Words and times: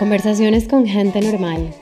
Conversaciones 0.00 0.66
con 0.66 0.86
gente 0.86 1.20
normal. 1.20 1.74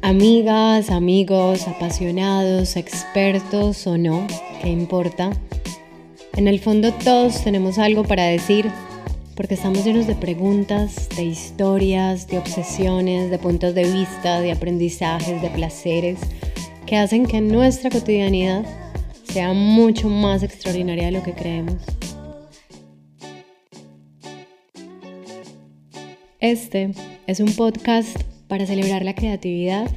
Amigas, 0.00 0.90
amigos, 0.90 1.68
apasionados, 1.68 2.74
expertos 2.74 3.86
o 3.86 3.96
no, 3.96 4.26
¿qué 4.60 4.68
importa? 4.68 5.30
En 6.34 6.48
el 6.48 6.58
fondo 6.58 6.92
todos 6.92 7.44
tenemos 7.44 7.78
algo 7.78 8.02
para 8.02 8.24
decir 8.24 8.68
porque 9.36 9.54
estamos 9.54 9.84
llenos 9.84 10.08
de 10.08 10.16
preguntas, 10.16 11.08
de 11.14 11.22
historias, 11.22 12.26
de 12.26 12.38
obsesiones, 12.38 13.30
de 13.30 13.38
puntos 13.38 13.76
de 13.76 13.84
vista, 13.84 14.40
de 14.40 14.50
aprendizajes, 14.50 15.40
de 15.40 15.48
placeres 15.48 16.18
que 16.84 16.96
hacen 16.96 17.26
que 17.26 17.40
nuestra 17.40 17.90
cotidianidad 17.90 18.64
sea 19.32 19.52
mucho 19.52 20.08
más 20.08 20.42
extraordinaria 20.42 21.04
de 21.04 21.12
lo 21.12 21.22
que 21.22 21.32
creemos. 21.32 21.76
Este 26.42 26.90
es 27.28 27.38
un 27.38 27.52
podcast 27.52 28.20
para 28.48 28.66
celebrar 28.66 29.04
la 29.04 29.14
creatividad, 29.14 29.88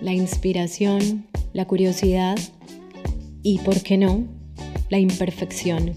la 0.00 0.12
inspiración, 0.12 1.28
la 1.52 1.64
curiosidad 1.64 2.36
y, 3.44 3.58
¿por 3.58 3.80
qué 3.80 3.96
no?, 3.96 4.24
la 4.88 4.98
imperfección. 4.98 5.92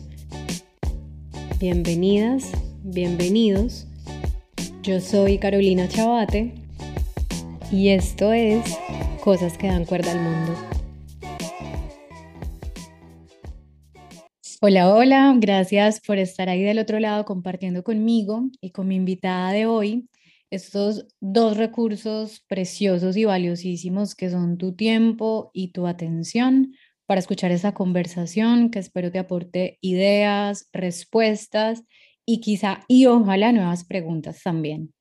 Bienvenidas, 1.60 2.52
bienvenidos. 2.84 3.88
Yo 4.84 5.02
soy 5.02 5.40
Carolina 5.40 5.88
Chabate 5.88 6.54
y 7.72 7.90
esto 7.90 8.32
es 8.32 8.62
Cosas 9.24 9.58
que 9.58 9.70
dan 9.70 9.86
cuerda 9.86 10.12
al 10.12 10.22
mundo. 10.22 10.79
Hola, 14.62 14.94
hola, 14.94 15.34
gracias 15.38 16.02
por 16.02 16.18
estar 16.18 16.50
ahí 16.50 16.64
del 16.64 16.80
otro 16.80 17.00
lado 17.00 17.24
compartiendo 17.24 17.82
conmigo 17.82 18.50
y 18.60 18.72
con 18.72 18.90
mi 18.90 18.96
invitada 18.96 19.52
de 19.54 19.66
hoy 19.66 20.10
estos 20.50 21.08
dos 21.22 21.56
recursos 21.56 22.44
preciosos 22.48 23.16
y 23.16 23.24
valiosísimos 23.24 24.16
que 24.16 24.30
son 24.30 24.58
tu 24.58 24.76
tiempo 24.76 25.50
y 25.54 25.72
tu 25.72 25.88
atención 25.88 26.74
para 27.06 27.20
escuchar 27.20 27.52
esa 27.52 27.74
conversación 27.74 28.70
que 28.70 28.80
espero 28.80 29.12
te 29.12 29.20
aporte 29.20 29.78
ideas, 29.82 30.68
respuestas 30.74 31.84
y 32.26 32.42
quizá 32.42 32.82
y 32.90 33.06
ojalá 33.06 33.54
nuevas 33.54 33.86
preguntas 33.86 34.42
también. 34.44 34.94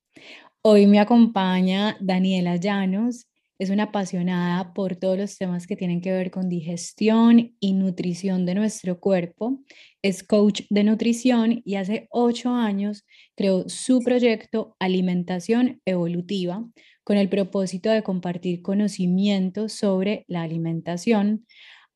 Hoy 0.62 0.87
me 0.87 1.00
acompaña 1.00 1.97
Daniela 2.00 2.56
Llanos, 2.56 3.28
es 3.59 3.70
una 3.70 3.84
apasionada 3.84 4.73
por 4.73 4.97
todos 4.97 5.19
los 5.19 5.37
temas 5.37 5.67
que 5.67 5.77
tienen 5.77 6.01
que 6.01 6.12
ver 6.12 6.31
con 6.31 6.48
digestión 6.48 7.56
y 7.59 7.73
nutrición 7.73 8.47
de 8.47 8.55
nuestro 8.55 9.00
cuerpo. 9.00 9.61
Es 10.00 10.23
coach 10.23 10.62
de 10.70 10.84
nutrición 10.84 11.61
y 11.65 11.75
hace 11.75 12.06
ocho 12.11 12.50
años 12.50 13.05
creó 13.37 13.69
su 13.69 14.00
proyecto 14.00 14.77
Alimentación 14.78 15.81
Evolutiva 15.84 16.65
con 17.03 17.17
el 17.17 17.28
propósito 17.28 17.91
de 17.91 18.03
compartir 18.03 18.62
conocimientos 18.62 19.72
sobre 19.72 20.25
la 20.28 20.43
alimentación, 20.43 21.47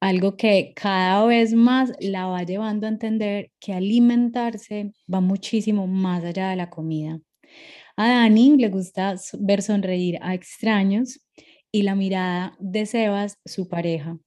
algo 0.00 0.36
que 0.36 0.72
cada 0.74 1.24
vez 1.26 1.54
más 1.54 1.92
la 2.00 2.26
va 2.26 2.42
llevando 2.42 2.86
a 2.86 2.90
entender 2.90 3.52
que 3.60 3.72
alimentarse 3.72 4.92
va 5.12 5.20
muchísimo 5.20 5.86
más 5.86 6.24
allá 6.24 6.48
de 6.48 6.56
la 6.56 6.70
comida. 6.70 7.20
A 7.96 8.08
Dani 8.08 8.56
le 8.56 8.68
gusta 8.68 9.14
ver 9.38 9.62
sonreír 9.62 10.18
a 10.22 10.34
extraños 10.34 11.20
y 11.72 11.82
la 11.82 11.94
mirada 11.94 12.54
de 12.60 12.86
Sebas, 12.86 13.38
su 13.46 13.68
pareja, 13.68 14.18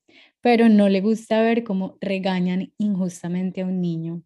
pero 0.41 0.67
no 0.67 0.89
le 0.89 1.01
gusta 1.01 1.41
ver 1.41 1.63
cómo 1.63 1.97
regañan 2.01 2.73
injustamente 2.77 3.61
a 3.61 3.65
un 3.65 3.81
niño. 3.81 4.23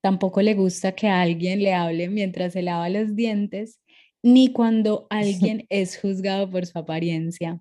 Tampoco 0.00 0.42
le 0.42 0.54
gusta 0.54 0.92
que 0.92 1.08
alguien 1.08 1.62
le 1.62 1.74
hable 1.74 2.08
mientras 2.08 2.54
se 2.54 2.62
lava 2.62 2.88
los 2.88 3.14
dientes, 3.14 3.80
ni 4.22 4.52
cuando 4.52 5.06
alguien 5.10 5.66
es 5.68 5.98
juzgado 5.98 6.50
por 6.50 6.66
su 6.66 6.78
apariencia. 6.78 7.60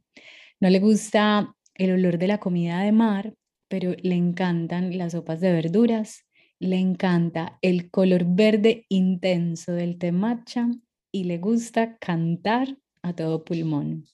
No 0.60 0.70
le 0.70 0.80
gusta 0.80 1.56
el 1.76 1.92
olor 1.92 2.18
de 2.18 2.28
la 2.28 2.40
comida 2.40 2.82
de 2.82 2.92
mar, 2.92 3.34
pero 3.68 3.96
le 4.02 4.16
encantan 4.16 4.98
las 4.98 5.14
sopas 5.14 5.42
de 5.42 5.52
verduras, 5.52 6.26
le 6.60 6.78
encanta 6.78 7.60
el 7.62 7.90
color 7.92 8.24
verde 8.26 8.86
intenso 8.88 9.74
del 9.74 9.98
té 9.98 10.12
matcha 10.12 10.70
y 11.12 11.26
le 11.26 11.38
gusta 11.38 11.98
cantar 11.98 12.78
a 13.04 13.14
todo 13.14 13.44
pulmón. 13.44 14.06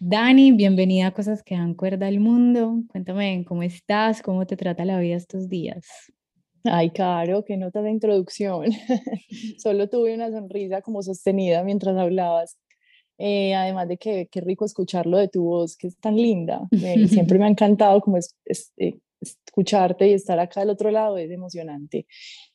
Dani, 0.00 0.52
bienvenida 0.52 1.06
a 1.06 1.10
Cosas 1.12 1.42
que 1.42 1.54
dan 1.54 1.74
cuerda 1.74 2.06
al 2.06 2.20
mundo. 2.20 2.82
Cuéntame 2.88 3.42
cómo 3.48 3.62
estás, 3.62 4.20
cómo 4.20 4.46
te 4.46 4.54
trata 4.54 4.84
la 4.84 5.00
vida 5.00 5.16
estos 5.16 5.48
días. 5.48 5.86
Ay, 6.64 6.90
Caro, 6.90 7.42
qué 7.46 7.56
nota 7.56 7.80
de 7.80 7.90
introducción. 7.90 8.66
Solo 9.58 9.88
tuve 9.88 10.14
una 10.14 10.30
sonrisa 10.30 10.82
como 10.82 11.02
sostenida 11.02 11.64
mientras 11.64 11.96
hablabas. 11.96 12.58
Eh, 13.16 13.54
además 13.54 13.88
de 13.88 13.96
que 13.96 14.28
qué 14.30 14.42
rico 14.42 14.66
escucharlo 14.66 15.16
de 15.16 15.28
tu 15.28 15.44
voz, 15.44 15.76
que 15.78 15.86
es 15.86 15.96
tan 15.96 16.16
linda. 16.16 16.68
siempre 17.08 17.38
me 17.38 17.46
ha 17.46 17.48
encantado 17.48 18.02
como 18.02 18.18
es, 18.18 18.36
eh, 18.76 18.98
escucharte 19.20 20.06
y 20.06 20.12
estar 20.12 20.38
acá 20.38 20.60
del 20.60 20.70
otro 20.70 20.90
lado, 20.90 21.16
es 21.16 21.30
emocionante. 21.30 22.06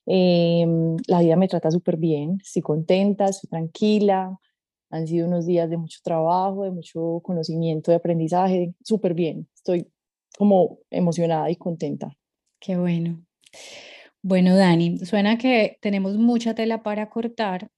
Em, 0.06 0.97
la 1.07 1.22
vida 1.22 1.35
me 1.35 1.47
trata 1.47 1.72
súper 1.72 1.97
bien, 1.97 2.38
estoy 2.44 2.62
contenta, 2.62 3.25
estoy 3.25 3.50
tranquila, 3.50 4.38
han 4.93 5.07
sido 5.07 5.27
unos 5.27 5.47
días 5.47 5.69
de 5.71 5.77
mucho 5.77 5.99
trabajo, 6.03 6.63
de 6.63 6.71
mucho 6.71 7.19
conocimiento, 7.23 7.89
de 7.89 7.97
aprendizaje, 7.97 8.75
súper 8.83 9.15
bien. 9.15 9.47
Estoy 9.55 9.87
como 10.37 10.77
emocionada 10.91 11.49
y 11.49 11.55
contenta. 11.55 12.15
Qué 12.59 12.77
bueno. 12.77 13.25
Bueno, 14.21 14.55
Dani, 14.55 14.99
suena 14.99 15.37
que 15.39 15.77
tenemos 15.81 16.17
mucha 16.17 16.53
tela 16.53 16.83
para 16.83 17.09
cortar 17.09 17.69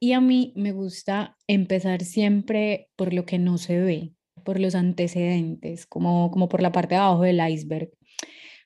y 0.00 0.12
a 0.12 0.22
mí 0.22 0.54
me 0.56 0.72
gusta 0.72 1.36
empezar 1.46 2.02
siempre 2.02 2.88
por 2.96 3.12
lo 3.12 3.26
que 3.26 3.38
no 3.38 3.58
se 3.58 3.78
ve, 3.78 4.14
por 4.42 4.58
los 4.58 4.74
antecedentes, 4.74 5.86
como, 5.86 6.30
como 6.30 6.48
por 6.48 6.62
la 6.62 6.72
parte 6.72 6.94
de 6.94 7.00
abajo 7.02 7.22
del 7.24 7.46
iceberg. 7.46 7.90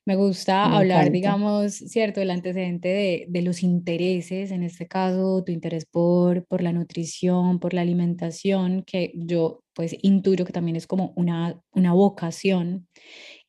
Me 0.04 0.16
gusta 0.16 0.64
hablar, 0.64 1.12
digamos, 1.12 1.74
cierto, 1.74 2.18
del 2.18 2.30
antecedente 2.30 2.88
de, 2.88 3.26
de, 3.28 3.42
los 3.42 3.62
intereses, 3.62 4.50
en 4.50 4.64
este 4.64 4.88
caso, 4.88 5.44
tu 5.44 5.52
interés 5.52 5.86
por, 5.86 6.44
por 6.46 6.60
la 6.60 6.72
nutrición, 6.72 7.60
por 7.60 7.72
la 7.72 7.82
alimentación, 7.82 8.82
que 8.84 9.12
yo 9.14 9.62
pues 9.74 9.96
intuyo 10.02 10.44
que 10.44 10.52
también 10.52 10.76
es 10.76 10.88
como 10.88 11.12
una, 11.14 11.60
una 11.72 11.92
vocación. 11.92 12.88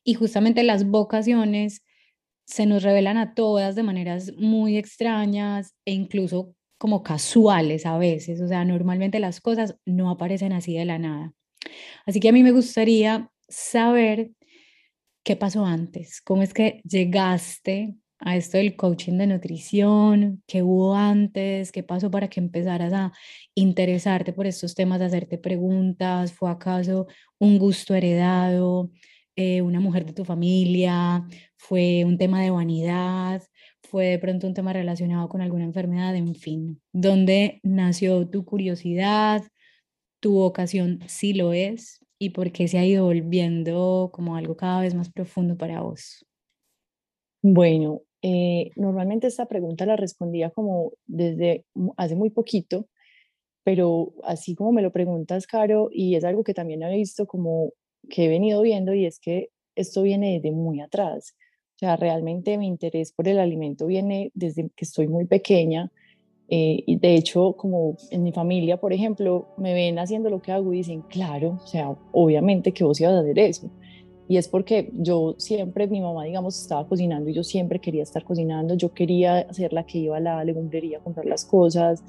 Y 0.04 0.14
justamente 0.14 0.64
las 0.64 0.86
vocaciones 0.86 1.82
se 2.46 2.66
nos 2.66 2.84
revelan 2.84 3.18
a 3.18 3.34
todas 3.34 3.76
de 3.76 3.84
maneras 3.84 4.34
muy 4.38 4.78
extrañas 4.78 5.74
e 5.86 5.94
incluso 5.94 6.54
como 6.78 7.02
casuales 7.02 7.86
a 7.86 7.98
veces. 7.98 8.42
O 8.42 8.48
sea, 8.48 8.66
normalmente 8.66 9.20
las 9.20 9.42
cosas 9.42 9.76
no 9.86 10.10
aparecen 10.10 10.54
así 10.54 10.78
de 10.78 10.86
la 10.86 11.00
nada. 11.00 11.34
Así 12.06 12.20
que 12.20 12.30
a 12.30 12.34
mí 12.34 12.44
me 12.44 12.52
gustaría 12.52 13.32
saber 13.48 14.32
¿qué 15.24 15.36
pasó 15.36 15.66
antes? 15.66 16.22
¿Cómo 16.22 16.44
es 16.44 16.54
que 16.54 16.82
llegaste 16.88 17.96
a 18.20 18.36
esto 18.38 18.58
del 18.58 18.76
coaching 18.76 19.18
de 19.18 19.28
nutrición? 19.28 20.44
¿Qué 20.48 20.64
hubo 20.64 20.96
antes? 20.96 21.72
¿Qué 21.72 21.84
pasó 21.84 22.12
para 22.12 22.30
que 22.30 22.40
empezaras 22.40 22.94
a 22.94 23.14
interesarte 23.56 24.34
por 24.34 24.48
estos 24.48 24.76
temas, 24.76 25.02
a 25.02 25.06
hacerte 25.06 25.38
preguntas? 25.38 26.34
¿Fue 26.34 26.50
acaso 26.50 27.08
un 27.40 27.58
gusto 27.58 27.96
heredado? 27.96 28.92
Eh, 29.36 29.62
¿Una 29.62 29.80
mujer 29.80 30.06
de 30.06 30.14
tu 30.14 30.26
familia? 30.26 31.26
¿Fue 31.58 32.04
un 32.06 32.18
tema 32.18 32.42
de 32.42 32.52
vanidad? 32.52 33.42
¿Fue 33.82 34.06
de 34.08 34.20
pronto 34.20 34.48
un 34.48 34.54
tema 34.54 34.74
relacionado 34.74 35.30
con 35.30 35.42
alguna 35.42 35.64
enfermedad? 35.66 36.16
En 36.16 36.36
fin, 36.36 36.82
¿dónde 36.92 37.60
nació 37.64 38.28
tu 38.30 38.46
curiosidad? 38.46 39.44
¿Tu 40.20 40.34
vocación 40.34 41.00
sí 41.08 41.34
lo 41.34 41.54
es? 41.54 42.03
Y 42.20 42.32
por 42.32 42.52
qué 42.52 42.68
se 42.68 42.78
ha 42.78 42.86
ido 42.86 43.06
volviendo 43.06 44.10
como 44.14 44.36
algo 44.36 44.56
cada 44.56 44.82
vez 44.82 44.96
más 44.96 45.12
profundo 45.12 45.58
para 45.58 45.82
vos? 45.82 46.26
Bueno, 47.42 48.02
eh, 48.22 48.72
normalmente 48.78 49.28
esta 49.28 49.48
pregunta 49.48 49.86
la 49.86 49.98
respondía 49.98 50.50
como 50.50 50.94
desde 51.06 51.66
hace 51.98 52.16
muy 52.16 52.30
poquito, 52.30 52.88
pero 53.64 54.14
así 54.24 54.56
como 54.56 54.72
me 54.74 54.82
lo 54.82 54.92
preguntas, 54.92 55.48
Caro, 55.48 55.90
y 55.92 56.16
es 56.16 56.24
algo 56.24 56.44
que 56.44 56.54
también 56.54 56.84
he 56.84 56.96
visto 56.96 57.28
como 57.28 57.74
que 58.10 58.26
he 58.26 58.28
venido 58.30 58.62
viendo 58.62 58.94
y 58.94 59.06
es 59.06 59.20
que 59.20 59.50
esto 59.76 60.04
viene 60.04 60.36
desde 60.36 60.52
muy 60.52 60.82
atrás. 60.82 61.36
O 61.76 61.80
sea, 61.80 61.96
realmente 61.98 62.58
mi 62.58 62.68
interés 62.68 63.14
por 63.14 63.28
el 63.28 63.40
alimento 63.40 63.88
viene 63.88 64.32
desde 64.36 64.70
que 64.76 64.86
estoy 64.86 65.08
muy 65.08 65.26
pequeña 65.26 65.92
eh, 66.50 66.84
y 66.86 66.98
de 66.98 67.16
hecho, 67.16 67.54
como 67.54 67.96
en 68.12 68.24
mi 68.24 68.32
familia, 68.32 68.78
por 68.78 68.94
ejemplo, 68.94 69.48
me 69.58 69.74
ven 69.74 69.98
haciendo 70.00 70.30
lo 70.30 70.42
que 70.42 70.52
hago 70.52 70.74
y 70.74 70.78
dicen, 70.78 71.02
claro, 71.02 71.60
o 71.64 71.68
sea, 71.68 71.96
obviamente 72.12 72.74
que 72.74 72.84
vos 72.84 73.00
ibas 73.00 73.14
a 73.14 73.20
hacer 73.20 73.40
eso. 73.40 73.70
Y 74.28 74.38
es 74.38 74.48
porque 74.48 74.90
yo 74.94 75.36
siempre, 75.38 75.88
mi 75.88 76.02
mamá, 76.02 76.24
digamos, 76.26 76.60
estaba 76.62 76.88
cocinando 76.88 77.30
y 77.30 77.34
yo 77.34 77.44
siempre 77.44 77.80
quería 77.80 78.04
estar 78.04 78.24
cocinando, 78.24 78.76
yo 78.76 78.94
quería 78.94 79.52
ser 79.54 79.74
la 79.74 79.86
que 79.86 80.00
iba 80.00 80.18
a 80.18 80.20
la 80.20 80.44
legumbrería 80.44 81.00
a 81.00 81.02
comprar 81.02 81.26
las 81.26 81.46
cosas, 81.46 82.04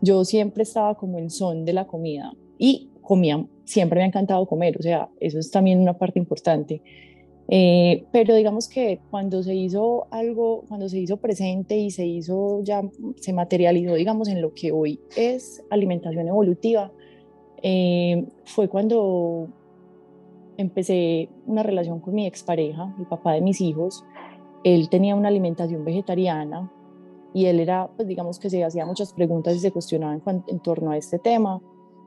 yo 0.00 0.24
siempre 0.24 0.62
estaba 0.62 0.94
como 0.94 1.18
en 1.18 1.30
son 1.30 1.64
de 1.64 1.72
la 1.72 1.86
comida 1.86 2.32
y 2.58 2.90
comía, 3.02 3.46
siempre 3.64 3.98
me 3.98 4.04
ha 4.04 4.06
encantado 4.08 4.46
comer, 4.46 4.76
o 4.78 4.82
sea, 4.82 5.08
eso 5.20 5.38
es 5.38 5.50
también 5.50 5.80
una 5.80 5.98
parte 5.98 6.18
importante. 6.18 6.82
Eh, 7.48 8.04
pero 8.10 8.34
digamos 8.34 8.68
que 8.68 9.00
cuando 9.10 9.42
se 9.42 9.54
hizo 9.54 10.08
algo, 10.10 10.64
cuando 10.68 10.88
se 10.88 10.98
hizo 10.98 11.18
presente 11.18 11.76
y 11.76 11.90
se 11.90 12.04
hizo 12.04 12.60
ya, 12.62 12.82
se 13.16 13.32
materializó, 13.32 13.94
digamos, 13.94 14.28
en 14.28 14.42
lo 14.42 14.52
que 14.52 14.72
hoy 14.72 15.00
es 15.16 15.62
alimentación 15.70 16.26
evolutiva, 16.26 16.92
eh, 17.62 18.26
fue 18.44 18.68
cuando 18.68 19.48
empecé 20.56 21.28
una 21.46 21.62
relación 21.62 22.00
con 22.00 22.14
mi 22.14 22.26
expareja, 22.26 22.94
el 22.98 23.06
papá 23.06 23.32
de 23.34 23.40
mis 23.40 23.60
hijos. 23.60 24.04
Él 24.64 24.88
tenía 24.88 25.14
una 25.14 25.28
alimentación 25.28 25.84
vegetariana 25.84 26.72
y 27.32 27.46
él 27.46 27.60
era, 27.60 27.88
pues 27.94 28.08
digamos 28.08 28.38
que 28.40 28.50
se 28.50 28.64
hacía 28.64 28.86
muchas 28.86 29.12
preguntas 29.12 29.54
y 29.54 29.60
se 29.60 29.70
cuestionaba 29.70 30.14
en, 30.14 30.44
en 30.48 30.58
torno 30.60 30.90
a 30.90 30.96
este 30.96 31.18
tema 31.18 31.60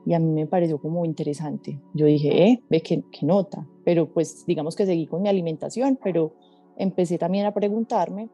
y 0.06 0.14
a 0.14 0.18
mí 0.18 0.30
me 0.32 0.46
pareció 0.46 0.78
como 0.78 1.04
interesante. 1.04 1.80
Yo 1.94 2.06
dije, 2.06 2.44
eh, 2.44 2.62
ve 2.68 2.80
qué, 2.80 3.02
qué 3.12 3.26
nota, 3.26 3.66
pero 3.84 4.12
pues 4.12 4.44
digamos 4.46 4.76
que 4.76 4.86
seguí 4.86 5.06
con 5.06 5.22
mi 5.22 5.28
alimentación, 5.28 5.98
pero 6.02 6.34
empecé 6.76 7.18
también 7.18 7.46
a 7.46 7.54
preguntarme 7.54 8.28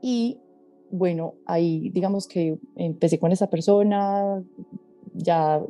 y 0.00 0.38
bueno, 0.90 1.34
ahí 1.46 1.90
digamos 1.90 2.28
que 2.28 2.58
empecé 2.76 3.18
con 3.18 3.32
esa 3.32 3.48
persona, 3.48 4.42
ya 5.14 5.62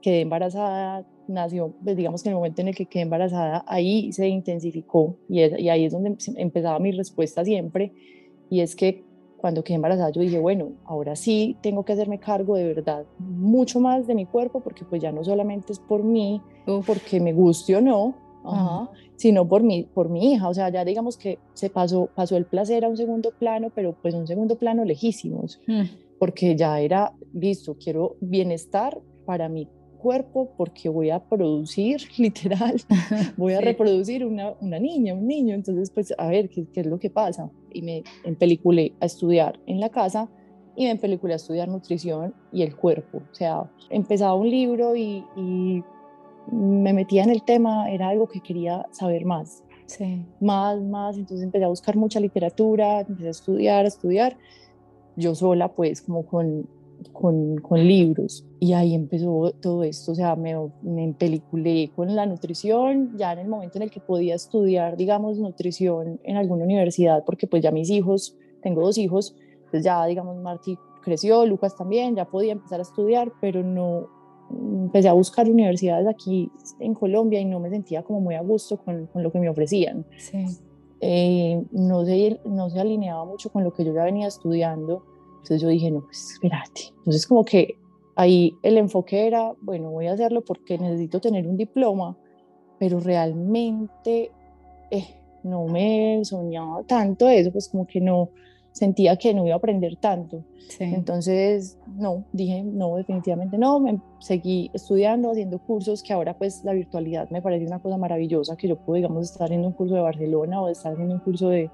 quedé 0.00 0.22
embarazada, 0.22 1.06
nació, 1.28 1.74
pues 1.84 1.96
digamos 1.96 2.22
que 2.22 2.28
en 2.28 2.32
el 2.32 2.36
momento 2.36 2.62
en 2.62 2.68
el 2.68 2.74
que 2.74 2.86
quedé 2.86 3.02
embarazada, 3.02 3.64
ahí 3.68 4.12
se 4.12 4.28
intensificó 4.28 5.16
y, 5.28 5.40
y 5.40 5.68
ahí 5.68 5.84
es 5.84 5.92
donde 5.92 6.16
empezaba 6.36 6.78
mi 6.80 6.90
respuesta 6.90 7.44
siempre, 7.44 7.92
y 8.50 8.60
es 8.60 8.74
que 8.74 9.04
cuando 9.42 9.64
quedé 9.64 9.74
embarazada 9.74 10.10
yo 10.10 10.22
dije, 10.22 10.38
bueno, 10.38 10.70
ahora 10.84 11.16
sí 11.16 11.56
tengo 11.62 11.84
que 11.84 11.92
hacerme 11.92 12.20
cargo 12.20 12.54
de 12.54 12.64
verdad 12.64 13.04
mucho 13.18 13.80
más 13.80 14.06
de 14.06 14.14
mi 14.14 14.24
cuerpo, 14.24 14.60
porque 14.60 14.84
pues 14.84 15.02
ya 15.02 15.10
no 15.10 15.24
solamente 15.24 15.72
es 15.72 15.80
por 15.80 16.04
mí, 16.04 16.40
porque 16.86 17.18
me 17.18 17.32
guste 17.32 17.74
o 17.76 17.80
no, 17.80 18.14
sino 19.16 19.48
por 19.48 19.64
mi, 19.64 19.82
por 19.82 20.08
mi 20.08 20.32
hija, 20.32 20.48
o 20.48 20.54
sea, 20.54 20.68
ya 20.70 20.84
digamos 20.84 21.16
que 21.16 21.40
se 21.54 21.70
pasó, 21.70 22.08
pasó 22.14 22.36
el 22.36 22.46
placer 22.46 22.84
a 22.84 22.88
un 22.88 22.96
segundo 22.96 23.32
plano, 23.32 23.70
pero 23.74 23.96
pues 24.00 24.14
un 24.14 24.28
segundo 24.28 24.54
plano 24.54 24.84
lejísimos, 24.84 25.60
hmm. 25.66 25.82
porque 26.20 26.54
ya 26.54 26.80
era, 26.80 27.12
listo, 27.34 27.76
quiero 27.76 28.14
bienestar 28.20 28.96
para 29.26 29.48
mi 29.48 29.66
cuerpo 30.02 30.50
porque 30.56 30.88
voy 30.88 31.10
a 31.10 31.20
producir, 31.20 32.02
literal, 32.18 32.76
voy 33.36 33.54
a 33.54 33.60
reproducir 33.60 34.26
una, 34.26 34.52
una, 34.60 34.78
niña, 34.78 35.14
un 35.14 35.26
niño. 35.26 35.54
Entonces, 35.54 35.90
pues, 35.90 36.12
a 36.18 36.26
ver, 36.26 36.50
¿qué, 36.50 36.66
¿qué, 36.72 36.80
es 36.80 36.86
lo 36.86 36.98
que 36.98 37.08
pasa? 37.08 37.50
Y 37.72 37.82
me 37.82 38.02
empeliculé 38.24 38.94
a 39.00 39.06
estudiar 39.06 39.58
en 39.66 39.80
la 39.80 39.88
casa 39.88 40.28
y 40.74 40.84
me 40.84 40.90
empeliculé 40.90 41.34
a 41.34 41.36
estudiar 41.36 41.68
nutrición 41.68 42.34
y 42.52 42.62
el 42.62 42.76
cuerpo. 42.76 43.18
O 43.30 43.34
sea, 43.34 43.70
empezaba 43.90 44.34
un 44.34 44.50
libro 44.50 44.96
y, 44.96 45.24
y 45.36 45.82
me 46.50 46.92
metía 46.92 47.22
en 47.22 47.30
el 47.30 47.42
tema, 47.42 47.90
era 47.90 48.08
algo 48.08 48.28
que 48.28 48.40
quería 48.40 48.86
saber 48.90 49.24
más. 49.24 49.62
Sí. 49.86 50.24
Más, 50.40 50.80
más. 50.80 51.16
Entonces 51.16 51.44
empecé 51.44 51.64
a 51.64 51.68
buscar 51.68 51.96
mucha 51.96 52.20
literatura, 52.20 53.00
empecé 53.00 53.28
a 53.28 53.30
estudiar, 53.30 53.84
a 53.84 53.88
estudiar. 53.88 54.36
Yo 55.16 55.34
sola, 55.34 55.68
pues, 55.68 56.00
como 56.00 56.24
con 56.24 56.66
con, 57.12 57.58
con, 57.58 57.78
libros 57.86 58.44
y 58.60 58.72
ahí 58.72 58.94
empezó 58.94 59.52
todo 59.60 59.84
esto, 59.84 60.12
o 60.12 60.14
sea, 60.14 60.36
me, 60.36 60.54
me 60.82 61.04
empeliculé 61.04 61.90
con 61.94 62.14
la 62.14 62.26
nutrición, 62.26 63.16
ya 63.16 63.32
en 63.32 63.40
el 63.40 63.48
momento 63.48 63.78
en 63.78 63.82
el 63.82 63.90
que 63.90 64.00
podía 64.00 64.34
estudiar, 64.34 64.96
digamos, 64.96 65.38
nutrición 65.38 66.20
en 66.22 66.36
alguna 66.36 66.64
universidad, 66.64 67.24
porque 67.24 67.46
pues 67.46 67.62
ya 67.62 67.70
mis 67.70 67.90
hijos, 67.90 68.36
tengo 68.62 68.82
dos 68.82 68.98
hijos, 68.98 69.34
pues 69.70 69.82
ya, 69.82 70.04
digamos, 70.06 70.36
Marty 70.36 70.76
creció, 71.02 71.46
Lucas 71.46 71.76
también, 71.76 72.14
ya 72.14 72.26
podía 72.26 72.52
empezar 72.52 72.78
a 72.78 72.82
estudiar, 72.82 73.32
pero 73.40 73.62
no, 73.62 74.08
empecé 74.50 75.08
a 75.08 75.12
buscar 75.12 75.48
universidades 75.48 76.06
aquí 76.06 76.50
en 76.80 76.94
Colombia 76.94 77.40
y 77.40 77.44
no 77.44 77.60
me 77.60 77.70
sentía 77.70 78.02
como 78.02 78.20
muy 78.20 78.34
a 78.34 78.42
gusto 78.42 78.76
con, 78.76 79.06
con 79.06 79.22
lo 79.22 79.32
que 79.32 79.40
me 79.40 79.48
ofrecían. 79.48 80.04
Sí. 80.18 80.44
Eh, 81.00 81.60
no, 81.72 82.04
se, 82.04 82.40
no 82.44 82.70
se 82.70 82.80
alineaba 82.80 83.24
mucho 83.24 83.50
con 83.50 83.64
lo 83.64 83.72
que 83.72 83.84
yo 83.84 83.92
ya 83.92 84.04
venía 84.04 84.28
estudiando 84.28 85.04
entonces 85.42 85.60
yo 85.60 85.68
dije, 85.68 85.90
no, 85.90 86.02
pues 86.02 86.32
espérate. 86.34 86.92
Entonces 86.98 87.26
como 87.26 87.44
que 87.44 87.76
ahí 88.14 88.56
el 88.62 88.78
enfoque 88.78 89.26
era, 89.26 89.52
bueno, 89.60 89.90
voy 89.90 90.06
a 90.06 90.12
hacerlo 90.12 90.42
porque 90.42 90.78
necesito 90.78 91.20
tener 91.20 91.48
un 91.48 91.56
diploma, 91.56 92.16
pero 92.78 93.00
realmente 93.00 94.30
eh, 94.90 95.06
no 95.42 95.66
me 95.66 96.24
soñaba 96.24 96.84
tanto 96.84 97.28
eso, 97.28 97.50
pues 97.50 97.68
como 97.68 97.86
que 97.86 98.00
no 98.00 98.30
sentía 98.70 99.16
que 99.16 99.34
no 99.34 99.44
iba 99.44 99.54
a 99.54 99.58
aprender 99.58 99.96
tanto. 99.96 100.44
Entonces, 100.78 101.76
no, 101.96 102.24
dije, 102.32 102.62
no, 102.62 102.96
definitivamente 102.96 103.58
no, 103.58 103.80
me 103.80 104.00
seguí 104.20 104.70
estudiando, 104.72 105.32
haciendo 105.32 105.58
cursos, 105.58 106.02
que 106.02 106.12
ahora 106.12 106.38
pues 106.38 106.64
la 106.64 106.72
virtualidad 106.72 107.28
me 107.30 107.42
parece 107.42 107.66
una 107.66 107.80
cosa 107.80 107.98
maravillosa, 107.98 108.56
que 108.56 108.68
yo 108.68 108.76
puedo, 108.76 108.96
digamos, 108.96 109.30
estar 109.30 109.46
haciendo 109.46 109.66
un 109.66 109.74
curso 109.74 109.96
de 109.96 110.00
Barcelona 110.00 110.62
o 110.62 110.68
estar 110.68 110.92
haciendo 110.92 111.14
un 111.14 111.20
curso 111.20 111.48
de 111.48 111.68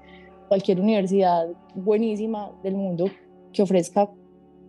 cualquier 0.49 0.81
universidad 0.81 1.47
buenísima 1.75 2.51
del 2.63 2.75
mundo 2.75 3.05
que 3.53 3.61
ofrezca 3.61 4.09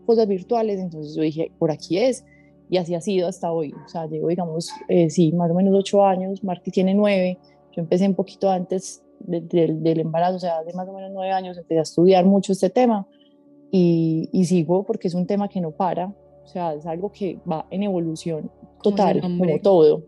cosas 0.07 0.27
virtuales, 0.27 0.81
entonces 0.81 1.15
yo 1.15 1.23
dije, 1.23 1.53
por 1.59 1.71
aquí 1.71 1.99
es, 1.99 2.25
y 2.69 2.77
así 2.77 2.95
ha 2.95 3.01
sido 3.01 3.29
hasta 3.29 3.53
hoy, 3.53 3.73
o 3.73 3.89
sea, 3.89 4.07
llevo, 4.07 4.29
digamos, 4.29 4.71
eh, 4.89 5.11
sí, 5.11 5.33
más 5.33 5.51
o 5.51 5.55
menos 5.55 5.75
ocho 5.75 6.05
años, 6.05 6.43
Marty 6.43 6.71
tiene 6.71 6.95
nueve, 6.95 7.39
yo 7.73 7.83
empecé 7.83 8.07
un 8.07 8.15
poquito 8.15 8.51
antes 8.51 9.03
del 9.21 10.01
embarazo, 10.01 10.37
o 10.37 10.41
sea, 10.41 10.59
hace 10.59 10.73
más 10.73 10.89
o 10.89 10.93
menos 10.93 11.11
nueve 11.13 11.33
años 11.33 11.59
empecé 11.59 11.79
a 11.79 11.83
estudiar 11.83 12.25
mucho 12.25 12.53
este 12.53 12.71
tema, 12.71 13.07
y, 13.73 14.29
y, 14.33 14.47
sigo 14.47 14.85
porque 14.85 15.07
es 15.07 15.15
un 15.15 15.27
tema 15.27 15.49
que 15.49 15.61
no 15.61 15.71
para, 15.71 16.07
o 16.07 16.47
sea, 16.47 16.75
es 16.75 16.87
algo 16.87 17.13
que 17.13 17.39
va 17.49 17.67
en 17.71 17.85
evolución 17.85 18.51
total, 18.83 19.21
como 19.21 19.61
todo, 19.61 20.03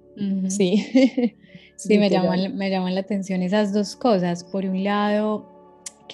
sí. 0.48 0.84
sí, 1.76 1.98
me 1.98 2.10
llaman, 2.10 2.56
me 2.56 2.70
llaman 2.70 2.94
la 2.94 3.02
atención 3.02 3.42
esas 3.42 3.72
dos 3.72 3.94
cosas, 3.94 4.42
por 4.44 4.64
un 4.64 4.82
lado, 4.82 5.51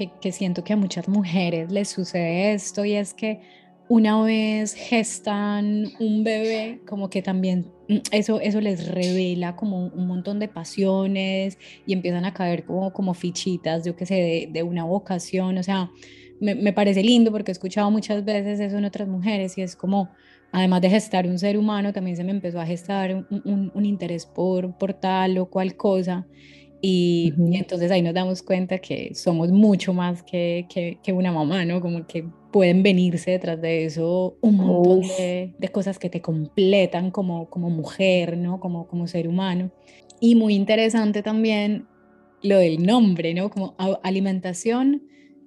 que, 0.07 0.33
siento 0.33 0.63
que 0.63 0.73
a 0.73 0.77
muchas 0.77 1.09
mujeres 1.09 1.73
les 1.73 1.89
sucede 1.89 2.53
esto 2.53 2.85
y 2.85 2.95
es 2.95 3.15
que 3.15 3.41
una 3.89 4.21
vez 4.23 4.75
gestan 4.75 5.87
un 5.99 6.23
bebé, 6.23 6.81
como 6.87 7.09
que 7.09 7.23
también 7.23 7.73
mm, 7.89 7.97
eso, 8.13 8.41
eso 8.41 8.61
les 8.61 8.87
revela 8.89 9.57
como 9.57 9.87
un 9.87 10.07
montón 10.07 10.39
de 10.39 10.49
pasiones 10.49 11.59
y 11.87 11.95
empiezan 11.95 12.25
a 12.27 12.35
caer 12.35 12.65
como, 12.65 12.93
como 12.93 13.15
fichitas, 13.15 13.85
yo 13.85 13.97
qué 13.97 14.05
sé, 14.05 14.15
de, 14.15 14.49
de, 14.53 14.63
una 14.63 14.85
vocación. 14.85 15.57
O 15.57 15.63
sea, 15.63 15.91
me, 16.39 16.55
me, 16.55 16.73
parece 16.75 17.03
lindo 17.03 17.33
porque 17.33 17.51
he 17.51 17.53
escuchado 17.53 17.91
muchas 17.91 18.25
veces 18.25 18.61
eso 18.61 18.77
en 18.77 18.85
otras 18.85 19.09
mujeres 19.09 19.57
y 19.57 19.63
es 19.63 19.75
como, 19.75 20.11
además 20.53 20.83
de 20.83 20.91
gestar 20.91 21.27
un 21.27 21.39
ser 21.39 21.57
humano, 21.57 21.93
también 21.93 22.17
se 22.17 22.25
me 22.25 22.31
empezó 22.31 22.61
a 22.61 22.67
gestar 22.67 23.15
un, 23.15 23.27
un, 23.45 23.73
un 23.75 23.87
interés 23.87 24.27
por, 24.27 24.77
por 24.77 24.93
tal 24.93 25.39
o 25.39 25.47
cual 25.47 25.77
cosa. 25.77 26.27
Y, 26.81 27.33
entonces 27.55 27.91
ahí 27.91 28.03
nos 28.03 28.15
damos 28.15 28.43
cuenta 28.43 28.79
que 28.79 29.13
somos 29.15 29.51
mucho 29.51 29.93
más 29.93 30.23
que, 30.23 30.67
que, 31.03 31.13
una 31.13 31.33
mamá, 31.33 31.65
¿no? 31.65 31.81
Como 31.81 32.07
que 32.07 32.25
pueden 32.53 32.83
venirse 32.83 33.33
detrás 33.33 33.61
de 33.61 33.85
eso 33.85 34.37
un 34.41 34.57
montón 34.57 35.01
de, 35.01 35.55
de, 35.59 35.69
cosas 35.69 35.99
que 35.99 36.09
te 36.09 36.21
completan 36.21 37.11
como, 37.11 37.51
como 37.51 37.69
mujer, 37.69 38.37
¿no? 38.37 38.61
Como, 38.61 38.87
como 38.87 39.09
ser 39.09 39.27
humano. 39.27 39.73
Y 40.21 40.37
muy 40.37 40.55
interesante 40.55 41.23
también 41.23 41.87
lo 42.43 42.59
del 42.59 42.85
nombre, 42.85 43.35
¿no? 43.35 43.51
Como 43.51 43.75
alimentación 44.03 45.03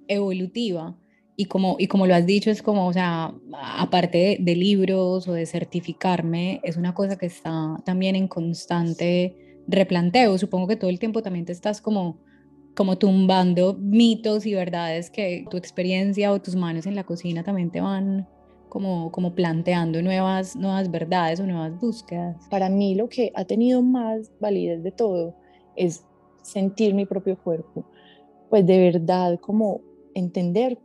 evolutiva. 0.09 0.97
Y 1.37 1.45
como, 1.45 1.77
y 1.79 1.87
como 1.87 2.07
lo 2.07 2.13
has 2.13 2.25
dicho, 2.25 2.51
es 2.51 2.61
como, 2.61 2.87
o 2.87 2.93
sea, 2.93 3.33
aparte 3.53 4.17
de, 4.17 4.37
de 4.41 4.55
libros 4.55 5.29
o 5.29 5.33
de 5.33 5.45
certificarme, 5.45 6.59
es 6.63 6.75
una 6.75 6.93
cosa 6.93 7.17
que 7.17 7.25
está 7.25 7.77
también 7.85 8.17
en 8.17 8.27
constante 8.27 9.50
replanteo. 9.71 10.37
Supongo 10.37 10.67
que 10.67 10.75
todo 10.75 10.89
el 10.89 10.99
tiempo 10.99 11.21
también 11.21 11.45
te 11.45 11.51
estás 11.51 11.81
como, 11.81 12.19
como 12.75 12.97
tumbando 12.97 13.75
mitos 13.79 14.45
y 14.45 14.53
verdades 14.53 15.09
que 15.09 15.45
tu 15.49 15.57
experiencia 15.57 16.31
o 16.31 16.41
tus 16.41 16.55
manos 16.55 16.85
en 16.85 16.95
la 16.95 17.03
cocina 17.03 17.43
también 17.43 17.71
te 17.71 17.81
van 17.81 18.27
como, 18.69 19.11
como 19.11 19.35
planteando 19.35 20.01
nuevas, 20.01 20.55
nuevas 20.55 20.89
verdades 20.89 21.39
o 21.39 21.45
nuevas 21.45 21.77
búsquedas. 21.79 22.37
Para 22.49 22.69
mí 22.69 22.95
lo 22.95 23.09
que 23.09 23.31
ha 23.35 23.45
tenido 23.45 23.81
más 23.81 24.31
validez 24.39 24.81
de 24.81 24.91
todo 24.91 25.35
es 25.75 26.05
sentir 26.41 26.93
mi 26.93 27.05
propio 27.05 27.37
cuerpo, 27.37 27.85
pues 28.49 28.65
de 28.65 28.79
verdad 28.79 29.39
como 29.39 29.81
entender 30.13 30.79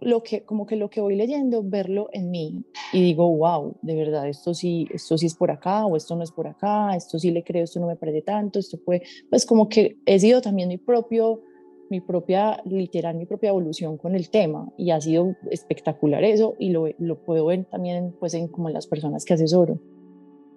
lo 0.00 0.22
que, 0.22 0.44
como 0.44 0.66
que 0.66 0.76
lo 0.76 0.90
que 0.90 1.00
voy 1.00 1.16
leyendo, 1.16 1.62
verlo 1.62 2.08
en 2.12 2.30
mí 2.30 2.64
y 2.92 3.02
digo, 3.02 3.28
wow, 3.36 3.76
de 3.82 3.94
verdad, 3.94 4.28
esto 4.28 4.54
sí, 4.54 4.88
esto 4.92 5.16
sí 5.18 5.26
es 5.26 5.34
por 5.34 5.50
acá 5.50 5.86
o 5.86 5.96
esto 5.96 6.16
no 6.16 6.22
es 6.22 6.32
por 6.32 6.46
acá, 6.46 6.96
esto 6.96 7.18
sí 7.18 7.30
le 7.30 7.44
creo, 7.44 7.64
esto 7.64 7.80
no 7.80 7.86
me 7.86 7.96
parece 7.96 8.22
tanto, 8.22 8.58
esto 8.58 8.78
fue, 8.84 9.02
pues 9.28 9.46
como 9.46 9.68
que 9.68 9.98
he 10.06 10.18
sido 10.18 10.40
también 10.40 10.68
mi 10.68 10.78
propio, 10.78 11.42
mi 11.90 12.00
propia, 12.00 12.62
literal, 12.64 13.16
mi 13.16 13.26
propia 13.26 13.50
evolución 13.50 13.96
con 13.96 14.14
el 14.14 14.30
tema 14.30 14.72
y 14.76 14.90
ha 14.90 15.00
sido 15.00 15.34
espectacular 15.50 16.24
eso 16.24 16.54
y 16.58 16.70
lo, 16.70 16.86
lo 16.98 17.24
puedo 17.24 17.46
ver 17.46 17.64
también 17.64 18.14
pues 18.18 18.34
en 18.34 18.48
como 18.48 18.68
en 18.68 18.74
las 18.74 18.86
personas 18.86 19.24
que 19.24 19.34
asesoro. 19.34 19.80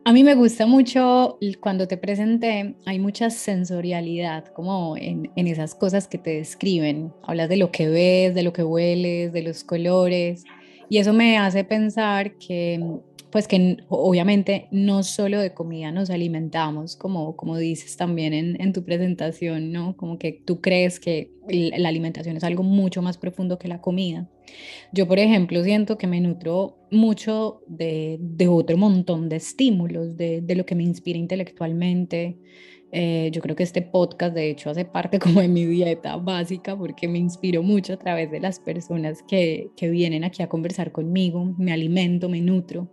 A 0.06 0.12
mí 0.12 0.24
me 0.26 0.36
gusta 0.36 0.66
mucho 0.66 1.38
cuando 1.62 1.88
te 1.88 1.96
presenté, 1.96 2.76
hay 2.86 3.00
mucha 3.00 3.30
sensorialidad 3.30 4.48
como 4.48 4.98
en, 4.98 5.32
en, 5.38 5.48
esas 5.48 5.76
cosas 5.76 6.10
que 6.10 6.18
te 6.18 6.32
describen. 6.32 7.14
Hablas 7.24 7.48
de 7.48 7.56
lo 7.56 7.72
que 7.72 7.88
ves, 7.88 8.36
de 8.36 8.44
lo 8.44 8.52
que 8.52 8.64
hueles, 8.64 9.32
de 9.32 9.44
los 9.44 9.64
colores. 9.64 10.44
Y 10.90 10.98
eso 10.98 11.14
me 11.14 11.38
hace 11.38 11.64
pensar 11.64 12.36
que, 12.38 12.82
pues 13.34 13.48
que 13.48 13.78
obviamente 13.90 14.68
no 14.70 15.02
solo 15.02 15.42
de 15.42 15.56
comida 15.56 15.92
nos 15.92 16.12
alimentamos, 16.12 16.96
como, 16.96 17.36
como 17.36 17.58
dices 17.58 17.98
también 17.98 18.32
en, 18.32 18.62
en 18.62 18.74
tu 18.74 18.86
presentación, 18.86 19.72
¿no? 19.72 19.98
Como 19.98 20.20
que 20.20 20.44
tú 20.46 20.62
crees 20.62 21.00
que 21.00 21.32
la 21.50 21.90
alimentación 21.90 22.38
es 22.38 22.44
algo 22.44 22.62
mucho 22.62 23.02
más 23.02 23.18
profundo 23.18 23.58
que 23.58 23.68
la 23.68 23.82
comida. 23.82 24.30
Yo, 24.92 25.08
por 25.08 25.18
ejemplo, 25.18 25.64
siento 25.64 25.98
que 25.98 26.06
me 26.06 26.22
nutro 26.22 26.78
mucho 26.92 27.64
de, 27.66 28.20
de 28.22 28.48
otro 28.48 28.78
montón 28.78 29.30
de 29.30 29.38
estímulos, 29.38 30.16
de, 30.16 30.42
de 30.42 30.56
lo 30.56 30.68
que 30.68 30.76
me 30.76 30.84
inspira 30.84 31.18
intelectualmente, 31.18 32.38
eh, 32.96 33.32
yo 33.32 33.42
creo 33.42 33.56
que 33.56 33.64
este 33.64 33.82
podcast, 33.82 34.36
de 34.36 34.52
hecho, 34.52 34.70
hace 34.70 34.86
parte 34.86 35.18
como 35.20 35.42
de 35.42 35.48
mi 35.48 35.66
dieta 35.66 36.16
básica 36.18 36.78
porque 36.78 37.08
me 37.08 37.18
inspiro 37.18 37.64
mucho 37.64 37.94
a 37.94 37.98
través 37.98 38.30
de 38.30 38.40
las 38.40 38.60
personas 38.60 39.24
que, 39.24 39.72
que 39.76 39.90
vienen 39.90 40.24
aquí 40.24 40.44
a 40.44 40.48
conversar 40.48 40.92
conmigo, 40.92 41.56
me 41.58 41.74
alimento, 41.74 42.30
me 42.30 42.40
nutro, 42.40 42.92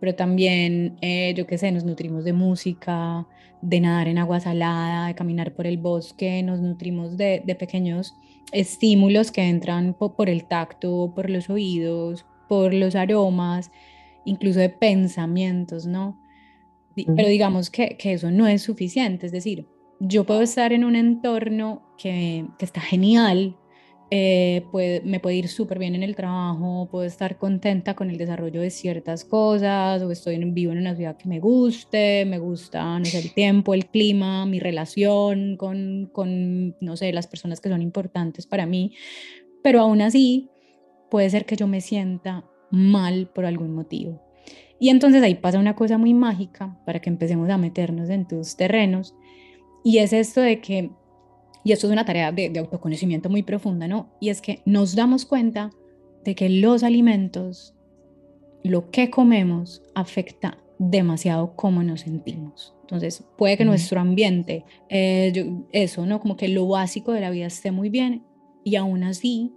pero 0.00 0.16
también, 0.16 0.96
eh, 1.00 1.32
yo 1.36 1.46
qué 1.46 1.58
sé, 1.58 1.70
nos 1.70 1.84
nutrimos 1.84 2.24
de 2.24 2.32
música, 2.32 3.24
de 3.62 3.80
nadar 3.80 4.08
en 4.08 4.18
agua 4.18 4.40
salada, 4.40 5.06
de 5.06 5.14
caminar 5.14 5.54
por 5.54 5.68
el 5.68 5.78
bosque, 5.78 6.42
nos 6.42 6.60
nutrimos 6.60 7.16
de, 7.16 7.40
de 7.46 7.54
pequeños 7.54 8.14
estímulos 8.50 9.30
que 9.30 9.42
entran 9.48 9.94
por, 9.94 10.16
por 10.16 10.28
el 10.28 10.44
tacto, 10.48 11.12
por 11.14 11.30
los 11.30 11.50
oídos, 11.50 12.26
por 12.48 12.74
los 12.74 12.96
aromas, 12.96 13.70
incluso 14.24 14.58
de 14.58 14.70
pensamientos, 14.70 15.86
¿no? 15.86 16.20
Pero 17.04 17.28
digamos 17.28 17.70
que, 17.70 17.96
que, 17.98 18.14
eso 18.14 18.30
no 18.30 18.46
es 18.46 18.62
suficiente, 18.62 19.26
es 19.26 19.32
decir, 19.32 19.66
yo 20.00 20.24
puedo 20.24 20.42
estar 20.42 20.72
en 20.72 20.84
un 20.84 20.96
entorno 20.96 21.94
que, 21.98 22.46
que 22.58 22.64
está 22.64 22.80
genial, 22.80 23.56
eh, 24.10 24.64
puede, 24.70 25.00
me 25.00 25.18
puede 25.18 25.34
ir 25.34 25.48
súper 25.48 25.80
bien 25.80 25.96
en 25.96 26.04
el 26.04 26.14
trabajo, 26.14 26.88
puedo 26.90 27.04
estar 27.04 27.38
contenta 27.38 27.94
con 27.94 28.08
el 28.08 28.18
desarrollo 28.18 28.60
de 28.60 28.70
ciertas 28.70 29.24
cosas, 29.24 30.00
o 30.02 30.12
estoy 30.12 30.36
en, 30.36 30.54
vivo 30.54 30.72
en 30.72 30.78
una 30.78 30.94
ciudad 30.94 31.16
que 31.16 31.28
me 31.28 31.40
guste, 31.40 32.24
me 32.24 32.38
gusta, 32.38 32.98
no 33.00 33.04
sé, 33.04 33.18
el 33.18 33.34
tiempo, 33.34 33.74
el 33.74 33.86
clima, 33.86 34.46
mi 34.46 34.60
relación 34.60 35.56
con, 35.56 36.08
con, 36.12 36.76
no 36.80 36.96
sé, 36.96 37.12
las 37.12 37.26
personas 37.26 37.60
que 37.60 37.68
son 37.68 37.82
importantes 37.82 38.46
para 38.46 38.64
mí, 38.64 38.92
pero 39.64 39.80
aún 39.80 40.00
así 40.00 40.50
puede 41.10 41.28
ser 41.28 41.44
que 41.44 41.56
yo 41.56 41.66
me 41.66 41.80
sienta 41.80 42.44
mal 42.70 43.28
por 43.34 43.44
algún 43.44 43.74
motivo. 43.74 44.25
Y 44.78 44.90
entonces 44.90 45.22
ahí 45.22 45.34
pasa 45.34 45.58
una 45.58 45.74
cosa 45.74 45.98
muy 45.98 46.14
mágica 46.14 46.78
para 46.84 47.00
que 47.00 47.10
empecemos 47.10 47.48
a 47.50 47.58
meternos 47.58 48.10
en 48.10 48.26
tus 48.26 48.56
terrenos. 48.56 49.14
Y 49.82 49.98
es 49.98 50.12
esto 50.12 50.40
de 50.40 50.60
que, 50.60 50.90
y 51.64 51.72
esto 51.72 51.86
es 51.86 51.92
una 51.92 52.04
tarea 52.04 52.32
de, 52.32 52.50
de 52.50 52.60
autoconocimiento 52.60 53.30
muy 53.30 53.42
profunda, 53.42 53.88
¿no? 53.88 54.10
Y 54.20 54.28
es 54.28 54.40
que 54.40 54.62
nos 54.66 54.94
damos 54.94 55.24
cuenta 55.24 55.70
de 56.24 56.34
que 56.34 56.48
los 56.48 56.82
alimentos, 56.82 57.74
lo 58.62 58.90
que 58.90 59.10
comemos, 59.10 59.82
afecta 59.94 60.58
demasiado 60.78 61.56
cómo 61.56 61.82
nos 61.82 62.02
sentimos. 62.02 62.74
Entonces, 62.82 63.24
puede 63.36 63.56
que 63.56 63.64
nuestro 63.64 64.00
ambiente, 64.00 64.64
eh, 64.88 65.60
eso, 65.72 66.06
¿no? 66.06 66.20
Como 66.20 66.36
que 66.36 66.48
lo 66.48 66.68
básico 66.68 67.12
de 67.12 67.20
la 67.20 67.30
vida 67.30 67.46
esté 67.46 67.72
muy 67.72 67.88
bien 67.88 68.24
y 68.62 68.76
aún 68.76 69.02
así 69.02 69.55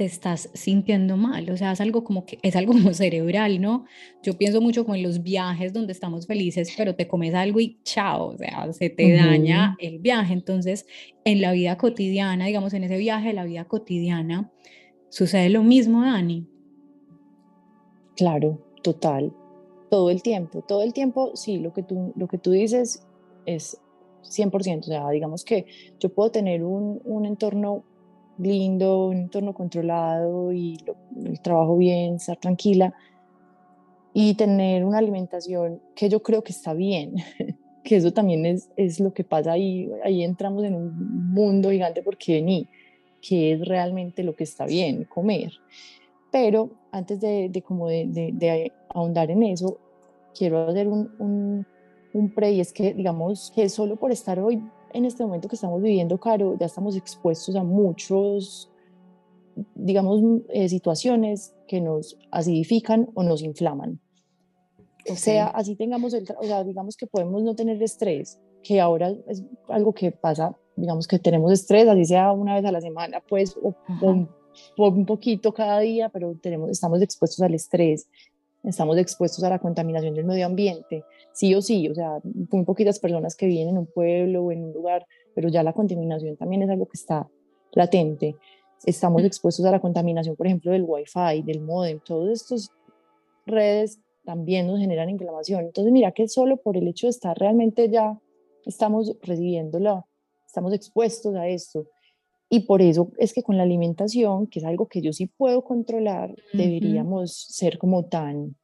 te 0.00 0.06
estás 0.06 0.48
sintiendo 0.54 1.18
mal, 1.18 1.50
o 1.50 1.58
sea, 1.58 1.72
es 1.72 1.80
algo 1.82 2.04
como 2.04 2.24
que 2.24 2.38
es 2.40 2.56
algo 2.56 2.72
como 2.72 2.94
cerebral, 2.94 3.60
¿no? 3.60 3.84
Yo 4.22 4.32
pienso 4.38 4.62
mucho 4.62 4.84
como 4.84 4.94
en 4.94 5.02
los 5.02 5.22
viajes 5.22 5.74
donde 5.74 5.92
estamos 5.92 6.26
felices, 6.26 6.72
pero 6.74 6.94
te 6.94 7.06
comes 7.06 7.34
algo 7.34 7.60
y 7.60 7.78
chao, 7.82 8.28
o 8.28 8.38
sea, 8.38 8.72
se 8.72 8.88
te 8.88 9.12
daña 9.12 9.76
el 9.78 9.98
viaje. 9.98 10.32
Entonces, 10.32 10.86
en 11.24 11.42
la 11.42 11.52
vida 11.52 11.76
cotidiana, 11.76 12.46
digamos, 12.46 12.72
en 12.72 12.84
ese 12.84 12.96
viaje 12.96 13.28
de 13.28 13.34
la 13.34 13.44
vida 13.44 13.66
cotidiana, 13.66 14.50
sucede 15.10 15.50
lo 15.50 15.62
mismo, 15.62 16.00
Dani. 16.00 16.46
Claro, 18.16 18.58
total. 18.82 19.34
Todo 19.90 20.08
el 20.08 20.22
tiempo, 20.22 20.62
todo 20.66 20.82
el 20.82 20.94
tiempo, 20.94 21.36
sí, 21.36 21.58
lo 21.58 21.74
que 21.74 21.82
tú, 21.82 22.14
lo 22.16 22.26
que 22.26 22.38
tú 22.38 22.52
dices 22.52 23.06
es 23.44 23.78
100%, 24.22 24.78
o 24.78 24.82
sea, 24.84 25.10
digamos 25.10 25.44
que 25.44 25.66
yo 25.98 26.08
puedo 26.08 26.30
tener 26.30 26.64
un, 26.64 27.02
un 27.04 27.26
entorno 27.26 27.84
lindo, 28.38 29.08
un 29.08 29.16
entorno 29.18 29.54
controlado 29.54 30.52
y 30.52 30.78
el 31.24 31.40
trabajo 31.40 31.76
bien, 31.76 32.14
estar 32.14 32.36
tranquila 32.36 32.94
y 34.12 34.34
tener 34.34 34.84
una 34.84 34.98
alimentación 34.98 35.80
que 35.94 36.08
yo 36.08 36.22
creo 36.22 36.42
que 36.42 36.52
está 36.52 36.74
bien, 36.74 37.14
que 37.84 37.96
eso 37.96 38.12
también 38.12 38.44
es, 38.46 38.70
es 38.76 39.00
lo 39.00 39.12
que 39.12 39.24
pasa 39.24 39.52
ahí, 39.52 39.90
ahí 40.04 40.24
entramos 40.24 40.64
en 40.64 40.74
un 40.74 41.32
mundo 41.32 41.70
gigante 41.70 42.02
porque 42.02 42.34
vení, 42.34 42.68
que 43.20 43.52
es 43.52 43.66
realmente 43.66 44.22
lo 44.22 44.34
que 44.34 44.44
está 44.44 44.66
bien, 44.66 45.04
comer. 45.04 45.52
Pero 46.32 46.70
antes 46.92 47.20
de, 47.20 47.48
de 47.48 47.62
como 47.62 47.88
de, 47.88 48.06
de, 48.06 48.72
ahondar 48.88 49.30
en 49.30 49.42
eso, 49.42 49.78
quiero 50.36 50.68
hacer 50.68 50.88
un, 50.88 51.10
un, 51.18 51.66
un 52.12 52.34
pre 52.34 52.52
y 52.52 52.60
es 52.60 52.72
que 52.72 52.94
digamos 52.94 53.52
que 53.54 53.68
solo 53.68 53.96
por 53.96 54.10
estar 54.10 54.38
hoy 54.40 54.62
en 54.92 55.04
este 55.04 55.24
momento 55.24 55.48
que 55.48 55.56
estamos 55.56 55.82
viviendo, 55.82 56.18
Caro, 56.18 56.56
ya 56.58 56.66
estamos 56.66 56.96
expuestos 56.96 57.54
a 57.56 57.62
muchos, 57.62 58.70
digamos, 59.74 60.20
eh, 60.48 60.68
situaciones 60.68 61.54
que 61.66 61.80
nos 61.80 62.16
acidifican 62.30 63.08
o 63.14 63.22
nos 63.22 63.42
inflaman. 63.42 64.00
O 65.10 65.16
sea, 65.16 65.46
así 65.48 65.76
tengamos 65.76 66.14
el, 66.14 66.26
o 66.38 66.44
sea, 66.44 66.62
digamos 66.64 66.96
que 66.96 67.06
podemos 67.06 67.42
no 67.42 67.54
tener 67.54 67.82
estrés, 67.82 68.38
que 68.62 68.80
ahora 68.80 69.14
es 69.28 69.42
algo 69.68 69.92
que 69.92 70.12
pasa, 70.12 70.54
digamos 70.76 71.06
que 71.06 71.18
tenemos 71.18 71.52
estrés, 71.52 71.88
así 71.88 72.04
sea 72.04 72.32
una 72.32 72.54
vez 72.54 72.64
a 72.64 72.72
la 72.72 72.80
semana, 72.80 73.22
pues, 73.26 73.56
o, 73.62 73.74
o 74.02 74.88
un 74.88 75.06
poquito 75.06 75.52
cada 75.52 75.80
día, 75.80 76.08
pero 76.10 76.36
tenemos, 76.40 76.70
estamos 76.70 77.00
expuestos 77.02 77.40
al 77.40 77.54
estrés, 77.54 78.08
estamos 78.62 78.98
expuestos 78.98 79.42
a 79.44 79.50
la 79.50 79.58
contaminación 79.58 80.14
del 80.14 80.26
medio 80.26 80.46
ambiente, 80.46 81.04
sí 81.32 81.54
o 81.54 81.62
sí, 81.62 81.88
o 81.88 81.94
sea, 81.94 82.20
muy 82.24 82.64
poquitas 82.64 82.98
personas 82.98 83.36
que 83.36 83.46
viven 83.46 83.68
en 83.68 83.78
un 83.78 83.86
pueblo 83.86 84.44
o 84.44 84.52
en 84.52 84.64
un 84.64 84.72
lugar, 84.72 85.06
pero 85.34 85.48
ya 85.48 85.62
la 85.62 85.72
contaminación 85.72 86.36
también 86.36 86.62
es 86.62 86.70
algo 86.70 86.86
que 86.86 86.96
está 86.96 87.28
latente. 87.72 88.36
Estamos 88.84 89.22
mm. 89.22 89.26
expuestos 89.26 89.64
a 89.64 89.70
la 89.70 89.80
contaminación, 89.80 90.36
por 90.36 90.46
ejemplo, 90.46 90.72
del 90.72 90.84
wifi, 90.86 91.42
del 91.44 91.60
modem, 91.60 92.00
todas 92.00 92.42
estas 92.42 92.70
redes 93.46 94.00
también 94.24 94.66
nos 94.66 94.78
generan 94.78 95.10
inflamación. 95.10 95.64
Entonces, 95.66 95.92
mira 95.92 96.12
que 96.12 96.28
solo 96.28 96.58
por 96.58 96.76
el 96.76 96.86
hecho 96.88 97.06
de 97.06 97.10
estar 97.10 97.36
realmente 97.38 97.88
ya 97.88 98.18
estamos 98.64 99.16
recibiéndola, 99.22 100.06
estamos 100.46 100.72
expuestos 100.72 101.34
a 101.34 101.48
esto. 101.48 101.86
Y 102.48 102.60
por 102.60 102.82
eso 102.82 103.12
es 103.18 103.32
que 103.32 103.42
con 103.42 103.56
la 103.56 103.62
alimentación, 103.62 104.48
que 104.48 104.58
es 104.58 104.64
algo 104.64 104.88
que 104.88 105.00
yo 105.00 105.12
sí 105.12 105.26
puedo 105.26 105.62
controlar, 105.62 106.34
deberíamos 106.52 107.32
ser 107.32 107.78
como 107.78 108.06
tan, 108.06 108.56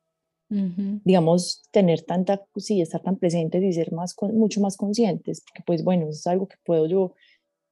digamos, 0.49 1.65
tener 1.73 2.03
tanta, 2.03 2.45
sí, 2.57 2.81
estar 2.81 3.03
tan 3.03 3.17
presentes 3.17 3.63
y 3.63 3.73
ser 3.73 3.93
más, 3.93 4.15
mucho 4.33 4.61
más 4.61 4.77
conscientes, 4.77 5.43
porque 5.43 5.63
pues 5.67 5.83
bueno, 5.83 6.09
es 6.09 6.27
algo 6.27 6.47
que 6.47 6.57
puedo 6.65 6.87
yo 6.87 7.15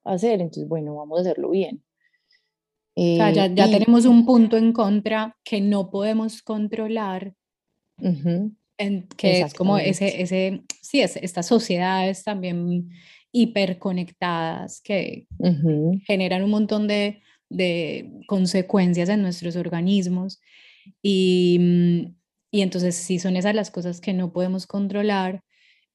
hacer, 0.04 0.40
entonces 0.40 0.68
bueno, 0.68 0.96
vamos 0.96 1.18
a 1.18 1.20
hacerlo 1.22 1.50
bien. 1.50 1.82
o 2.96 3.16
sea, 3.16 3.30
ya, 3.30 3.46
ya 3.46 3.70
tenemos 3.70 4.06
un 4.06 4.26
punto 4.26 4.56
en 4.56 4.72
contra 4.72 5.36
que 5.44 5.60
no 5.60 5.90
podemos 5.90 6.42
controlar, 6.42 7.34
en, 7.98 9.06
que 9.16 9.42
es 9.42 9.54
como 9.54 9.78
ese, 9.78 10.20
ese, 10.20 10.64
sí, 10.82 11.00
es, 11.00 11.16
estas 11.16 11.46
sociedades 11.46 12.24
también 12.24 12.88
hiperconectadas 13.30 14.80
que 14.80 15.26
generan 16.06 16.42
un 16.42 16.50
montón 16.50 16.88
de, 16.88 17.22
de, 17.50 18.10
consecuencias 18.26 19.08
en 19.08 19.22
nuestros 19.22 19.56
organismos. 19.56 20.40
Y, 21.02 21.58
mm, 21.60 22.23
y, 22.54 22.62
entonces, 22.62 22.94
si 22.94 23.18
son 23.18 23.36
esas 23.36 23.54
las 23.54 23.70
cosas 23.70 24.00
que 24.00 24.12
no 24.12 24.32
podemos 24.32 24.66
controlar, 24.66 25.42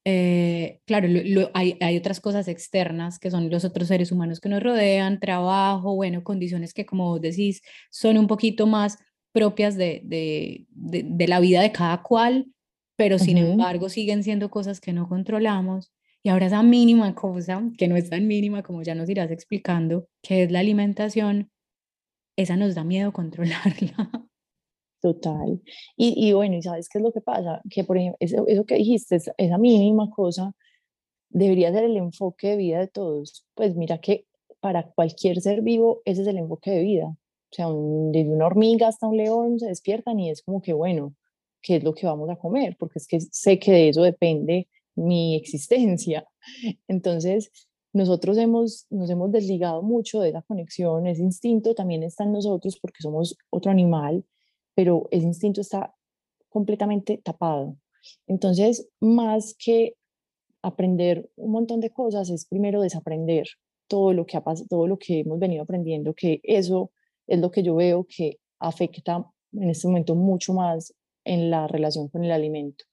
eh, 0.04 0.80
claro, 0.86 1.08
hay, 1.54 1.76
hay, 1.80 1.96
otras 1.96 2.20
cosas 2.20 2.48
externas 2.48 3.18
que 3.18 3.30
son 3.30 3.50
los 3.50 3.64
otros 3.64 3.88
seres 3.88 4.12
humanos 4.12 4.40
que 4.40 4.48
nos 4.50 4.62
rodean, 4.62 5.20
trabajo, 5.20 5.94
bueno, 5.94 6.22
condiciones 6.22 6.74
que 6.74 6.84
como 6.86 7.08
vos 7.08 7.20
decís 7.20 7.62
son 7.90 8.18
un 8.18 8.26
poquito 8.26 8.66
más 8.66 8.98
propias 9.32 9.76
de, 9.76 10.00
de, 10.04 10.66
de, 10.70 11.28
la 11.28 11.40
vida 11.40 11.62
de 11.62 11.72
cada 11.72 12.02
cual, 12.02 12.46
pero 12.96 13.18
sin 13.18 13.38
embargo 13.38 13.88
siguen 13.88 14.22
siendo 14.22 14.50
cosas 14.50 14.80
que 14.80 14.92
no 14.92 15.08
controlamos. 15.08 15.92
Y 16.22 16.28
ahora 16.28 16.46
esa 16.46 16.62
mínima 16.62 17.14
cosa, 17.14 17.62
que 17.78 17.88
no 17.88 17.96
es 17.96 18.10
tan 18.10 18.26
mínima 18.26 18.62
como 18.62 18.82
ya 18.82 18.94
nos 18.94 19.08
irás 19.08 19.30
explicando, 19.30 20.08
que 20.22 20.42
es 20.42 20.50
la 20.52 20.60
alimentación, 20.60 21.50
esa 22.36 22.56
nos 22.56 22.74
da 22.74 22.84
miedo 22.84 23.12
controlarla. 23.14 24.29
Total. 25.00 25.60
Y, 25.96 26.28
y 26.28 26.32
bueno, 26.34 26.56
¿y 26.56 26.62
sabes 26.62 26.88
qué 26.88 26.98
es 26.98 27.04
lo 27.04 27.12
que 27.12 27.22
pasa? 27.22 27.62
Que 27.70 27.84
por 27.84 27.96
ejemplo, 27.96 28.18
eso, 28.20 28.46
eso 28.46 28.64
que 28.66 28.74
dijiste, 28.76 29.16
esa 29.16 29.58
mínima 29.58 30.10
cosa, 30.10 30.52
debería 31.30 31.72
ser 31.72 31.84
el 31.84 31.96
enfoque 31.96 32.48
de 32.50 32.56
vida 32.56 32.80
de 32.80 32.88
todos. 32.88 33.46
Pues 33.54 33.76
mira 33.76 33.98
que 33.98 34.26
para 34.60 34.90
cualquier 34.90 35.40
ser 35.40 35.62
vivo, 35.62 36.02
ese 36.04 36.22
es 36.22 36.28
el 36.28 36.38
enfoque 36.38 36.70
de 36.70 36.80
vida. 36.82 37.06
O 37.06 37.54
sea, 37.54 37.66
desde 38.12 38.30
una 38.30 38.46
hormiga 38.46 38.88
hasta 38.88 39.06
un 39.06 39.16
león 39.16 39.58
se 39.58 39.66
despiertan 39.66 40.20
y 40.20 40.30
es 40.30 40.42
como 40.42 40.60
que, 40.62 40.72
bueno, 40.72 41.14
¿qué 41.62 41.76
es 41.76 41.84
lo 41.84 41.94
que 41.94 42.06
vamos 42.06 42.30
a 42.30 42.36
comer? 42.36 42.76
Porque 42.78 42.98
es 42.98 43.06
que 43.06 43.20
sé 43.20 43.58
que 43.58 43.72
de 43.72 43.88
eso 43.88 44.02
depende 44.02 44.68
mi 44.94 45.36
existencia. 45.36 46.26
Entonces, 46.88 47.50
nosotros 47.92 48.38
hemos, 48.38 48.86
nos 48.90 49.10
hemos 49.10 49.32
desligado 49.32 49.82
mucho 49.82 50.20
de 50.20 50.30
esa 50.30 50.42
conexión, 50.42 51.06
ese 51.06 51.22
instinto 51.22 51.74
también 51.74 52.02
está 52.02 52.24
en 52.24 52.32
nosotros 52.32 52.78
porque 52.80 53.02
somos 53.02 53.36
otro 53.50 53.70
animal, 53.70 54.24
pero 54.80 55.08
ese 55.10 55.26
instinto 55.26 55.60
está 55.60 55.94
completamente 56.48 57.20
tapado. 57.22 57.76
Entonces, 58.26 58.88
más 58.98 59.54
que 59.62 59.94
aprender 60.62 61.30
un 61.36 61.50
montón 61.52 61.80
de 61.80 61.90
cosas, 61.90 62.30
es 62.30 62.46
primero 62.46 62.80
desaprender 62.80 63.46
todo 63.88 64.14
lo 64.14 64.24
que 64.24 64.38
ha 64.38 64.44
todo 64.70 64.86
lo 64.86 64.98
que 64.98 65.20
hemos 65.20 65.38
venido 65.38 65.64
aprendiendo, 65.64 66.14
que 66.14 66.40
eso 66.44 66.92
es 67.26 67.38
lo 67.40 67.50
que 67.50 67.62
yo 67.62 67.74
veo 67.74 68.06
que 68.08 68.38
afecta 68.58 69.30
en 69.52 69.68
este 69.68 69.86
momento 69.86 70.14
mucho 70.14 70.54
más 70.54 70.94
en 71.24 71.50
la 71.50 71.66
relación 71.66 72.08
con 72.08 72.24
el 72.24 72.32
alimento. 72.32 72.86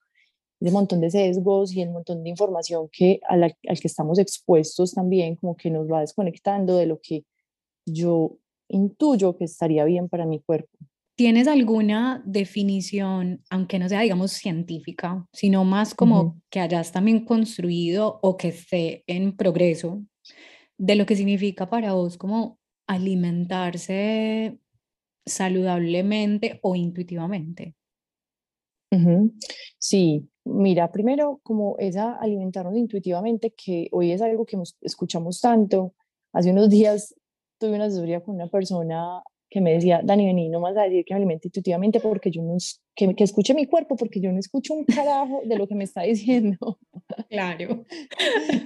Ese 0.59 0.73
montón 0.73 0.99
de 0.99 1.09
sesgos 1.09 1.73
y 1.73 1.83
el 1.83 1.91
montón 1.91 2.21
de 2.21 2.29
información 2.31 2.89
que 2.91 3.21
al 3.29 3.55
que 3.63 3.87
estamos 3.87 4.19
expuestos 4.19 4.91
también, 4.91 5.37
como 5.37 5.55
que 5.55 5.69
nos 5.69 5.89
va 5.89 6.01
desconectando 6.01 6.75
de 6.75 6.85
lo 6.85 6.99
que 7.01 7.23
yo 7.85 8.39
intuyo 8.67 9.37
que 9.37 9.45
estaría 9.45 9.85
bien 9.85 10.09
para 10.09 10.25
mi 10.25 10.41
cuerpo. 10.41 10.77
¿Tienes 11.17 11.47
alguna 11.47 12.21
definición, 12.27 13.41
aunque 13.49 13.79
no 13.79 13.89
sea, 13.89 14.01
digamos, 14.01 14.33
científica, 14.33 15.25
sino 15.33 15.65
más 15.65 15.95
como 15.95 16.39
que 16.51 16.59
hayas 16.59 16.91
también 16.91 17.25
construido 17.25 18.19
o 18.21 18.37
que 18.37 18.49
esté 18.49 19.03
en 19.07 19.35
progreso 19.35 20.03
de 20.77 20.95
lo 20.95 21.07
que 21.07 21.15
significa 21.15 21.71
para 21.71 21.93
vos 21.93 22.19
como 22.19 22.59
alimentarse 22.85 24.59
saludablemente 25.25 26.59
o 26.61 26.75
intuitivamente? 26.75 27.73
Sí, 29.79 30.29
mira, 30.45 30.91
primero 30.91 31.39
como 31.41 31.77
esa 31.79 32.13
alimentarnos 32.13 32.77
intuitivamente, 32.77 33.55
que 33.57 33.89
hoy 33.91 34.11
es 34.11 34.21
algo 34.21 34.45
que 34.45 34.61
escuchamos 34.81 35.41
tanto. 35.41 35.95
Hace 36.31 36.51
unos 36.51 36.69
días 36.69 37.15
tuve 37.57 37.73
una 37.73 37.85
asesoría 37.85 38.21
con 38.21 38.35
una 38.35 38.49
persona 38.49 39.23
que 39.57 39.61
me 39.61 39.73
decía, 39.73 40.01
Dani, 40.03 40.27
vení, 40.27 40.49
no 40.49 40.59
más 40.59 40.77
a 40.77 40.83
decir 40.83 41.03
que 41.03 41.15
me 41.15 41.17
alimente 41.17 41.47
intuitivamente 41.47 41.99
porque 41.99 42.29
yo 42.29 42.43
no, 42.43 42.57
que, 42.95 43.15
que 43.15 43.23
escuche 43.23 43.55
mi 43.55 43.65
cuerpo 43.65 43.95
porque 43.95 44.19
yo 44.19 44.31
no 44.31 44.37
escucho 44.37 44.75
un 44.75 44.85
carajo 44.85 45.41
de 45.43 45.57
lo 45.57 45.67
que 45.67 45.73
me 45.73 45.83
está 45.83 46.01
diciendo. 46.03 46.77
Claro. 47.27 47.85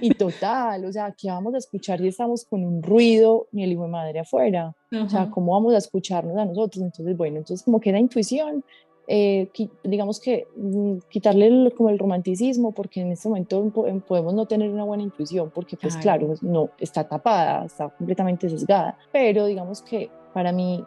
Y 0.02 0.10
total, 0.10 0.84
o 0.84 0.92
sea, 0.92 1.14
¿qué 1.16 1.28
vamos 1.28 1.54
a 1.54 1.58
escuchar 1.58 1.98
si 2.00 2.08
estamos 2.08 2.44
con 2.44 2.62
un 2.62 2.82
ruido 2.82 3.48
ni 3.52 3.64
el 3.64 3.72
hijo 3.72 3.84
de 3.84 3.88
madre 3.88 4.20
afuera? 4.20 4.74
O 4.92 5.08
sea, 5.08 5.30
¿cómo 5.30 5.52
vamos 5.52 5.72
a 5.72 5.78
escucharnos 5.78 6.36
a 6.36 6.44
nosotros? 6.44 6.84
Entonces, 6.84 7.16
bueno, 7.16 7.38
entonces 7.38 7.64
como 7.64 7.80
que 7.80 7.90
la 7.90 7.98
intuición, 7.98 8.62
eh, 9.08 9.48
digamos 9.82 10.20
que 10.20 10.46
mm, 10.54 10.98
quitarle 11.08 11.72
como 11.74 11.88
el 11.88 11.98
romanticismo, 11.98 12.72
porque 12.72 13.00
en 13.00 13.12
este 13.12 13.30
momento 13.30 13.72
podemos 14.06 14.34
no 14.34 14.44
tener 14.44 14.68
una 14.68 14.84
buena 14.84 15.04
intuición, 15.04 15.50
porque 15.54 15.78
pues 15.78 15.96
claro, 15.96 16.34
no, 16.42 16.68
está 16.78 17.08
tapada, 17.08 17.64
está 17.64 17.88
completamente 17.88 18.50
sesgada, 18.50 18.98
pero 19.10 19.46
digamos 19.46 19.80
que 19.80 20.10
para 20.32 20.52
mí, 20.52 20.84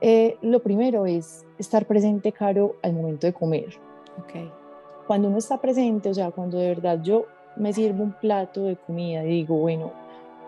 eh, 0.00 0.36
lo 0.42 0.60
primero 0.60 1.06
es 1.06 1.44
estar 1.58 1.86
presente, 1.86 2.32
Caro, 2.32 2.76
al 2.82 2.92
momento 2.92 3.26
de 3.26 3.32
comer. 3.32 3.68
Okay. 4.24 4.50
Cuando 5.06 5.28
uno 5.28 5.38
está 5.38 5.60
presente, 5.60 6.10
o 6.10 6.14
sea, 6.14 6.30
cuando 6.30 6.58
de 6.58 6.68
verdad 6.68 7.00
yo 7.02 7.26
me 7.56 7.72
sirvo 7.72 8.04
un 8.04 8.12
plato 8.12 8.64
de 8.64 8.76
comida 8.76 9.24
y 9.24 9.28
digo, 9.28 9.56
bueno, 9.56 9.92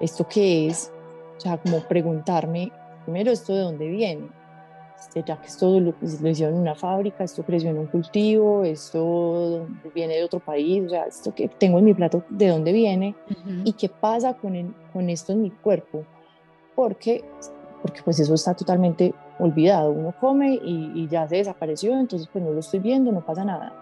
¿esto 0.00 0.26
qué 0.28 0.68
es? 0.68 0.92
O 1.36 1.40
sea, 1.40 1.58
como 1.58 1.80
preguntarme, 1.80 2.70
primero, 3.04 3.30
¿esto 3.30 3.54
de 3.54 3.60
dónde 3.60 3.88
viene? 3.88 4.28
Este, 4.98 5.22
ya 5.26 5.40
que 5.40 5.46
esto 5.46 5.80
lo, 5.80 5.94
lo, 6.00 6.28
hicieron 6.28 6.56
en 6.56 6.60
una 6.60 6.74
fábrica, 6.74 7.24
esto 7.24 7.42
creció 7.42 7.70
en 7.70 7.78
un 7.78 7.86
cultivo, 7.86 8.64
esto 8.64 9.66
viene 9.94 10.16
de 10.16 10.24
otro 10.24 10.40
país, 10.40 10.84
o 10.84 10.90
sea, 10.90 11.04
esto 11.04 11.34
que 11.34 11.48
tengo 11.48 11.78
en 11.78 11.86
mi 11.86 11.94
plato, 11.94 12.22
¿de 12.28 12.48
dónde 12.48 12.72
viene? 12.72 13.14
¿Y 13.64 13.72
qué 13.72 13.88
pasa 13.88 14.34
con, 14.34 14.74
con 14.92 15.08
esto 15.08 15.32
en 15.32 15.40
mi 15.40 15.50
cuerpo? 15.50 16.04
Porque 16.74 17.24
porque 17.82 18.02
pues 18.02 18.20
eso 18.20 18.34
está 18.34 18.54
totalmente 18.54 19.14
olvidado. 19.38 19.92
Uno 19.92 20.14
come 20.20 20.58
y, 20.62 21.06
ya 21.08 21.26
se 21.28 21.36
desapareció, 21.36 21.98
entonces 21.98 22.28
pues 22.32 22.44
no 22.44 22.52
lo 22.52 22.60
estoy 22.60 22.80
viendo, 22.80 23.12
no 23.12 23.24
pasa 23.24 23.44
nada. 23.44 23.72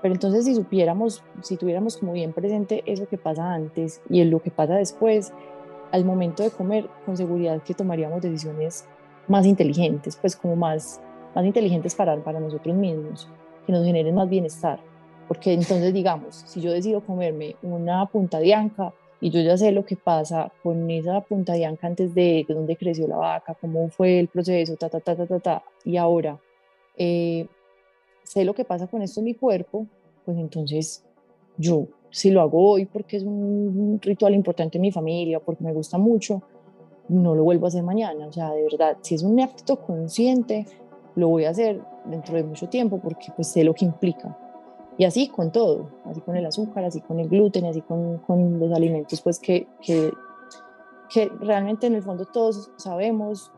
Pero 0.00 0.14
entonces 0.14 0.44
si 0.44 0.54
supiéramos, 0.54 1.22
si 1.42 1.56
tuviéramos 1.56 1.96
como 1.96 2.12
bien 2.12 2.32
presente 2.32 2.82
eso 2.86 3.06
que 3.06 3.18
pasa 3.18 3.52
antes 3.52 4.00
y 4.08 4.22
lo 4.24 4.42
que 4.42 4.50
pasa 4.50 4.74
después, 4.74 5.32
al 5.92 6.04
momento 6.04 6.42
de 6.42 6.50
comer, 6.50 6.88
con 7.04 7.16
seguridad 7.16 7.62
que 7.62 7.74
tomaríamos 7.74 8.22
decisiones 8.22 8.86
más 9.28 9.46
inteligentes, 9.46 10.16
pues 10.16 10.36
como 10.36 10.56
más, 10.56 11.00
más 11.34 11.44
inteligentes 11.44 11.94
para, 11.94 12.16
para 12.22 12.40
nosotros 12.40 12.74
mismos, 12.74 13.28
que 13.66 13.72
nos 13.72 13.84
generen 13.84 14.14
más 14.14 14.28
bienestar. 14.28 14.80
Porque 15.28 15.52
entonces, 15.52 15.94
digamos, 15.94 16.44
si 16.46 16.60
yo 16.60 16.72
decido 16.72 17.00
comerme 17.00 17.56
una 17.62 18.04
punta 18.06 18.38
de 18.38 18.54
anca, 18.54 18.92
y 19.22 19.30
yo 19.30 19.40
ya 19.40 19.56
sé 19.56 19.70
lo 19.70 19.84
que 19.84 19.94
pasa 19.94 20.52
con 20.64 20.90
esa 20.90 21.20
punta 21.20 21.52
de 21.52 21.64
anca 21.64 21.86
antes 21.86 22.12
de 22.12 22.44
dónde 22.48 22.76
creció 22.76 23.06
la 23.06 23.18
vaca, 23.18 23.54
cómo 23.54 23.88
fue 23.88 24.18
el 24.18 24.26
proceso, 24.26 24.74
ta, 24.74 24.88
ta, 24.88 24.98
ta, 24.98 25.14
ta, 25.14 25.26
ta, 25.26 25.38
ta. 25.38 25.62
y 25.84 25.96
ahora 25.96 26.40
eh, 26.96 27.46
sé 28.24 28.44
lo 28.44 28.52
que 28.52 28.64
pasa 28.64 28.88
con 28.88 29.00
esto 29.00 29.20
en 29.20 29.26
mi 29.26 29.34
cuerpo, 29.34 29.86
pues 30.24 30.36
entonces 30.38 31.04
yo, 31.56 31.86
si 32.10 32.32
lo 32.32 32.40
hago 32.40 32.68
hoy 32.68 32.84
porque 32.86 33.18
es 33.18 33.22
un 33.22 34.00
ritual 34.02 34.34
importante 34.34 34.78
en 34.78 34.82
mi 34.82 34.90
familia, 34.90 35.38
porque 35.38 35.62
me 35.62 35.72
gusta 35.72 35.98
mucho, 35.98 36.42
no 37.08 37.36
lo 37.36 37.44
vuelvo 37.44 37.66
a 37.66 37.68
hacer 37.68 37.84
mañana, 37.84 38.26
o 38.26 38.32
sea, 38.32 38.50
de 38.50 38.64
verdad, 38.64 38.96
si 39.02 39.14
es 39.14 39.22
un 39.22 39.38
acto 39.38 39.76
consciente, 39.76 40.66
lo 41.14 41.28
voy 41.28 41.44
a 41.44 41.50
hacer 41.50 41.80
dentro 42.06 42.34
de 42.34 42.42
mucho 42.42 42.68
tiempo 42.68 42.98
porque 42.98 43.28
pues 43.36 43.46
sé 43.46 43.62
lo 43.62 43.72
que 43.72 43.84
implica. 43.84 44.36
Y 44.98 45.04
así 45.04 45.28
con 45.28 45.50
todo, 45.50 45.88
así 46.04 46.20
con 46.20 46.36
el 46.36 46.44
azúcar, 46.44 46.84
así 46.84 47.00
con 47.00 47.18
el 47.18 47.28
gluten, 47.28 47.64
así 47.64 47.80
con, 47.80 48.18
con 48.18 48.60
los 48.60 48.72
alimentos, 48.72 49.20
pues 49.22 49.38
que, 49.38 49.66
que, 49.80 50.12
que, 51.08 51.30
realmente 51.40 51.86
en 51.86 51.94
el 51.94 52.02
fondo 52.02 52.26
todos 52.26 52.70
sabemos 52.76 53.50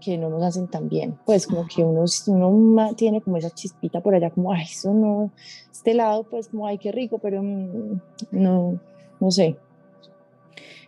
que 0.00 0.16
no 0.16 0.30
nos 0.30 0.42
hacen 0.42 0.68
tan 0.68 0.88
bien. 0.88 1.18
Pues 1.26 1.46
como 1.46 1.66
que 1.66 1.84
uno, 1.84 2.04
uno 2.26 2.94
tiene 2.94 3.20
como 3.20 3.36
esa 3.36 3.50
chispita 3.50 4.00
por 4.00 4.14
allá, 4.14 4.30
como, 4.30 4.52
ay, 4.52 4.64
eso 4.64 4.94
no, 4.94 5.30
este 5.70 5.94
lado, 5.94 6.24
pues 6.24 6.48
como, 6.48 6.66
ay, 6.66 6.78
qué 6.78 6.92
rico, 6.92 7.18
pero 7.18 7.42
mm, 7.42 8.00
no, 8.30 8.80
no 9.18 9.30
sé. 9.30 9.56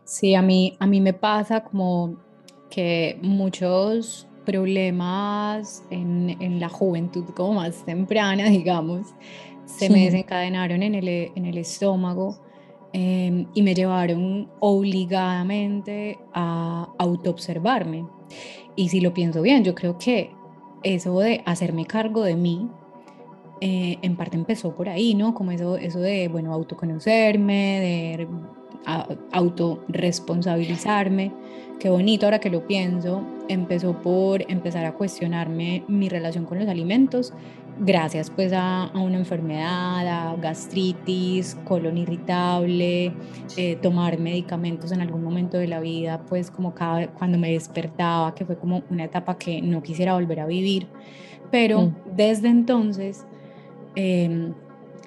Sí, 0.04 0.34
a 0.34 0.42
mí, 0.42 0.76
a 0.78 0.86
mí 0.86 1.00
me 1.00 1.12
pasa 1.12 1.64
como 1.64 2.16
que 2.70 3.18
muchos 3.22 4.26
problemas 4.44 5.84
en, 5.90 6.36
en 6.40 6.60
la 6.60 6.68
juventud 6.68 7.24
como 7.36 7.54
más 7.54 7.84
temprana, 7.84 8.44
digamos, 8.48 9.08
se 9.76 9.90
me 9.90 10.04
desencadenaron 10.04 10.82
en 10.82 10.94
el, 10.94 11.08
en 11.08 11.46
el 11.46 11.58
estómago 11.58 12.38
em, 12.92 13.46
y 13.54 13.62
me 13.62 13.74
llevaron 13.74 14.48
obligadamente 14.60 16.18
a 16.32 16.88
autoobservarme. 16.98 18.06
Y 18.76 18.88
si 18.88 19.00
lo 19.00 19.12
pienso 19.12 19.42
bien, 19.42 19.64
yo 19.64 19.74
creo 19.74 19.98
que 19.98 20.30
eso 20.82 21.18
de 21.20 21.42
hacerme 21.46 21.86
cargo 21.86 22.22
de 22.22 22.36
mí, 22.36 22.68
eh, 23.60 23.98
en 24.02 24.16
parte 24.16 24.36
empezó 24.36 24.74
por 24.74 24.88
ahí, 24.88 25.14
¿no? 25.14 25.34
Como 25.34 25.52
eso, 25.52 25.76
eso 25.76 26.00
de, 26.00 26.28
bueno, 26.28 26.52
autoconocerme, 26.52 27.80
de 27.80 28.28
autorresponsabilizarme. 29.32 31.32
Qué 31.78 31.88
bonito 31.88 32.26
ahora 32.26 32.40
que 32.40 32.50
lo 32.50 32.66
pienso. 32.66 33.22
Empezó 33.48 34.02
por 34.02 34.50
empezar 34.50 34.84
a 34.84 34.94
cuestionarme 34.94 35.84
mi 35.86 36.08
relación 36.08 36.44
con 36.44 36.58
los 36.58 36.68
alimentos 36.68 37.32
gracias 37.84 38.30
pues 38.30 38.52
a, 38.54 38.90
una 38.94 39.18
enfermedad, 39.18 40.06
a 40.06 40.36
gastritis, 40.36 41.56
colon 41.64 41.98
irritable, 41.98 43.12
eh, 43.56 43.76
tomar 43.82 44.18
medicamentos 44.18 44.92
en 44.92 45.00
algún 45.00 45.22
momento 45.22 45.58
de 45.58 45.66
la 45.66 45.80
vida, 45.80 46.22
pues 46.28 46.50
como 46.50 46.74
cada, 46.74 47.08
cuando 47.08 47.38
me 47.38 47.52
despertaba, 47.52 48.34
que 48.34 48.44
fue 48.44 48.56
como 48.56 48.82
una 48.90 49.04
etapa 49.04 49.36
que 49.36 49.60
no 49.60 49.82
quisiera 49.82 50.14
volver 50.14 50.40
a 50.40 50.46
vivir. 50.46 50.86
Pero 51.50 51.82
mm. 51.82 51.94
desde 52.16 52.48
entonces 52.48 53.26
em, 53.96 54.54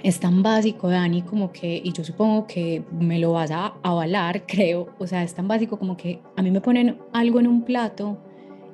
es 0.04 0.20
tan 0.20 0.44
básico, 0.44 0.90
Dani, 0.90 1.22
como 1.22 1.52
que, 1.52 1.82
y 1.84 1.94
yo 1.94 2.04
supongo 2.04 2.46
que 2.46 2.84
me 2.92 3.20
lo 3.20 3.34
vas 3.34 3.52
a 3.52 3.74
avalar, 3.84 4.44
creo, 4.48 4.90
o 5.00 5.08
sea, 5.08 5.24
es 5.24 5.34
tan 5.34 5.48
básico 5.48 5.80
como 5.80 5.96
que 5.96 6.22
a 6.36 6.42
mí 6.42 6.52
me 6.52 6.62
ponen 6.62 7.00
algo 7.14 7.40
en 7.40 7.48
un 7.48 7.64
plato 7.64 8.18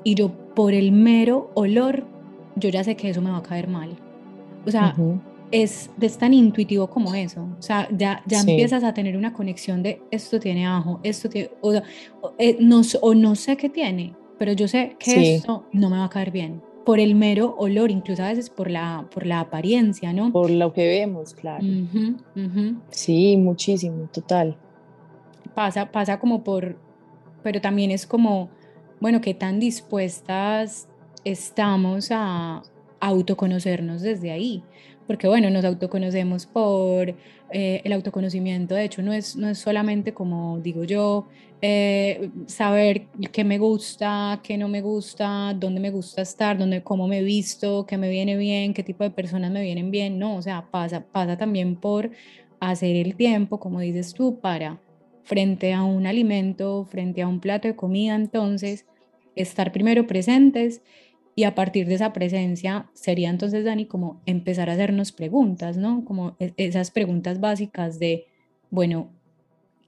y 0.04 0.16
yo 0.16 0.32
por 0.56 0.74
el 0.74 0.92
mero 0.92 1.52
olor 1.54 2.21
yo 2.56 2.70
ya 2.70 2.84
sé 2.84 2.96
que 2.96 3.10
eso 3.10 3.22
me 3.22 3.32
va 3.32 3.38
a 3.38 3.44
caer 3.44 3.68
mal. 3.68 3.98
O 4.66 4.72
sea, 4.72 4.96
es, 5.52 5.90
es, 6.00 6.18
tan 6.18 6.34
intuitivo 6.34 6.88
como 6.88 7.14
eso. 7.14 7.48
O 7.58 7.62
sea, 7.62 7.88
ya, 7.92 8.24
ya 8.26 8.42
empiezas 8.42 8.84
a 8.84 8.94
tener 8.94 9.18
una 9.18 9.34
conexión 9.34 9.84
de 9.84 10.02
esto 10.12 10.40
tiene 10.40 10.66
ajo, 10.66 11.00
esto 11.04 11.30
tiene, 11.30 11.52
o, 11.62 11.74
eh, 12.38 12.58
no, 12.60 12.82
o 13.02 13.14
no 13.16 13.36
sé 13.36 13.58
qué 13.58 13.70
tiene, 13.70 14.16
pero 14.38 14.54
yo 14.54 14.68
sé 14.68 14.96
que 15.00 15.36
esto 15.36 15.66
no 15.72 15.90
me 15.90 15.98
va 15.98 16.06
a 16.06 16.10
caer 16.10 16.32
bien. 16.32 16.62
Por 16.86 17.00
el 17.00 17.14
mero 17.14 17.56
olor, 17.60 17.92
incluso 17.92 18.24
a 18.24 18.30
veces 18.30 18.50
por 18.50 18.70
la, 18.70 19.08
por 19.14 19.28
la 19.28 19.40
apariencia, 19.40 20.14
¿no? 20.14 20.32
Por 20.32 20.50
lo 20.50 20.74
que 20.74 20.88
vemos, 20.88 21.34
claro. 21.36 21.64
Sí, 22.90 23.38
muchísimo, 23.38 24.10
total. 24.12 24.58
Pasa, 25.54 25.92
pasa 25.92 26.20
como 26.20 26.44
por, 26.44 26.78
pero 27.44 27.62
también 27.62 27.92
es 27.92 28.08
como, 28.08 28.50
bueno, 29.00 29.22
qué 29.22 29.34
tan 29.36 29.60
dispuestas 29.60 30.88
estamos 31.24 32.10
a 32.12 32.62
autoconocernos 33.00 34.02
desde 34.02 34.32
ahí, 34.32 34.64
porque 35.08 35.28
bueno, 35.28 35.50
nos 35.50 35.66
autoconocemos 35.66 36.46
por 36.46 37.16
eh, 37.52 37.82
el 37.84 37.94
autoconocimiento, 37.94 38.76
de 38.76 38.86
hecho 38.86 39.02
no 39.02 39.12
es, 39.12 39.36
no 39.36 39.50
es 39.50 39.58
solamente 39.58 40.14
como 40.14 40.60
digo 40.60 40.84
yo, 40.84 41.28
eh, 41.64 42.32
saber 42.48 43.08
qué 43.32 43.44
me 43.44 43.60
gusta, 43.60 44.40
qué 44.44 44.58
no 44.58 44.68
me 44.68 44.82
gusta, 44.82 45.54
dónde 45.54 45.80
me 45.80 45.92
gusta 45.92 46.22
estar, 46.22 46.58
dónde, 46.58 46.82
cómo 46.82 47.08
me 47.08 47.22
visto, 47.22 47.86
qué 47.86 47.98
me 47.98 48.10
viene 48.10 48.36
bien, 48.38 48.74
qué 48.74 48.84
tipo 48.84 49.04
de 49.04 49.12
personas 49.12 49.52
me 49.52 49.62
vienen 49.62 49.92
bien, 49.92 50.18
no, 50.18 50.38
o 50.38 50.42
sea, 50.42 50.66
pasa, 50.72 51.06
pasa 51.12 51.38
también 51.38 51.76
por 51.76 52.12
hacer 52.60 52.96
el 52.96 53.16
tiempo, 53.16 53.60
como 53.60 53.80
dices 53.80 54.14
tú, 54.14 54.40
para 54.40 54.80
frente 55.24 55.74
a 55.74 55.84
un 55.84 56.08
alimento, 56.08 56.86
frente 56.86 57.22
a 57.22 57.28
un 57.28 57.40
plato 57.40 57.68
de 57.68 57.76
comida, 57.76 58.16
entonces 58.16 58.86
estar 59.36 59.72
primero 59.72 60.08
presentes 60.08 60.82
y 61.42 61.44
a 61.44 61.56
partir 61.56 61.88
de 61.88 61.96
esa 61.96 62.14
presencia 62.14 62.92
sería 62.94 63.32
entonces, 63.32 63.66
Dani, 63.66 63.88
como 63.88 64.22
empezar 64.28 64.70
a 64.70 64.74
hacernos 64.74 65.12
preguntas, 65.12 65.76
¿no? 65.76 66.06
Como 66.06 66.36
e, 66.38 66.54
esas 66.58 66.92
preguntas 66.92 67.40
básicas 67.40 67.98
de, 67.98 68.28
bueno, 68.70 69.10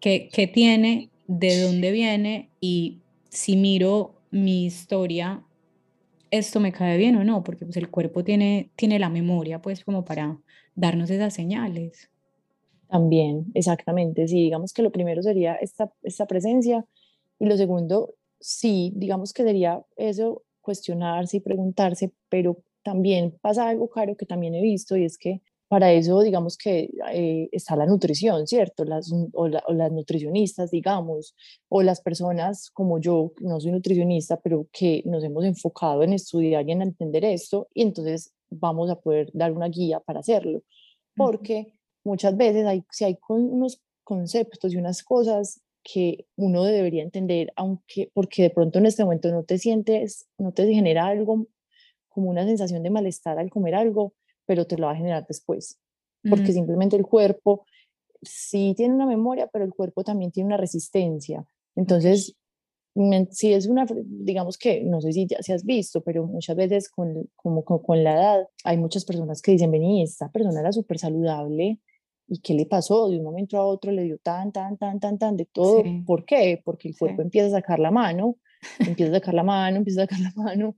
¿qué, 0.01 0.29
qué 0.33 0.47
tiene? 0.47 1.11
¿De 1.27 1.61
dónde 1.61 1.91
viene? 1.91 2.49
Y 2.59 3.03
si 3.29 3.55
miro 3.55 4.15
mi 4.31 4.65
historia, 4.65 5.43
¿esto 6.31 6.59
me 6.59 6.71
cae 6.71 6.97
bien 6.97 7.17
o 7.17 7.23
no? 7.23 7.43
Porque 7.43 7.65
pues 7.65 7.77
el 7.77 7.91
cuerpo 7.91 8.23
tiene, 8.23 8.71
tiene 8.75 8.97
la 8.97 9.09
memoria, 9.09 9.61
pues 9.61 9.85
como 9.85 10.03
para 10.05 10.39
darnos 10.73 11.11
esas 11.11 11.35
señales. 11.35 12.09
También, 12.87 13.45
exactamente. 13.53 14.27
Sí, 14.27 14.37
digamos 14.37 14.73
que 14.73 14.81
lo 14.81 14.91
primero 14.91 15.21
sería 15.21 15.53
esta, 15.53 15.93
esta 16.01 16.25
presencia 16.25 16.83
y 17.37 17.45
lo 17.45 17.55
segundo, 17.57 18.15
sí, 18.39 18.91
digamos 18.95 19.33
que 19.33 19.43
sería 19.43 19.85
eso, 19.97 20.41
cuestionarse 20.63 21.37
y 21.37 21.41
preguntarse, 21.41 22.11
pero 22.29 22.63
también 22.81 23.37
pasa 23.41 23.69
algo, 23.69 23.89
Caro, 23.89 24.17
que 24.17 24.25
también 24.25 24.55
he 24.55 24.61
visto 24.61 24.97
y 24.97 25.05
es 25.05 25.17
que 25.17 25.41
para 25.73 25.91
eso, 25.91 26.21
digamos 26.21 26.55
que 26.55 26.91
eh, 27.13 27.49
está 27.51 27.75
la 27.75 27.87
nutrición, 27.87 28.45
¿cierto? 28.45 28.85
Las, 28.85 29.11
o, 29.33 29.47
las 29.47 29.91
nutricionistas, 29.91 30.69
digamos, 30.69 31.35
o 31.67 31.81
las 31.81 31.99
personas 31.99 32.69
como 32.69 32.99
yo, 32.99 33.33
no 33.41 33.59
soy 33.59 33.71
nutricionista, 33.71 34.39
pero 34.39 34.67
que 34.71 35.01
nos 35.05 35.23
hemos 35.23 35.45
enfocado 35.45 36.03
en 36.03 36.13
estudiar 36.13 36.67
y 36.67 36.73
en 36.73 36.83
entender 36.83 37.25
esto, 37.25 37.69
y 37.73 37.81
entonces 37.81 38.35
vamos 38.51 38.91
a 38.91 38.99
poder 38.99 39.31
dar 39.33 39.51
una 39.51 39.67
guía 39.67 39.99
para 39.99 40.19
hacerlo. 40.19 40.61
Porque 41.15 41.73
muchas 42.03 42.37
veces 42.37 42.67
hay, 42.67 42.83
si 42.91 43.05
hay 43.05 43.17
unos 43.27 43.81
conceptos 44.03 44.73
y 44.73 44.77
unas 44.77 45.01
cosas 45.01 45.59
que 45.83 46.25
uno 46.35 46.63
debería 46.63 47.03
entender, 47.03 47.51
aunque 47.55 48.09
porque 48.13 48.43
de 48.43 48.49
pronto 48.49 48.79
en 48.79 48.85
este 48.85 49.03
momento 49.03 49.31
no 49.31 49.43
te 49.43 49.57
sientes, 49.57 50.27
no 50.37 50.53
te 50.53 50.65
genera 50.73 51.07
algo 51.07 51.47
como 52.09 52.29
una 52.29 52.45
sensación 52.45 52.83
de 52.83 52.89
malestar 52.89 53.39
al 53.39 53.49
comer 53.49 53.75
algo, 53.75 54.13
pero 54.45 54.65
te 54.65 54.77
lo 54.77 54.87
va 54.87 54.93
a 54.93 54.97
generar 54.97 55.25
después, 55.27 55.79
porque 56.29 56.53
simplemente 56.53 56.95
el 56.95 57.03
cuerpo 57.03 57.65
sí 58.21 58.73
tiene 58.77 58.95
una 58.95 59.05
memoria, 59.05 59.47
pero 59.47 59.65
el 59.65 59.73
cuerpo 59.73 60.03
también 60.03 60.31
tiene 60.31 60.47
una 60.47 60.57
resistencia. 60.57 61.45
Entonces, 61.75 62.35
si 63.31 63.53
es 63.53 63.67
una, 63.67 63.85
digamos 64.05 64.57
que, 64.57 64.81
no 64.83 65.01
sé 65.01 65.13
si 65.13 65.27
ya 65.27 65.41
se 65.41 65.53
has 65.53 65.65
visto, 65.65 66.01
pero 66.01 66.25
muchas 66.25 66.55
veces 66.55 66.89
con, 66.89 67.29
como, 67.35 67.63
con, 67.63 68.03
la 68.03 68.13
edad, 68.13 68.47
hay 68.63 68.77
muchas 68.77 69.03
personas 69.05 69.41
que 69.41 69.51
dicen, 69.51 69.71
vení, 69.71 70.03
esta 70.03 70.31
persona 70.31 70.59
era 70.59 70.71
súper 70.71 70.99
saludable, 70.99 71.79
¿Y 72.27 72.39
qué 72.39 72.53
le 72.53 72.65
pasó? 72.65 73.09
De 73.09 73.17
un 73.17 73.23
momento 73.23 73.57
a 73.57 73.65
otro 73.65 73.91
le 73.91 74.03
dio 74.03 74.17
tan, 74.17 74.51
tan, 74.51 74.77
tan, 74.77 74.99
tan, 74.99 75.17
tan 75.17 75.37
de 75.37 75.45
todo. 75.45 75.83
¿Por 76.05 76.25
qué? 76.25 76.61
Porque 76.63 76.87
el 76.87 76.97
cuerpo 76.97 77.21
empieza 77.21 77.47
a 77.47 77.61
sacar 77.61 77.79
la 77.79 77.91
mano, 77.91 78.37
empieza 78.79 79.11
a 79.11 79.15
sacar 79.19 79.33
la 79.33 79.43
mano, 79.43 79.77
empieza 79.77 80.03
a 80.03 80.05
sacar 80.05 80.19
la 80.19 80.31
mano. 80.35 80.75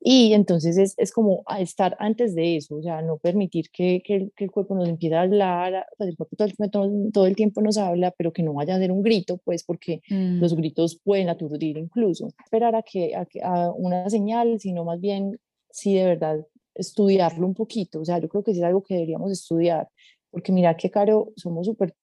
Y 0.00 0.32
entonces 0.32 0.78
es, 0.78 0.94
es 0.96 1.12
como 1.12 1.44
estar 1.58 1.96
antes 2.00 2.34
de 2.34 2.56
eso, 2.56 2.76
o 2.76 2.82
sea, 2.82 3.02
no 3.02 3.18
permitir 3.18 3.70
que, 3.70 4.02
que, 4.04 4.16
el, 4.16 4.32
que 4.34 4.44
el 4.44 4.50
cuerpo 4.50 4.74
nos 4.74 4.88
empiece 4.88 5.14
a 5.16 5.22
hablar, 5.22 5.86
pues 5.96 6.10
el 6.10 6.16
cuerpo 6.16 6.36
todo 6.36 6.48
el, 6.84 7.12
todo, 7.12 7.26
el, 7.26 7.36
tiempo 7.36 7.60
nos 7.60 7.76
habla, 7.78 8.12
pero 8.16 8.32
que 8.32 8.42
no 8.42 8.54
vaya 8.54 8.76
a 8.76 8.78
ser 8.78 8.90
un 8.90 9.02
grito, 9.02 9.38
pues 9.44 9.64
porque 9.64 10.00
mm. 10.08 10.40
los 10.40 10.54
gritos 10.54 11.00
pueden 11.02 11.28
aturdir 11.28 11.76
incluso. 11.76 12.28
Esperar 12.42 12.74
a 12.74 12.82
que, 12.82 13.14
a 13.14 13.26
a 13.42 13.72
una 13.72 14.08
señal, 14.08 14.58
sino 14.60 14.84
más 14.84 15.00
bien, 15.00 15.38
sí, 15.70 15.94
de 15.94 16.04
verdad, 16.04 16.46
estudiarlo 16.76 17.46
un 17.46 17.54
poquito, 17.54 18.00
o 18.00 18.04
sea, 18.04 18.18
yo 18.18 18.28
creo 18.28 18.42
que 18.42 18.52
es 18.52 18.62
algo 18.62 18.82
que 18.82 18.94
deberíamos 18.94 19.32
estudiar, 19.32 19.88
porque 20.36 20.52
mira 20.52 20.76
que, 20.76 20.90
Caro, 20.90 21.32
somos 21.34 21.64
súper 21.64 21.94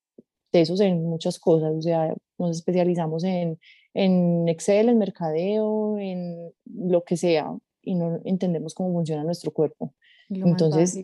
tesos 0.50 0.80
en 0.82 1.04
muchas 1.04 1.38
cosas, 1.38 1.72
o 1.72 1.82
sea, 1.84 2.16
nos 2.40 2.58
especializamos 2.58 3.24
en, 3.24 3.60
en 3.94 4.50
Excel, 4.50 4.90
en 4.90 4.98
mercadeo, 4.98 6.00
en 6.00 6.52
lo 6.66 7.04
que 7.04 7.16
sea, 7.16 7.56
y 7.84 7.94
no 7.94 8.20
entendemos 8.26 8.74
cómo 8.74 8.92
funciona 8.92 9.24
nuestro 9.24 9.52
cuerpo. 9.52 9.94
Entonces, 10.32 11.00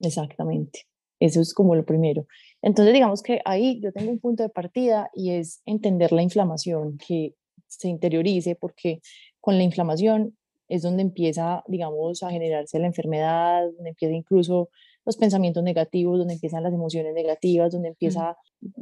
exactamente, 0.00 0.80
eso 1.20 1.40
es 1.40 1.54
como 1.54 1.74
lo 1.74 1.86
primero. 1.86 2.26
Entonces, 2.60 2.92
digamos 2.92 3.22
que 3.22 3.40
ahí 3.46 3.80
yo 3.80 3.90
tengo 3.92 4.10
un 4.10 4.18
punto 4.18 4.42
de 4.42 4.50
partida 4.50 5.10
y 5.14 5.30
es 5.30 5.62
entender 5.64 6.12
la 6.12 6.20
inflamación, 6.20 6.98
que 6.98 7.34
se 7.66 7.88
interiorice, 7.88 8.56
porque 8.56 9.00
con 9.40 9.56
la 9.56 9.62
inflamación 9.62 10.36
es 10.68 10.82
donde 10.82 11.00
empieza, 11.00 11.64
digamos, 11.66 12.22
a 12.22 12.30
generarse 12.30 12.78
la 12.78 12.88
enfermedad, 12.88 13.70
donde 13.74 13.88
empieza 13.88 14.14
incluso 14.14 14.68
los 15.06 15.16
pensamientos 15.16 15.62
negativos, 15.62 16.18
donde 16.18 16.34
empiezan 16.34 16.64
las 16.64 16.74
emociones 16.74 17.14
negativas, 17.14 17.72
donde 17.72 17.88
empieza 17.88 18.36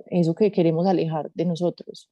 eso 0.06 0.34
que 0.34 0.50
queremos 0.50 0.86
alejar 0.86 1.30
de 1.34 1.44
nosotros. 1.44 2.10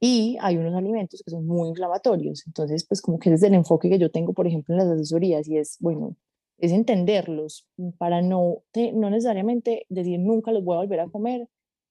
Y 0.00 0.36
hay 0.40 0.56
unos 0.56 0.74
alimentos 0.74 1.22
que 1.24 1.30
son 1.30 1.46
muy 1.46 1.68
inflamatorios. 1.68 2.44
Entonces, 2.46 2.84
pues 2.84 3.00
como 3.00 3.20
que 3.20 3.28
ese 3.28 3.36
es 3.36 3.42
el 3.44 3.54
enfoque 3.54 3.88
que 3.88 4.00
yo 4.00 4.10
tengo, 4.10 4.32
por 4.32 4.48
ejemplo, 4.48 4.74
en 4.74 4.78
las 4.78 4.88
asesorías 4.88 5.46
y 5.46 5.58
es, 5.58 5.76
bueno, 5.78 6.16
es 6.58 6.72
entenderlos 6.72 7.68
para 7.98 8.20
no, 8.20 8.64
no 8.94 9.10
necesariamente 9.10 9.86
decir 9.88 10.18
nunca 10.18 10.50
los 10.50 10.64
voy 10.64 10.74
a 10.74 10.80
volver 10.80 11.00
a 11.00 11.08
comer, 11.08 11.48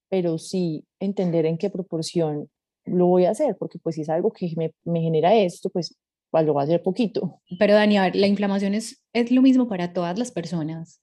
pero 0.09 0.37
sí 0.37 0.85
entender 0.99 1.45
en 1.45 1.57
qué 1.57 1.69
proporción 1.69 2.49
lo 2.83 3.07
voy 3.07 3.25
a 3.25 3.31
hacer, 3.31 3.55
porque 3.57 3.79
pues 3.79 3.95
si 3.95 4.01
es 4.01 4.09
algo 4.09 4.31
que 4.31 4.51
me, 4.57 4.73
me 4.83 4.99
genera 5.01 5.33
esto, 5.33 5.69
pues, 5.69 5.97
lo 6.33 6.53
voy 6.53 6.61
a 6.61 6.63
hacer 6.63 6.83
poquito. 6.83 7.41
Pero 7.59 7.73
Dani, 7.73 7.97
a 7.97 8.03
ver, 8.03 8.15
la 8.15 8.27
inflamación 8.27 8.73
es, 8.73 9.03
es 9.13 9.31
lo 9.31 9.41
mismo 9.41 9.67
para 9.67 9.93
todas 9.93 10.17
las 10.17 10.31
personas. 10.31 11.01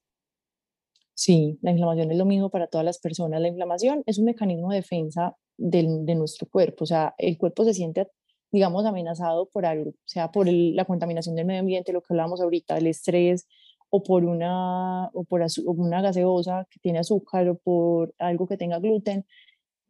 Sí, 1.18 1.59
la 1.62 1.72
inflamación 1.72 2.12
es 2.12 2.16
lo 2.16 2.24
mismo 2.24 2.48
para 2.48 2.68
todas 2.68 2.85
las 2.85 3.00
personas. 3.00 3.40
La 3.40 3.48
inflamación 3.48 4.04
es 4.07 4.18
un 4.18 4.26
mecanismo 4.26 4.70
de 4.70 4.76
defensa 4.76 5.37
de 5.57 6.14
nuestro 6.14 6.46
cuerpo, 6.48 6.85
o 6.85 6.87
sea, 6.87 7.16
el 7.18 7.37
cuerpo 7.37 7.64
se 7.64 7.74
siente, 7.74 8.07
digamos, 8.52 8.87
amenazado 8.87 9.48
por 9.48 9.66
algo, 9.66 9.94
sea 10.04 10.31
por 10.31 10.46
la 10.48 10.85
contaminación 10.85 11.35
del 11.35 11.44
medio 11.46 11.59
ambiente, 11.59 11.92
lo 11.92 12.02
que 12.02 12.12
hablábamos 12.12 12.40
ahorita, 12.40 12.78
el 12.78 12.87
estrés, 12.87 13.48
o 13.90 14.04
por 14.04 14.24
una, 14.24 15.09
o 15.12 15.24
por 15.24 15.44
una 15.66 16.02
gaseosa 16.02 16.68
que 16.70 16.78
tiene 16.78 17.00
azúcar, 17.00 17.48
o 17.48 17.59
por 17.59 18.14
algo 18.20 18.46
que 18.46 18.57
tenga 18.57 18.78
gluten. 18.78 19.26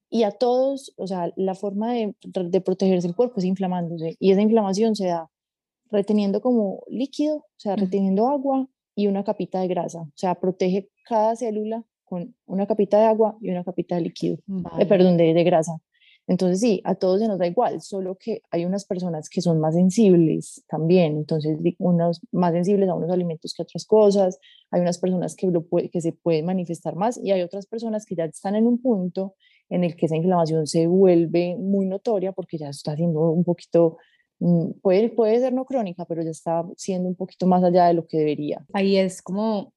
Y 0.09 0.23
a 0.23 0.31
todos, 0.31 0.95
o 0.97 1.07
sea, 1.07 1.31
la 1.37 1.55
forma 1.55 1.93
de, 1.93 2.14
de 2.23 2.61
protegerse 2.62 3.07
el 3.07 3.14
cuerpo 3.14 3.41
es 3.41 3.45
inflamándose, 3.45 4.17
y 4.19 4.31
esa 4.31 4.41
inflamación 4.41 4.97
se 4.97 5.09
da 5.09 5.31
reteniendo 5.91 6.41
como 6.41 6.85
líquido, 6.88 7.37
o 7.37 7.45
sea, 7.59 7.77
reteniendo 7.77 8.29
agua 8.29 8.67
y 8.99 9.07
una 9.07 9.23
capita 9.23 9.61
de 9.61 9.69
grasa, 9.69 10.01
o 10.01 10.13
sea, 10.17 10.35
protege 10.35 10.91
cada 11.05 11.37
célula 11.37 11.85
con 12.05 12.35
una 12.47 12.67
capita 12.67 12.99
de 12.99 13.05
agua 13.05 13.39
y 13.41 13.49
una 13.49 13.63
capita 13.63 13.95
de 13.95 14.01
líquido, 14.01 14.39
eh, 14.77 14.87
perdón, 14.87 15.17
de, 15.17 15.35
de, 15.35 15.45
grasa. 15.45 15.79
Entonces 16.27 16.59
sí, 16.59 16.81
a 16.83 16.97
todos 16.97 17.21
se 17.21 17.29
nos 17.29 17.39
da 17.39 17.47
igual, 17.47 17.81
solo 17.81 18.17
que 18.17 18.43
hay 18.51 18.65
unas 18.65 18.85
personas 18.85 19.29
que 19.31 19.41
son 19.41 19.61
más 19.61 19.77
sensibles 19.77 20.65
también, 20.69 21.17
entonces 21.17 21.57
unos 21.79 22.21
más 22.33 22.53
sensibles 22.53 22.89
a 22.89 22.95
unos 22.95 23.13
alimentos 23.13 23.55
que 23.55 23.63
a 23.63 23.67
otras 23.67 23.85
cosas, 23.87 24.41
hay 24.73 24.81
unas 24.81 24.99
personas 24.99 25.37
que, 25.37 25.47
lo 25.47 25.65
que 25.93 26.01
se 26.01 26.11
pueden 26.11 26.47
manifestar 26.47 26.97
más 26.97 27.21
y 27.23 27.31
hay 27.31 27.43
otras 27.43 27.67
personas 27.67 28.05
que 28.05 28.17
ya 28.17 28.25
están 28.25 28.57
en 28.57 28.67
un 28.67 28.83
punto 28.83 29.37
en 29.69 29.85
el 29.85 29.95
que 29.95 30.07
esa 30.07 30.17
inflamación 30.17 30.67
se 30.67 30.89
vuelve 30.89 31.55
muy 31.57 31.87
notoria 31.87 32.33
porque 32.33 32.59
ya 32.59 32.71
está 32.71 32.97
siendo 32.97 33.31
un 33.31 33.45
poquito 33.45 33.99
Puede, 34.83 35.09
puede 35.09 35.40
ser 35.40 35.53
no 35.53 35.64
crónica, 35.64 36.05
pero 36.05 36.22
ya 36.22 36.31
está 36.31 36.64
siendo 36.77 37.09
un 37.09 37.16
poquito 37.16 37.46
más 37.46 37.64
allá 37.64 37.87
de 37.87 37.94
lo 37.94 38.07
que 38.07 38.18
debería. 38.18 38.64
Ahí 38.72 38.96
es 38.96 39.20
como 39.20 39.72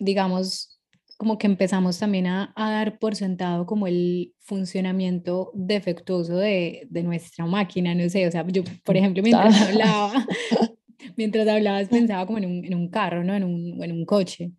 digamos, 0.00 0.80
como 1.16 1.38
que 1.38 1.46
empezamos 1.46 1.98
también 1.98 2.26
a, 2.26 2.52
dar 2.56 2.98
por 2.98 3.14
sentado 3.14 3.66
como 3.66 3.86
el 3.86 4.32
funcionamiento 4.40 5.52
defectuoso 5.54 6.36
de, 6.36 6.88
de, 6.90 7.02
nuestra 7.02 7.46
máquina, 7.46 7.94
no 7.94 8.08
sé, 8.08 8.26
o 8.26 8.30
sea, 8.30 8.44
yo, 8.48 8.62
por 8.84 8.96
ejemplo, 8.96 9.22
mientras 9.22 9.60
hablaba, 9.60 10.26
mientras 11.16 11.46
hablabas 11.46 11.88
pensaba 11.88 12.26
como 12.26 12.38
en 12.38 12.46
un, 12.46 12.64
en 12.64 12.74
un 12.74 12.88
carro, 12.88 13.22
¿no? 13.22 13.34
En 13.34 13.44
un, 13.44 13.84
en 13.84 13.92
un 13.92 14.04
coche, 14.06 14.52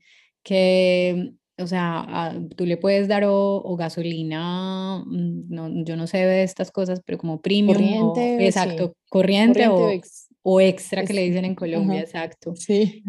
que, 0.43 1.33
o 1.57 1.67
sea, 1.67 2.35
tú 2.55 2.65
le 2.65 2.77
puedes 2.77 3.07
dar 3.07 3.23
o, 3.25 3.75
gasolina, 3.77 5.03
mm, 5.05 5.49
no, 5.49 5.83
yo 5.83 5.95
no 5.95 6.07
sé 6.07 6.19
de 6.19 6.43
estas 6.43 6.71
cosas, 6.71 7.01
pero 7.05 7.17
como 7.17 7.41
premium, 7.41 7.73
corriente, 7.73 8.45
exacto, 8.45 8.93
corriente, 9.09 9.67
o, 9.67 9.91
o 10.43 10.61
extra 10.61 11.05
que 11.05 11.13
le 11.13 11.23
dicen 11.23 11.45
en 11.45 11.55
Colombia, 11.55 12.01
exacto. 12.01 12.55
Sí. 12.55 13.03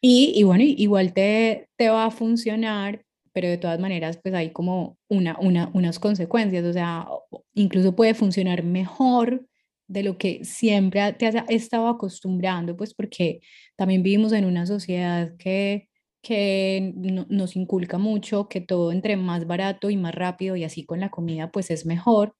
Y, 0.00 0.32
y 0.34 0.42
bueno, 0.42 0.64
igual 0.64 1.12
te, 1.12 1.68
te 1.76 1.88
va 1.88 2.06
a 2.06 2.10
funcionar, 2.10 3.04
pero 3.32 3.48
de 3.48 3.58
todas 3.58 3.78
maneras, 3.78 4.18
pues 4.22 4.34
hay 4.34 4.50
como 4.50 4.98
una, 5.08 5.38
una, 5.38 5.70
unas 5.74 5.98
consecuencias, 5.98 6.64
o 6.64 6.72
sea, 6.72 7.06
incluso 7.54 7.94
puede 7.94 8.14
funcionar 8.14 8.62
mejor 8.62 9.46
de 9.88 10.02
lo 10.02 10.16
que 10.16 10.44
siempre 10.44 11.12
te 11.14 11.26
has 11.26 11.34
estado 11.48 11.86
acostumbrando, 11.88 12.76
pues 12.76 12.94
porque 12.94 13.40
también 13.76 14.02
vivimos 14.02 14.32
en 14.32 14.44
una 14.44 14.66
sociedad 14.66 15.36
que 15.36 15.88
que 16.22 16.92
nos 16.96 17.56
inculca 17.56 17.98
mucho 17.98 18.48
que 18.48 18.60
todo 18.60 18.92
entre 18.92 19.16
más 19.16 19.46
barato 19.46 19.90
y 19.90 19.96
más 19.96 20.14
rápido 20.14 20.56
y 20.56 20.64
así 20.64 20.84
con 20.84 21.00
la 21.00 21.10
comida 21.10 21.50
pues 21.50 21.70
es 21.70 21.86
mejor, 21.86 22.34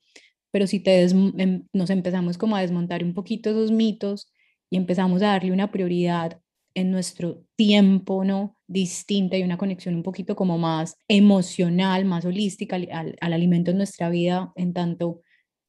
pero 0.53 0.67
si 0.67 0.81
te 0.81 1.03
em, 1.05 1.67
nos 1.73 1.91
empezamos 1.91 2.39
como 2.39 2.57
a 2.57 2.61
desmontar 2.63 3.05
un 3.05 3.15
poquito 3.15 3.51
esos 3.51 3.73
mitos 3.73 4.33
y 4.71 4.77
empezamos 4.77 5.23
a 5.23 5.29
darle 5.29 5.53
una 5.53 5.71
prioridad 5.73 6.41
en 6.75 6.91
nuestro 6.91 7.45
tiempo, 7.57 8.25
¿no? 8.25 8.57
Distinta 8.67 9.37
y 9.37 9.43
una 9.43 9.59
conexión 9.59 9.95
un 9.97 10.03
poquito 10.03 10.37
como 10.37 10.59
más 10.59 10.97
emocional, 11.09 12.05
más 12.07 12.25
holística 12.25 12.77
al, 12.77 13.17
al 13.21 13.33
alimento 13.33 13.73
en 13.73 13.79
nuestra 13.79 14.09
vida, 14.11 14.53
en 14.57 14.73
tanto 14.73 15.21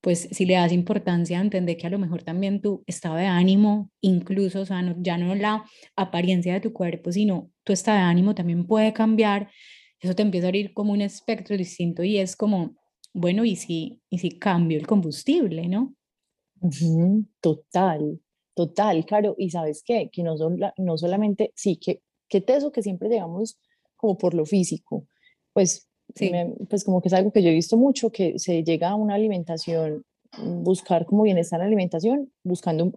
pues 0.04 0.28
si 0.32 0.46
le 0.46 0.56
das 0.56 0.74
importancia, 0.74 1.40
entender 1.40 1.78
que 1.78 1.88
a 1.88 1.90
lo 1.90 1.98
mejor 1.98 2.24
también 2.24 2.62
tu 2.62 2.84
estado 2.88 3.16
de 3.16 3.26
ánimo, 3.26 3.90
incluso, 4.02 4.60
o 4.60 4.66
sea, 4.66 4.84
ya 5.00 5.18
no 5.18 5.34
la 5.34 5.64
apariencia 5.96 6.54
de 6.54 6.60
tu 6.60 6.74
cuerpo, 6.74 7.14
sino 7.14 7.50
tu 7.64 7.72
estado 7.72 8.00
de 8.00 8.04
ánimo 8.04 8.36
también 8.36 8.68
puede 8.68 8.92
cambiar, 8.92 9.50
eso 10.02 10.14
te 10.14 10.22
empieza 10.24 10.48
a 10.48 10.50
abrir 10.50 10.74
como 10.74 10.92
un 10.92 11.00
espectro 11.00 11.56
distinto 11.56 12.04
y 12.04 12.18
es 12.18 12.36
como, 12.36 12.76
bueno, 13.14 13.46
¿y 13.46 13.56
si, 13.56 14.02
y 14.10 14.18
si 14.18 14.38
cambio 14.38 14.78
el 14.78 14.88
combustible, 14.88 15.70
no? 15.70 15.96
Total, 17.40 18.20
total, 18.56 19.06
claro. 19.06 19.36
Y 19.38 19.52
sabes 19.52 19.84
qué, 19.86 20.10
que 20.12 20.24
no, 20.24 20.38
son 20.38 20.60
no 20.78 20.98
solamente, 20.98 21.54
sí, 21.56 21.78
que, 21.78 22.02
que 22.28 22.42
teso 22.42 22.74
que 22.74 22.82
siempre 22.82 23.08
llegamos 23.08 23.58
como 23.96 24.18
por 24.18 24.34
lo 24.34 24.46
físico, 24.46 25.08
pues 25.54 25.88
Sí. 26.16 26.32
pues 26.70 26.84
como 26.84 27.02
que 27.02 27.08
es 27.08 27.14
algo 27.14 27.32
que 27.32 27.42
yo 27.42 27.50
he 27.50 27.54
visto 27.54 27.76
mucho, 27.76 28.12
que 28.12 28.38
se 28.38 28.64
llega 28.64 28.90
a 28.90 28.96
una 28.96 29.16
alimentación, 29.16 30.04
buscar 30.38 31.06
como 31.06 31.24
bienestar 31.24 31.58
en 31.58 31.62
la 31.62 31.68
alimentación, 31.68 32.32
buscando 32.44 32.92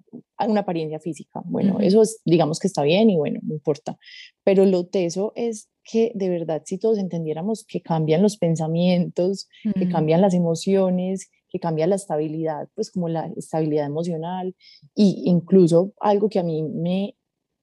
una 0.47 0.61
apariencia 0.61 0.99
física. 1.01 1.43
Bueno, 1.45 1.79
eso 1.81 2.03
es, 2.03 2.21
digamos 2.25 2.59
que 2.59 2.67
está 2.67 2.83
bien 2.83 3.11
y 3.11 3.17
bueno, 3.17 3.41
no 3.43 3.55
importa. 3.55 3.99
Pero 4.45 4.65
lo 4.65 4.87
teso 4.87 5.33
es 5.35 5.69
que 5.85 6.13
de 6.15 6.29
verdad 6.29 6.63
si 6.65 6.79
todos 6.79 6.99
entendiéramos 6.99 7.65
que 7.65 7.81
cambian 7.81 8.23
los 8.23 8.39
pensamientos, 8.39 9.49
que 9.75 9.89
cambian 9.89 10.21
las 10.21 10.35
emociones, 10.35 11.31
que 11.49 11.61
cambia 11.61 11.87
la 11.87 11.95
estabilidad, 11.95 12.69
pues 12.75 12.91
como 12.91 13.09
la 13.09 13.31
estabilidad 13.37 13.87
emocional, 13.87 14.55
y 14.95 15.23
incluso 15.27 15.93
algo 16.01 16.29
que 16.29 16.39
a 16.39 16.43
mí 16.43 16.63
me, 16.63 17.17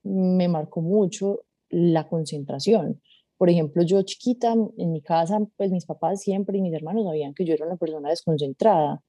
me 0.04 0.48
marcó 0.48 0.82
mucho, 0.82 1.42
la 1.70 2.08
concentración. 2.08 3.02
Por 3.44 3.50
ejemplo, 3.50 3.84
yo 3.84 4.02
chiquita, 4.04 4.54
en 4.54 4.94
mi 4.94 5.02
casa, 5.02 5.38
pues 5.58 5.70
mis 5.70 5.86
papás 5.86 6.22
siempre 6.22 6.58
y 6.58 6.62
mis 6.62 6.74
hermanos 6.74 7.04
sabían 7.04 7.34
que 7.34 7.44
yo 7.44 7.54
era 7.54 7.66
una 7.66 7.76
persona 7.76 8.08
desconcentrada, 8.08 9.02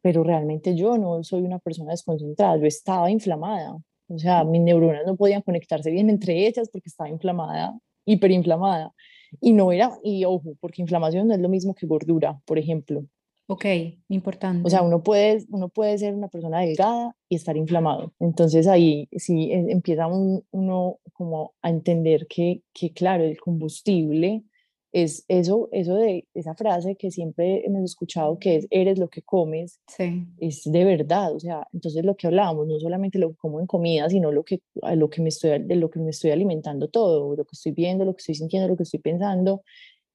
pero 0.00 0.22
realmente 0.22 0.76
yo 0.76 0.96
no 0.96 1.24
soy 1.24 1.42
una 1.42 1.58
persona 1.58 1.90
desconcentrada, 1.90 2.56
yo 2.56 2.66
estaba 2.66 3.10
inflamada. 3.10 3.76
O 4.06 4.16
sea, 4.16 4.44
mis 4.44 4.60
neuronas 4.60 5.04
no 5.04 5.16
podían 5.16 5.42
conectarse 5.42 5.90
bien 5.90 6.08
entre 6.08 6.46
ellas 6.46 6.68
porque 6.72 6.88
estaba 6.88 7.10
inflamada, 7.10 7.76
hiperinflamada. 8.04 8.94
Y 9.40 9.54
no 9.54 9.72
era, 9.72 9.90
y 10.04 10.24
ojo, 10.24 10.54
porque 10.60 10.82
inflamación 10.82 11.26
no 11.26 11.34
es 11.34 11.40
lo 11.40 11.48
mismo 11.48 11.74
que 11.74 11.88
gordura, 11.88 12.40
por 12.46 12.60
ejemplo. 12.60 13.04
Ok, 13.50 13.64
importante. 14.08 14.64
O 14.64 14.70
sea, 14.70 14.80
uno 14.82 15.02
puede, 15.02 15.44
uno 15.50 15.68
puede 15.68 15.98
ser 15.98 16.14
una 16.14 16.28
persona 16.28 16.60
delgada 16.60 17.16
y 17.28 17.34
estar 17.34 17.56
inflamado. 17.56 18.12
Entonces 18.20 18.68
ahí 18.68 19.08
sí 19.16 19.50
e, 19.50 19.72
empieza 19.72 20.06
uno 20.06 21.00
como 21.12 21.54
a 21.60 21.68
entender 21.68 22.28
que, 22.28 22.62
que, 22.72 22.92
claro, 22.92 23.24
el 23.24 23.40
combustible 23.40 24.44
es 24.92 25.24
eso, 25.26 25.68
eso 25.72 25.96
de 25.96 26.28
esa 26.32 26.54
frase 26.54 26.94
que 26.94 27.10
siempre 27.10 27.64
hemos 27.66 27.82
escuchado 27.82 28.38
que 28.38 28.56
es 28.56 28.68
eres 28.70 28.98
lo 29.00 29.08
que 29.08 29.22
comes, 29.22 29.80
sí. 29.88 30.26
es 30.38 30.62
de 30.64 30.84
verdad, 30.84 31.34
o 31.34 31.40
sea, 31.40 31.66
entonces 31.72 32.04
lo 32.04 32.16
que 32.16 32.28
hablábamos, 32.28 32.68
no 32.68 32.78
solamente 32.78 33.18
lo 33.18 33.30
que 33.30 33.36
como 33.36 33.60
en 33.60 33.66
comida, 33.66 34.08
sino 34.08 34.30
lo 34.30 34.44
que, 34.44 34.60
lo 34.94 35.10
que 35.10 35.22
me 35.22 35.28
estoy, 35.28 35.60
de 35.60 35.76
lo 35.76 35.90
que 35.90 35.98
me 35.98 36.10
estoy 36.10 36.30
alimentando 36.30 36.88
todo, 36.88 37.34
lo 37.36 37.44
que 37.44 37.52
estoy 37.52 37.72
viendo, 37.72 38.04
lo 38.04 38.14
que 38.14 38.20
estoy 38.20 38.36
sintiendo, 38.36 38.68
lo 38.68 38.76
que 38.76 38.84
estoy 38.84 39.00
pensando, 39.00 39.62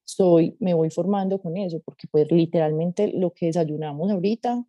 soy, 0.05 0.55
me 0.59 0.73
voy 0.73 0.89
formando 0.89 1.39
con 1.39 1.57
eso, 1.57 1.81
porque 1.83 2.07
pues 2.09 2.31
literalmente 2.31 3.11
lo 3.13 3.31
que 3.31 3.47
desayunamos 3.47 4.11
ahorita 4.11 4.65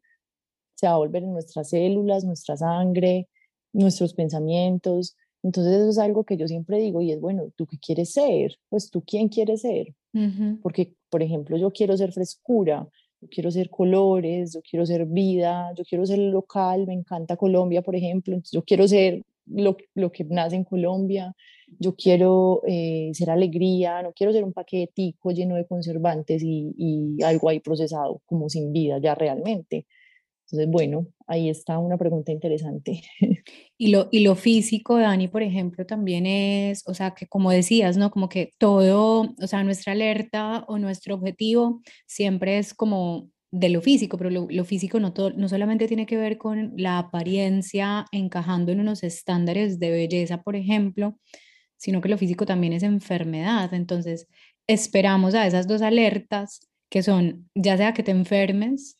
se 0.74 0.86
va 0.86 0.94
a 0.94 0.98
volver 0.98 1.22
en 1.22 1.32
nuestras 1.32 1.70
células, 1.70 2.24
nuestra 2.24 2.56
sangre, 2.56 3.28
nuestros 3.72 4.14
pensamientos. 4.14 5.16
Entonces 5.42 5.74
eso 5.74 5.90
es 5.90 5.98
algo 5.98 6.24
que 6.24 6.36
yo 6.36 6.48
siempre 6.48 6.78
digo 6.78 7.00
y 7.00 7.12
es, 7.12 7.20
bueno, 7.20 7.50
¿tú 7.56 7.66
qué 7.66 7.78
quieres 7.78 8.12
ser? 8.12 8.58
Pues 8.68 8.90
tú 8.90 9.02
quién 9.06 9.28
quieres 9.28 9.62
ser. 9.62 9.94
Porque, 10.62 10.94
por 11.10 11.22
ejemplo, 11.22 11.58
yo 11.58 11.70
quiero 11.70 11.94
ser 11.94 12.10
frescura, 12.10 12.88
yo 13.20 13.28
quiero 13.28 13.50
ser 13.50 13.68
colores, 13.68 14.54
yo 14.54 14.62
quiero 14.62 14.86
ser 14.86 15.04
vida, 15.04 15.72
yo 15.76 15.84
quiero 15.84 16.06
ser 16.06 16.18
local, 16.18 16.86
me 16.86 16.94
encanta 16.94 17.36
Colombia, 17.36 17.82
por 17.82 17.94
ejemplo, 17.96 18.40
yo 18.50 18.62
quiero 18.64 18.88
ser 18.88 19.22
lo, 19.46 19.76
lo 19.94 20.12
que 20.12 20.24
nace 20.24 20.56
en 20.56 20.64
Colombia, 20.64 21.34
yo 21.78 21.94
quiero 21.96 22.62
eh, 22.66 23.10
ser 23.14 23.30
alegría, 23.30 24.02
no 24.02 24.12
quiero 24.12 24.32
ser 24.32 24.44
un 24.44 24.52
paquetico 24.52 25.30
lleno 25.32 25.56
de 25.56 25.66
conservantes 25.66 26.42
y, 26.42 26.72
y, 26.76 27.22
algo 27.22 27.48
ahí 27.48 27.60
procesado 27.60 28.22
como 28.26 28.48
sin 28.48 28.72
vida 28.72 28.98
ya 28.98 29.14
realmente. 29.14 29.86
Entonces, 30.46 30.70
bueno, 30.70 31.08
ahí 31.26 31.50
está 31.50 31.78
una 31.78 31.98
pregunta 31.98 32.32
interesante. 32.32 33.02
Y 33.78 33.88
lo, 33.88 34.08
y 34.10 34.20
lo 34.20 34.36
físico, 34.36 34.96
Dani, 34.96 35.28
por 35.28 35.42
ejemplo, 35.42 35.84
también 35.84 36.24
es, 36.24 36.82
o 36.86 36.94
sea, 36.94 37.10
que 37.10 37.26
como 37.26 37.50
decías, 37.50 37.98
¿no? 37.98 38.10
Como 38.10 38.30
que 38.30 38.52
todo, 38.56 39.34
o 39.38 39.46
sea, 39.46 39.64
nuestra 39.64 39.92
alerta 39.92 40.64
o 40.66 40.78
nuestro 40.78 41.14
objetivo 41.14 41.82
siempre 42.06 42.56
es 42.56 42.72
como 42.72 43.28
de 43.58 43.70
lo 43.70 43.80
físico, 43.80 44.18
pero 44.18 44.28
lo, 44.30 44.64
físico 44.64 45.00
no, 45.00 45.14
no 45.34 45.48
solamente 45.48 45.88
tiene 45.88 46.04
que 46.04 46.18
ver 46.18 46.36
con 46.36 46.74
la 46.76 46.98
apariencia 46.98 48.04
encajando 48.12 48.70
en 48.70 48.80
unos 48.80 49.02
estándares 49.02 49.80
de 49.80 49.90
belleza, 49.90 50.42
por 50.42 50.56
ejemplo, 50.56 51.18
sino 51.78 52.02
que 52.02 52.10
lo 52.10 52.18
físico 52.18 52.44
también 52.44 52.74
es 52.74 52.82
enfermedad. 52.82 53.72
Entonces, 53.72 54.28
esperamos 54.66 55.34
a 55.34 55.46
esas 55.46 55.66
dos 55.66 55.80
alertas 55.80 56.68
que 56.90 57.02
son, 57.02 57.48
ya 57.54 57.78
sea 57.78 57.94
que 57.94 58.02
te 58.02 58.10
enfermes, 58.10 58.98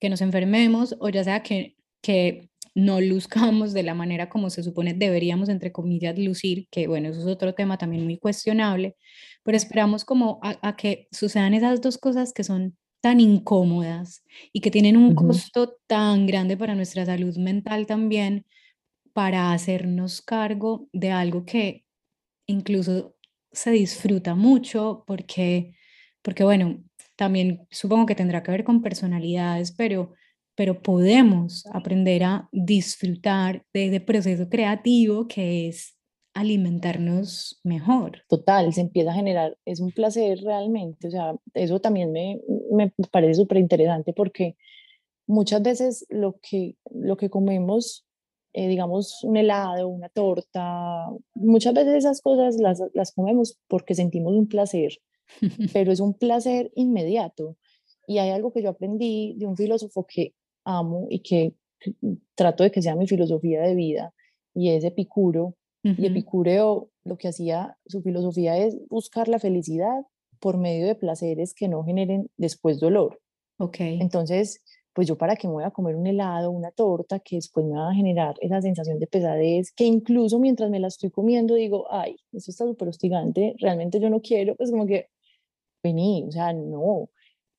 que 0.00 0.08
nos 0.08 0.22
enfermemos, 0.22 0.96
o 0.98 1.10
ya 1.10 1.22
sea 1.22 1.42
que, 1.42 1.76
que 2.00 2.48
no 2.74 3.02
luzcamos 3.02 3.74
de 3.74 3.82
la 3.82 3.94
manera 3.94 4.30
como 4.30 4.48
se 4.48 4.62
supone 4.62 4.94
deberíamos, 4.94 5.50
entre 5.50 5.72
comillas, 5.72 6.18
lucir, 6.18 6.68
que 6.70 6.86
bueno, 6.86 7.10
eso 7.10 7.20
es 7.20 7.26
otro 7.26 7.54
tema 7.54 7.76
también 7.76 8.04
muy 8.04 8.16
cuestionable, 8.18 8.96
pero 9.42 9.58
esperamos 9.58 10.06
como 10.06 10.38
a, 10.42 10.58
a 10.66 10.76
que 10.76 11.06
sucedan 11.12 11.52
esas 11.52 11.82
dos 11.82 11.98
cosas 11.98 12.32
que 12.32 12.44
son 12.44 12.78
tan 13.00 13.20
incómodas 13.20 14.24
y 14.52 14.60
que 14.60 14.70
tienen 14.70 14.96
un 14.96 15.14
costo 15.14 15.76
tan 15.86 16.26
grande 16.26 16.56
para 16.56 16.74
nuestra 16.74 17.06
salud 17.06 17.36
mental 17.36 17.86
también, 17.86 18.46
para 19.12 19.52
hacernos 19.52 20.22
cargo 20.22 20.88
de 20.92 21.10
algo 21.10 21.44
que 21.44 21.84
incluso 22.46 23.16
se 23.52 23.70
disfruta 23.72 24.34
mucho 24.34 25.04
porque, 25.06 25.74
porque 26.22 26.44
bueno, 26.44 26.82
también 27.16 27.66
supongo 27.70 28.06
que 28.06 28.14
tendrá 28.14 28.42
que 28.42 28.50
ver 28.50 28.64
con 28.64 28.82
personalidades, 28.82 29.72
pero, 29.72 30.14
pero 30.54 30.82
podemos 30.82 31.66
aprender 31.72 32.24
a 32.24 32.48
disfrutar 32.52 33.64
de 33.74 33.88
ese 33.88 34.00
proceso 34.00 34.48
creativo 34.48 35.28
que 35.28 35.68
es 35.68 35.99
alimentarnos 36.40 37.60
mejor. 37.64 38.22
Total, 38.28 38.72
se 38.72 38.80
empieza 38.80 39.10
a 39.10 39.14
generar, 39.14 39.56
es 39.64 39.80
un 39.80 39.92
placer 39.92 40.40
realmente, 40.42 41.08
o 41.08 41.10
sea, 41.10 41.36
eso 41.54 41.80
también 41.80 42.12
me, 42.12 42.40
me 42.70 42.92
parece 43.10 43.34
súper 43.34 43.58
interesante 43.58 44.12
porque 44.12 44.56
muchas 45.26 45.62
veces 45.62 46.06
lo 46.08 46.38
que, 46.42 46.76
lo 46.90 47.16
que 47.16 47.30
comemos, 47.30 48.06
eh, 48.52 48.68
digamos, 48.68 49.22
un 49.22 49.36
helado, 49.36 49.88
una 49.88 50.08
torta, 50.08 51.06
muchas 51.34 51.72
veces 51.72 51.94
esas 51.94 52.20
cosas 52.20 52.56
las, 52.56 52.82
las 52.94 53.12
comemos 53.12 53.58
porque 53.68 53.94
sentimos 53.94 54.34
un 54.34 54.48
placer, 54.48 54.98
pero 55.72 55.92
es 55.92 56.00
un 56.00 56.14
placer 56.14 56.70
inmediato. 56.74 57.56
Y 58.06 58.18
hay 58.18 58.30
algo 58.30 58.52
que 58.52 58.62
yo 58.62 58.70
aprendí 58.70 59.34
de 59.38 59.46
un 59.46 59.56
filósofo 59.56 60.04
que 60.04 60.34
amo 60.64 61.06
y 61.08 61.20
que 61.20 61.54
trato 62.34 62.64
de 62.64 62.72
que 62.72 62.82
sea 62.82 62.96
mi 62.96 63.06
filosofía 63.06 63.62
de 63.62 63.74
vida, 63.74 64.12
y 64.52 64.70
es 64.70 64.84
Epicuro, 64.84 65.54
y 65.82 66.06
Epicureo 66.06 66.90
lo 67.04 67.16
que 67.16 67.28
hacía, 67.28 67.78
su 67.86 68.02
filosofía 68.02 68.56
es 68.58 68.76
buscar 68.88 69.28
la 69.28 69.38
felicidad 69.38 70.02
por 70.38 70.58
medio 70.58 70.86
de 70.86 70.94
placeres 70.94 71.54
que 71.54 71.68
no 71.68 71.84
generen 71.84 72.30
después 72.36 72.80
dolor. 72.80 73.20
Ok. 73.58 73.76
Entonces, 73.80 74.62
pues 74.92 75.06
yo 75.06 75.16
para 75.16 75.36
qué 75.36 75.46
me 75.46 75.54
voy 75.54 75.64
a 75.64 75.70
comer 75.70 75.96
un 75.96 76.06
helado, 76.06 76.50
una 76.50 76.70
torta 76.70 77.20
que 77.20 77.36
después 77.36 77.64
me 77.64 77.76
va 77.76 77.90
a 77.90 77.94
generar 77.94 78.34
esa 78.40 78.60
sensación 78.60 78.98
de 78.98 79.06
pesadez, 79.06 79.72
que 79.72 79.84
incluso 79.84 80.38
mientras 80.38 80.70
me 80.70 80.80
la 80.80 80.88
estoy 80.88 81.10
comiendo 81.10 81.54
digo, 81.54 81.86
ay, 81.90 82.16
esto 82.32 82.50
está 82.50 82.64
súper 82.64 82.88
hostigante, 82.88 83.54
realmente 83.58 84.00
yo 84.00 84.10
no 84.10 84.20
quiero, 84.20 84.56
pues 84.56 84.70
como 84.70 84.86
que, 84.86 85.08
vení, 85.82 86.24
o 86.26 86.32
sea, 86.32 86.52
no, 86.52 87.10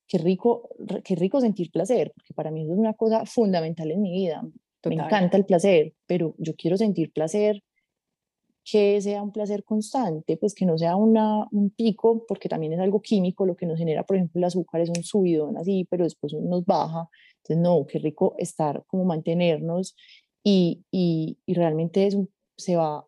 qué 0.06 0.18
rico, 0.18 0.68
qué 1.04 1.14
rico 1.14 1.40
sentir 1.40 1.70
placer, 1.70 2.12
porque 2.14 2.34
para 2.34 2.50
mí 2.50 2.62
eso 2.62 2.72
es 2.72 2.78
una 2.78 2.94
cosa 2.94 3.24
fundamental 3.24 3.90
en 3.90 4.02
mi 4.02 4.12
vida. 4.12 4.42
Me 4.84 4.96
encanta 4.96 5.36
el 5.36 5.44
placer, 5.44 5.94
pero 6.06 6.34
yo 6.38 6.54
quiero 6.54 6.76
sentir 6.76 7.12
placer 7.12 7.62
que 8.64 9.00
sea 9.00 9.22
un 9.22 9.32
placer 9.32 9.64
constante, 9.64 10.36
pues 10.36 10.54
que 10.54 10.66
no 10.66 10.78
sea 10.78 10.96
una, 10.96 11.46
un 11.50 11.70
pico, 11.70 12.24
porque 12.26 12.48
también 12.48 12.72
es 12.74 12.80
algo 12.80 13.00
químico, 13.00 13.46
lo 13.46 13.56
que 13.56 13.66
nos 13.66 13.78
genera, 13.78 14.04
por 14.04 14.16
ejemplo, 14.16 14.38
el 14.38 14.44
azúcar 14.44 14.80
es 14.80 14.88
un 14.90 15.02
subidón 15.02 15.56
así, 15.56 15.86
pero 15.90 16.04
después 16.04 16.32
nos 16.34 16.64
baja. 16.64 17.08
Entonces, 17.38 17.58
no, 17.62 17.86
qué 17.86 17.98
rico 17.98 18.34
estar 18.38 18.84
como 18.86 19.04
mantenernos 19.04 19.96
y, 20.44 20.84
y, 20.90 21.38
y 21.46 21.54
realmente 21.54 22.06
es 22.06 22.16
se 22.56 22.76
va 22.76 23.06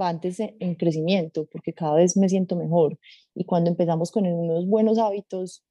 va 0.00 0.08
antes 0.08 0.40
en 0.40 0.74
crecimiento, 0.74 1.46
porque 1.50 1.72
cada 1.72 1.96
vez 1.96 2.16
me 2.16 2.28
siento 2.28 2.56
mejor. 2.56 2.98
Y 3.34 3.44
cuando 3.44 3.70
empezamos 3.70 4.10
con 4.10 4.26
unos 4.26 4.66
buenos 4.66 4.98
hábitos, 4.98 5.62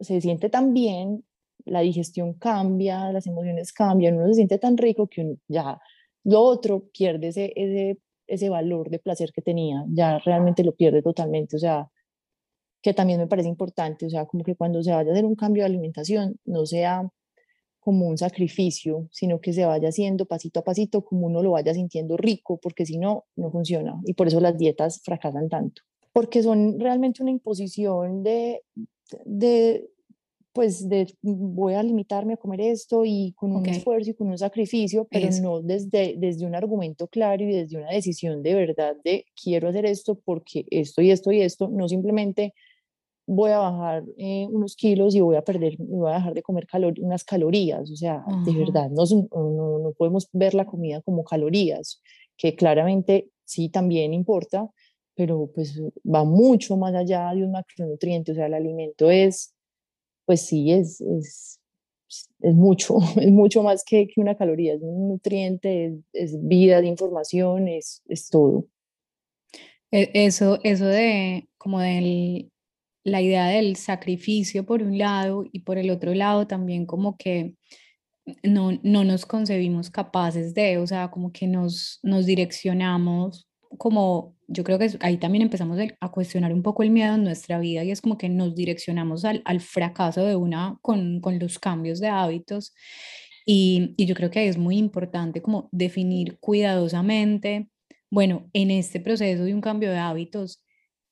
se 0.00 0.20
siente 0.20 0.50
tan 0.50 0.74
bien, 0.74 1.24
la 1.64 1.80
digestión 1.80 2.34
cambia, 2.34 3.12
las 3.12 3.26
emociones 3.26 3.72
cambian, 3.72 4.16
uno 4.16 4.28
se 4.28 4.34
siente 4.34 4.58
tan 4.58 4.76
rico 4.76 5.06
que 5.08 5.36
ya 5.48 5.80
lo 6.24 6.40
otro 6.40 6.88
pierde 6.92 7.28
ese, 7.28 7.52
ese, 7.56 7.98
ese 8.32 8.48
valor 8.48 8.88
de 8.88 8.98
placer 8.98 9.30
que 9.32 9.42
tenía, 9.42 9.84
ya 9.88 10.18
realmente 10.18 10.64
lo 10.64 10.72
pierde 10.74 11.02
totalmente. 11.02 11.56
O 11.56 11.58
sea, 11.58 11.90
que 12.80 12.94
también 12.94 13.20
me 13.20 13.26
parece 13.26 13.48
importante, 13.48 14.06
o 14.06 14.10
sea, 14.10 14.24
como 14.26 14.42
que 14.42 14.56
cuando 14.56 14.82
se 14.82 14.90
vaya 14.90 15.10
a 15.10 15.12
hacer 15.12 15.24
un 15.24 15.36
cambio 15.36 15.62
de 15.62 15.66
alimentación, 15.66 16.36
no 16.46 16.64
sea 16.64 17.08
como 17.78 18.06
un 18.06 18.16
sacrificio, 18.16 19.08
sino 19.10 19.40
que 19.40 19.52
se 19.52 19.66
vaya 19.66 19.88
haciendo 19.88 20.24
pasito 20.24 20.60
a 20.60 20.64
pasito 20.64 21.04
como 21.04 21.26
uno 21.26 21.42
lo 21.42 21.50
vaya 21.52 21.74
sintiendo 21.74 22.16
rico, 22.16 22.58
porque 22.62 22.86
si 22.86 22.96
no, 22.96 23.24
no 23.36 23.50
funciona. 23.50 24.00
Y 24.04 24.14
por 24.14 24.28
eso 24.28 24.40
las 24.40 24.56
dietas 24.56 25.02
fracasan 25.04 25.48
tanto, 25.48 25.82
porque 26.12 26.42
son 26.42 26.80
realmente 26.80 27.22
una 27.22 27.32
imposición 27.32 28.22
de, 28.22 28.62
de 29.26 29.90
pues 30.52 30.88
de 30.88 31.06
voy 31.22 31.74
a 31.74 31.82
limitarme 31.82 32.34
a 32.34 32.36
comer 32.36 32.60
esto 32.60 33.04
y 33.04 33.32
con 33.36 33.52
un 33.52 33.66
esfuerzo 33.66 34.10
y 34.10 34.14
con 34.14 34.28
un 34.28 34.38
sacrificio, 34.38 35.06
pero 35.10 35.28
no 35.40 35.62
desde, 35.62 36.14
desde 36.18 36.44
un 36.46 36.54
argumento 36.54 37.08
claro 37.08 37.42
y 37.42 37.52
desde 37.52 37.78
una 37.78 37.90
decisión 37.90 38.42
de 38.42 38.54
verdad 38.54 38.96
de 39.02 39.24
quiero 39.40 39.68
hacer 39.68 39.86
esto 39.86 40.18
porque 40.24 40.66
esto 40.70 41.00
y 41.00 41.10
esto 41.10 41.32
y 41.32 41.40
esto, 41.40 41.68
no 41.68 41.88
simplemente 41.88 42.54
voy 43.26 43.50
a 43.52 43.58
bajar 43.58 44.04
eh, 44.18 44.46
unos 44.50 44.76
kilos 44.76 45.14
y 45.14 45.20
voy 45.20 45.36
a 45.36 45.42
perder, 45.42 45.76
voy 45.78 46.10
a 46.10 46.16
dejar 46.16 46.34
de 46.34 46.42
comer 46.42 46.66
unas 46.98 47.24
calorías, 47.24 47.90
o 47.90 47.96
sea, 47.96 48.24
de 48.44 48.52
verdad, 48.52 48.90
no, 48.90 49.04
no, 49.30 49.78
no, 49.78 49.92
podemos 49.92 50.28
ver 50.32 50.54
la 50.54 50.66
comida 50.66 51.00
como 51.02 51.24
calorías, 51.24 52.02
que 52.36 52.54
claramente 52.54 53.30
sí 53.44 53.68
también 53.68 54.12
importa, 54.12 54.68
pero 55.14 55.50
pues 55.54 55.80
va 56.04 56.24
mucho 56.24 56.76
más 56.76 56.94
allá 56.94 57.32
de 57.34 57.44
un 57.44 57.52
macronutriente, 57.52 58.32
o 58.32 58.34
sea, 58.34 58.46
el 58.46 58.54
alimento 58.54 59.10
es, 59.10 59.54
pues 60.24 60.42
sí, 60.42 60.72
es, 60.72 61.00
es, 61.00 61.60
es 62.40 62.54
mucho, 62.54 62.98
es 63.20 63.30
mucho 63.30 63.62
más 63.62 63.84
que, 63.84 64.08
una 64.16 64.36
caloría, 64.36 64.74
es 64.74 64.82
un 64.82 65.08
nutriente, 65.08 65.86
es, 65.86 65.94
es 66.12 66.48
vida, 66.48 66.80
de 66.80 66.88
información, 66.88 67.68
es, 67.68 68.02
es 68.08 68.28
todo. 68.28 68.66
E, 69.90 70.10
eso, 70.14 70.58
eso 70.62 70.86
de 70.86 71.48
como 71.58 71.80
del 71.80 72.50
la 73.04 73.20
idea 73.20 73.46
del 73.46 73.76
sacrificio 73.76 74.64
por 74.64 74.82
un 74.82 74.96
lado 74.98 75.44
y 75.50 75.60
por 75.60 75.78
el 75.78 75.90
otro 75.90 76.14
lado 76.14 76.46
también 76.46 76.86
como 76.86 77.16
que 77.16 77.56
no, 78.44 78.78
no 78.82 79.04
nos 79.04 79.26
concebimos 79.26 79.90
capaces 79.90 80.54
de, 80.54 80.78
o 80.78 80.86
sea, 80.86 81.10
como 81.10 81.32
que 81.32 81.48
nos, 81.48 81.98
nos 82.02 82.26
direccionamos 82.26 83.48
como, 83.78 84.36
yo 84.48 84.64
creo 84.64 84.78
que 84.78 84.90
ahí 85.00 85.16
también 85.16 85.42
empezamos 85.42 85.78
a 86.00 86.10
cuestionar 86.10 86.52
un 86.52 86.62
poco 86.62 86.82
el 86.82 86.90
miedo 86.90 87.14
en 87.14 87.24
nuestra 87.24 87.58
vida 87.58 87.84
y 87.84 87.90
es 87.90 88.00
como 88.00 88.18
que 88.18 88.28
nos 88.28 88.54
direccionamos 88.54 89.24
al, 89.24 89.42
al 89.44 89.60
fracaso 89.60 90.24
de 90.24 90.36
una 90.36 90.78
con, 90.82 91.20
con, 91.20 91.38
los 91.38 91.58
cambios 91.58 92.00
de 92.00 92.08
hábitos 92.08 92.74
y, 93.46 93.94
y 93.96 94.06
yo 94.06 94.14
creo 94.14 94.30
que 94.30 94.40
ahí 94.40 94.48
es 94.48 94.58
muy 94.58 94.76
importante 94.78 95.42
como 95.42 95.68
definir 95.72 96.38
cuidadosamente, 96.38 97.68
bueno, 98.10 98.48
en 98.52 98.70
este 98.70 99.00
proceso 99.00 99.44
de 99.44 99.54
un 99.54 99.60
cambio 99.60 99.90
de 99.90 99.98
hábitos, 99.98 100.62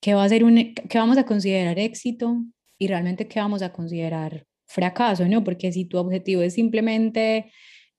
qué 0.01 0.15
va 0.15 0.25
a 0.25 0.29
ser 0.29 0.45
un, 0.45 0.75
qué 0.75 0.99
vamos 0.99 1.19
a 1.19 1.25
considerar 1.25 1.79
éxito 1.79 2.43
y 2.79 2.87
realmente 2.89 3.29
qué 3.29 3.41
vamos 3.41 3.63
a 3.63 3.73
considerar 3.73 4.47
fracaso, 4.67 5.27
¿no? 5.29 5.45
Porque 5.45 5.73
si 5.73 5.85
tu 5.85 5.99
objetivo 5.99 6.43
es 6.43 6.55
simplemente 6.55 7.53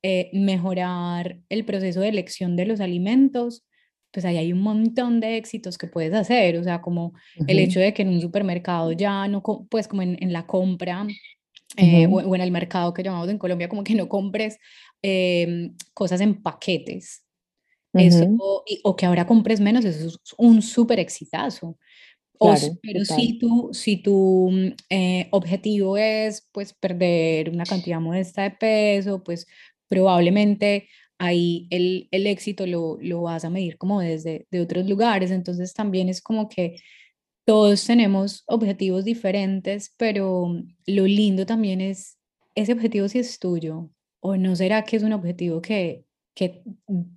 eh, 0.03 0.29
mejorar 0.33 1.39
el 1.49 1.65
proceso 1.65 1.99
de 1.99 2.09
elección 2.09 2.55
de 2.55 2.65
los 2.65 2.79
alimentos, 2.79 3.63
pues 4.11 4.25
ahí 4.25 4.37
hay 4.37 4.53
un 4.53 4.61
montón 4.61 5.19
de 5.19 5.37
éxitos 5.37 5.77
que 5.77 5.87
puedes 5.87 6.13
hacer, 6.13 6.57
o 6.57 6.63
sea, 6.63 6.81
como 6.81 7.13
el 7.47 7.59
hecho 7.59 7.79
de 7.79 7.93
que 7.93 8.01
en 8.01 8.09
un 8.09 8.21
supermercado 8.21 8.91
ya 8.91 9.27
no, 9.27 9.41
pues 9.69 9.87
como 9.87 10.01
en, 10.01 10.17
en 10.21 10.33
la 10.33 10.45
compra 10.45 11.07
eh, 11.77 12.07
o, 12.07 12.35
en 12.35 12.41
el 12.41 12.51
mercado 12.51 12.93
que 12.93 13.03
llamamos 13.03 13.29
en 13.29 13.37
Colombia, 13.37 13.69
como 13.69 13.83
que 13.83 13.95
no 13.95 14.09
compres 14.09 14.57
em, 15.01 15.75
cosas 15.93 16.21
en 16.21 16.41
paquetes. 16.41 17.23
Eso, 17.93 18.25
o 18.83 18.95
que 18.95 19.05
ahora 19.05 19.27
compres 19.27 19.59
menos, 19.59 19.83
eso 19.83 20.07
es 20.07 20.19
un 20.37 20.61
súper 20.61 20.99
exitazo. 20.99 21.77
Pero 22.81 23.05
si 23.05 23.37
tu, 23.37 23.69
si 23.71 23.97
tu 23.97 24.49
mm, 24.51 24.67
eh, 24.89 25.27
objetivo 25.31 25.97
es 25.97 26.47
pues 26.51 26.73
perder 26.73 27.49
una 27.49 27.65
cantidad 27.65 27.99
modesta 27.99 28.43
de 28.43 28.51
peso, 28.51 29.23
pues 29.23 29.45
probablemente 29.87 30.87
ahí 31.21 31.67
el, 31.69 32.07
el 32.09 32.25
éxito 32.25 32.65
lo, 32.65 32.97
lo, 32.99 33.21
vas 33.21 33.45
a 33.45 33.49
medir 33.51 33.77
como 33.77 34.01
desde 34.01 34.47
de 34.49 34.59
otros 34.59 34.89
lugares. 34.89 35.29
Entonces 35.29 35.73
también 35.73 36.09
es 36.09 36.19
como 36.19 36.49
que 36.49 36.77
todos 37.45 37.85
tenemos 37.85 38.43
objetivos 38.47 39.05
diferentes, 39.05 39.93
pero 39.97 40.51
lo 40.87 41.05
lindo 41.05 41.45
también 41.45 41.79
es 41.79 42.17
ese 42.55 42.73
objetivo 42.73 43.07
si 43.07 43.19
es 43.19 43.37
tuyo 43.39 43.91
o 44.19 44.35
no 44.35 44.55
será 44.55 44.83
que 44.83 44.97
es 44.97 45.03
un 45.03 45.13
objetivo 45.13 45.61
que, 45.61 46.05
que 46.35 46.63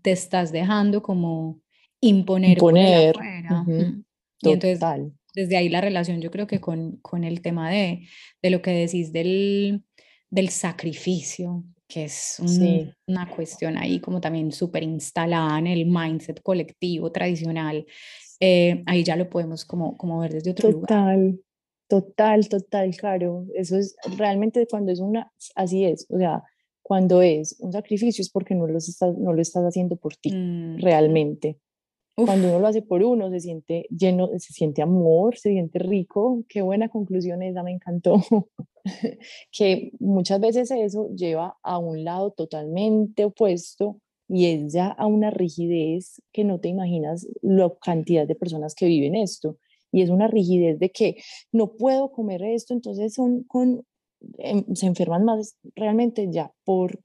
te 0.03 0.13
estás 0.13 0.53
dejando 0.53 1.03
como 1.03 1.61
imponer. 2.01 2.59
Imponer. 2.59 3.17
Uh 3.67 4.05
y 4.41 4.51
entonces, 4.51 4.79
desde 5.35 5.57
ahí 5.57 5.71
la 5.71 5.81
relación, 5.81 6.21
yo 6.21 6.31
creo 6.31 6.47
que 6.47 6.61
con, 6.61 6.99
con 6.99 7.25
el 7.25 7.41
tema 7.41 7.71
de, 7.71 8.07
de, 8.43 8.51
lo 8.51 8.61
que 8.61 8.73
decís 8.73 9.11
del, 9.11 9.83
del 10.29 10.51
sacrificio, 10.51 11.65
que 11.89 12.05
es 12.05 12.41
una 13.07 13.29
cuestión 13.29 13.77
ahí 13.77 14.01
como 14.01 14.21
también 14.21 14.53
súper 14.53 14.83
instalada 14.83 15.59
en 15.59 15.67
el 15.67 15.87
mindset 15.87 16.41
colectivo 16.43 17.13
tradicional, 17.13 17.85
eh, 18.41 18.83
ahí 18.87 19.05
ya 19.05 19.17
lo 19.17 19.29
podemos 19.29 19.65
como, 19.65 19.97
como 19.97 20.21
ver 20.21 20.33
desde 20.33 20.51
otro 20.51 20.71
lugar. 20.71 20.89
Total, 20.89 21.41
total, 21.89 22.49
total, 22.49 22.97
claro. 22.97 23.47
Eso 23.55 23.77
es 23.77 23.97
realmente 24.17 24.67
cuando 24.69 24.93
es 24.93 25.01
una, 25.01 25.31
así 25.55 25.85
es, 25.85 26.07
o 26.11 26.19
sea, 26.19 26.43
cuando 26.83 27.23
es 27.23 27.57
un 27.61 27.73
sacrificio 27.73 28.23
es 28.23 28.31
porque 28.31 28.55
no, 28.55 28.67
los 28.67 28.89
estás, 28.89 29.17
no 29.17 29.33
lo 29.33 29.41
estás 29.41 29.65
haciendo 29.65 29.97
por 29.97 30.17
ti, 30.17 30.33
mm. 30.33 30.81
realmente. 30.81 31.59
Cuando 32.17 32.49
uno 32.49 32.61
lo 32.61 32.67
hace 32.69 32.83
por 32.83 33.03
uno, 33.03 33.29
se 33.31 33.41
siente 33.41 33.87
lleno, 33.91 34.29
se 34.39 34.53
siente 34.53 34.83
amor, 34.83 35.37
se 35.37 35.51
siente 35.51 35.81
rico. 35.81 36.45
Qué 36.49 36.63
buena 36.63 36.89
conclusión 36.89 37.43
esa, 37.43 37.65
me 37.65 37.73
encantó. 37.73 38.23
que 39.51 39.91
muchas 39.99 40.41
veces 40.41 40.71
eso 40.71 41.09
lleva 41.17 41.57
a 41.63 41.79
un 41.79 42.05
lado 42.05 42.31
totalmente 42.31 43.25
opuesto 43.25 43.99
y 44.29 44.47
es 44.47 44.73
ya 44.73 44.89
a 44.89 45.07
una 45.07 45.31
rigidez 45.31 46.23
que 46.33 46.45
no 46.45 46.61
te 46.61 46.69
imaginas 46.69 47.27
la 47.43 47.73
cantidad 47.81 48.27
de 48.29 48.37
personas 48.37 48.75
que 48.75 48.87
viven 48.87 49.17
esto. 49.17 49.59
Y 49.91 50.03
es 50.03 50.11
una 50.11 50.29
rigidez 50.29 50.79
de 50.79 50.91
que 50.91 51.17
no 51.53 51.73
puedo 51.77 52.13
comer 52.13 52.43
esto, 52.45 52.75
entonces 52.75 53.15
son 53.15 53.43
con, 53.45 53.85
em, 54.39 54.65
se 54.75 54.87
enferman 54.87 55.25
más 55.25 55.57
realmente 55.75 56.29
ya 56.31 56.53
por, 56.65 57.01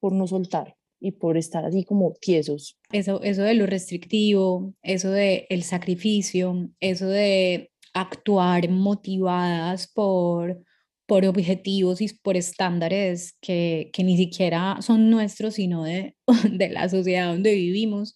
por 0.00 0.12
no 0.12 0.26
soltar 0.26 0.74
y 1.04 1.12
por 1.12 1.36
estar 1.36 1.66
así 1.66 1.84
como 1.84 2.14
tiesos. 2.14 2.78
Eso, 2.90 3.22
eso 3.22 3.42
de 3.42 3.52
lo 3.52 3.66
restrictivo, 3.66 4.72
eso 4.82 5.10
de 5.10 5.46
el 5.50 5.62
sacrificio, 5.62 6.70
eso 6.80 7.06
de 7.08 7.70
actuar 7.92 8.70
motivadas 8.70 9.86
por, 9.86 10.64
por 11.06 11.26
objetivos 11.26 12.00
y 12.00 12.08
por 12.22 12.38
estándares 12.38 13.36
que, 13.42 13.90
que 13.92 14.02
ni 14.02 14.16
siquiera 14.16 14.78
son 14.80 15.10
nuestros, 15.10 15.56
sino 15.56 15.84
de, 15.84 16.16
de 16.50 16.70
la 16.70 16.88
sociedad 16.88 17.28
donde 17.28 17.54
vivimos, 17.54 18.14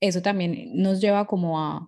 eso 0.00 0.22
también 0.22 0.70
nos 0.72 1.02
lleva 1.02 1.26
como 1.26 1.60
a, 1.60 1.86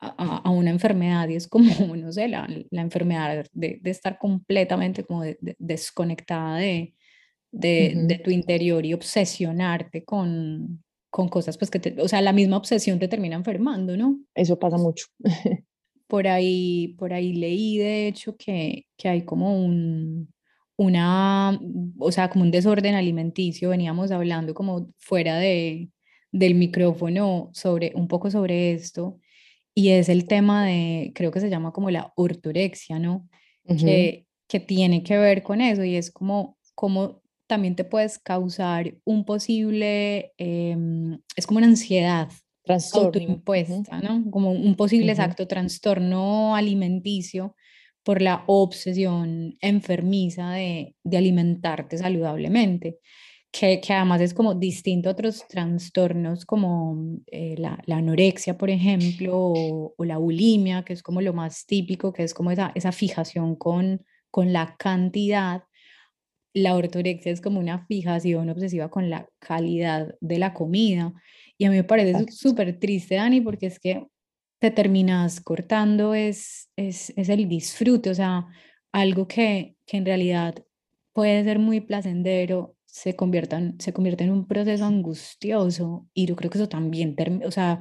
a, 0.00 0.36
a, 0.44 0.50
una 0.50 0.68
enfermedad 0.68 1.30
y 1.30 1.36
es 1.36 1.48
como, 1.48 1.64
no 1.96 2.12
sé, 2.12 2.28
la, 2.28 2.46
la 2.70 2.82
enfermedad 2.82 3.46
de, 3.54 3.78
de, 3.80 3.90
estar 3.90 4.18
completamente 4.18 5.02
como 5.02 5.22
desconectada 5.58 6.58
de, 6.58 6.94
de, 7.52 8.20
tu 8.24 8.30
interior 8.30 8.84
y 8.84 8.94
obsesionarte 8.94 10.04
con, 10.04 10.82
con 11.10 11.28
cosas, 11.28 11.58
pues 11.58 11.70
que, 11.70 11.78
te, 11.78 12.00
o 12.00 12.08
sea, 12.08 12.22
la 12.22 12.32
misma 12.32 12.56
obsesión 12.56 12.98
te 12.98 13.08
termina 13.08 13.36
enfermando, 13.36 13.96
¿no? 13.96 14.18
Eso 14.34 14.58
pasa 14.58 14.78
mucho. 14.78 15.06
por 16.08 16.26
ahí, 16.26 16.94
por 16.98 17.12
ahí 17.12 17.34
leí, 17.34 17.78
de 17.78 18.08
hecho, 18.08 18.36
que, 18.36 18.86
que 18.96 19.08
hay 19.08 19.22
como 19.24 19.62
un, 19.64 20.32
una, 20.76 21.60
o 21.98 22.12
sea, 22.12 22.30
como 22.30 22.44
un 22.44 22.50
desorden 22.50 22.94
alimenticio, 22.94 23.68
veníamos 23.68 24.10
hablando 24.10 24.54
como 24.54 24.92
fuera 24.98 25.36
de, 25.36 25.90
del 26.32 26.54
micrófono 26.54 27.50
sobre, 27.52 27.92
un 27.94 28.08
poco 28.08 28.30
sobre 28.30 28.72
esto, 28.72 29.18
y 29.74 29.90
es 29.90 30.08
el 30.08 30.26
tema 30.26 30.66
de, 30.66 31.12
creo 31.14 31.30
que 31.30 31.40
se 31.40 31.48
llama 31.48 31.72
como 31.72 31.90
la 31.90 32.12
ortorexia, 32.16 32.98
¿no? 32.98 33.28
que, 33.64 34.26
que 34.48 34.60
tiene 34.60 35.02
que 35.02 35.16
ver 35.16 35.42
con 35.42 35.60
eso, 35.60 35.84
y 35.84 35.96
es 35.96 36.10
como, 36.10 36.58
como 36.74 37.21
también 37.52 37.76
te 37.76 37.84
puedes 37.84 38.18
causar 38.18 38.94
un 39.04 39.26
posible, 39.26 40.32
em, 40.38 41.18
es 41.36 41.46
como 41.46 41.58
una 41.58 41.66
ansiedad 41.66 42.30
autoimpuesta, 42.94 44.00
¿no? 44.00 44.30
Como 44.30 44.52
un 44.52 44.74
posible 44.74 45.12
exacto 45.12 45.46
trastorno 45.46 46.56
alimenticio 46.56 47.54
por 48.02 48.22
la 48.22 48.44
obsesión 48.46 49.58
enfermiza 49.60 50.52
de, 50.52 50.96
de 51.04 51.16
alimentarte 51.18 51.98
saludablemente, 51.98 52.96
que, 53.50 53.82
que, 53.82 53.92
además 53.92 54.22
es 54.22 54.32
como 54.32 54.54
distinto 54.54 55.10
a 55.10 55.12
otros 55.12 55.46
trastornos 55.46 56.46
como 56.46 57.18
eh, 57.26 57.56
la, 57.58 57.78
la, 57.84 57.98
anorexia, 57.98 58.56
por 58.56 58.70
ejemplo, 58.70 59.36
o, 59.36 59.94
o, 59.94 60.04
la 60.06 60.16
bulimia, 60.16 60.84
que 60.84 60.94
es 60.94 61.02
como 61.02 61.20
lo 61.20 61.34
más 61.34 61.66
típico, 61.66 62.14
que 62.14 62.22
es 62.22 62.32
como 62.32 62.50
esa, 62.50 62.72
esa 62.74 62.92
fijación 62.92 63.56
con, 63.56 64.00
con 64.30 64.54
la 64.54 64.74
cantidad. 64.78 65.64
La 66.54 66.74
ortorexia 66.74 67.32
es 67.32 67.40
como 67.40 67.60
una 67.60 67.86
fijación 67.86 68.50
obsesiva 68.50 68.90
con 68.90 69.10
la 69.10 69.28
calidad 69.38 70.14
de 70.20 70.38
la 70.38 70.52
comida. 70.54 71.12
Y 71.58 71.64
a 71.64 71.70
mí 71.70 71.76
me 71.76 71.84
parece 71.84 72.30
súper 72.32 72.78
triste, 72.78 73.16
Dani, 73.16 73.40
porque 73.40 73.66
es 73.66 73.78
que 73.78 74.06
te 74.58 74.70
terminas 74.70 75.40
cortando 75.40 76.14
es, 76.14 76.70
es, 76.76 77.12
es 77.16 77.28
el 77.28 77.48
disfrute, 77.48 78.10
o 78.10 78.14
sea, 78.14 78.46
algo 78.92 79.26
que, 79.26 79.74
que 79.86 79.96
en 79.96 80.06
realidad 80.06 80.54
puede 81.12 81.42
ser 81.42 81.58
muy 81.58 81.80
placentero, 81.80 82.76
se, 82.84 83.16
se 83.78 83.92
convierte 83.92 84.24
en 84.24 84.30
un 84.30 84.46
proceso 84.46 84.84
angustioso 84.84 86.06
y 86.14 86.26
yo 86.26 86.36
creo 86.36 86.50
que 86.50 86.58
eso 86.58 86.68
también, 86.68 87.16
o 87.44 87.50
sea, 87.50 87.80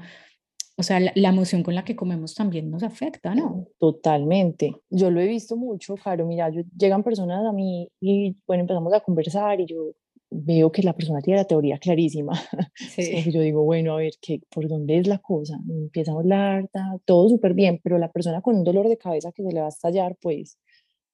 o 0.82 0.84
sea 0.84 0.99
la, 0.99 1.29
emoción 1.29 1.61
con 1.61 1.75
la 1.75 1.84
que 1.84 1.95
comemos 1.95 2.34
también 2.34 2.71
nos 2.71 2.82
afecta, 2.82 3.36
¿no? 3.36 3.67
Totalmente. 3.77 4.75
Yo 4.89 5.11
lo 5.11 5.21
he 5.21 5.27
visto 5.27 5.55
mucho, 5.55 5.93
Caro, 5.95 6.25
mira, 6.25 6.49
llegan 6.75 7.03
personas 7.03 7.45
a 7.45 7.53
mí 7.53 7.88
y 7.99 8.36
bueno, 8.47 8.61
empezamos 8.61 8.91
a 8.91 8.99
conversar 8.99 9.61
y 9.61 9.67
yo 9.67 9.91
veo 10.32 10.71
que 10.71 10.82
la 10.82 10.93
persona 10.93 11.21
tiene 11.21 11.38
la 11.39 11.45
teoría 11.45 11.77
clarísima. 11.77 12.34
Sí. 12.75 13.32
yo 13.32 13.41
digo, 13.41 13.63
bueno, 13.63 13.93
a 13.93 13.97
ver, 13.97 14.13
¿qué, 14.19 14.41
¿por 14.49 14.67
dónde 14.67 14.97
es 14.97 15.07
la 15.07 15.19
cosa? 15.19 15.59
Empieza 15.69 16.13
a 16.13 16.15
hablar, 16.15 16.67
todo 17.05 17.29
súper 17.29 17.53
bien, 17.53 17.79
pero 17.84 17.99
la 17.99 18.11
persona 18.11 18.41
con 18.41 18.55
un 18.55 18.63
dolor 18.63 18.89
de 18.89 18.97
cabeza 18.97 19.32
que 19.32 19.43
se 19.43 19.51
le 19.51 19.59
va 19.59 19.67
a 19.67 19.69
estallar, 19.69 20.17
pues, 20.19 20.57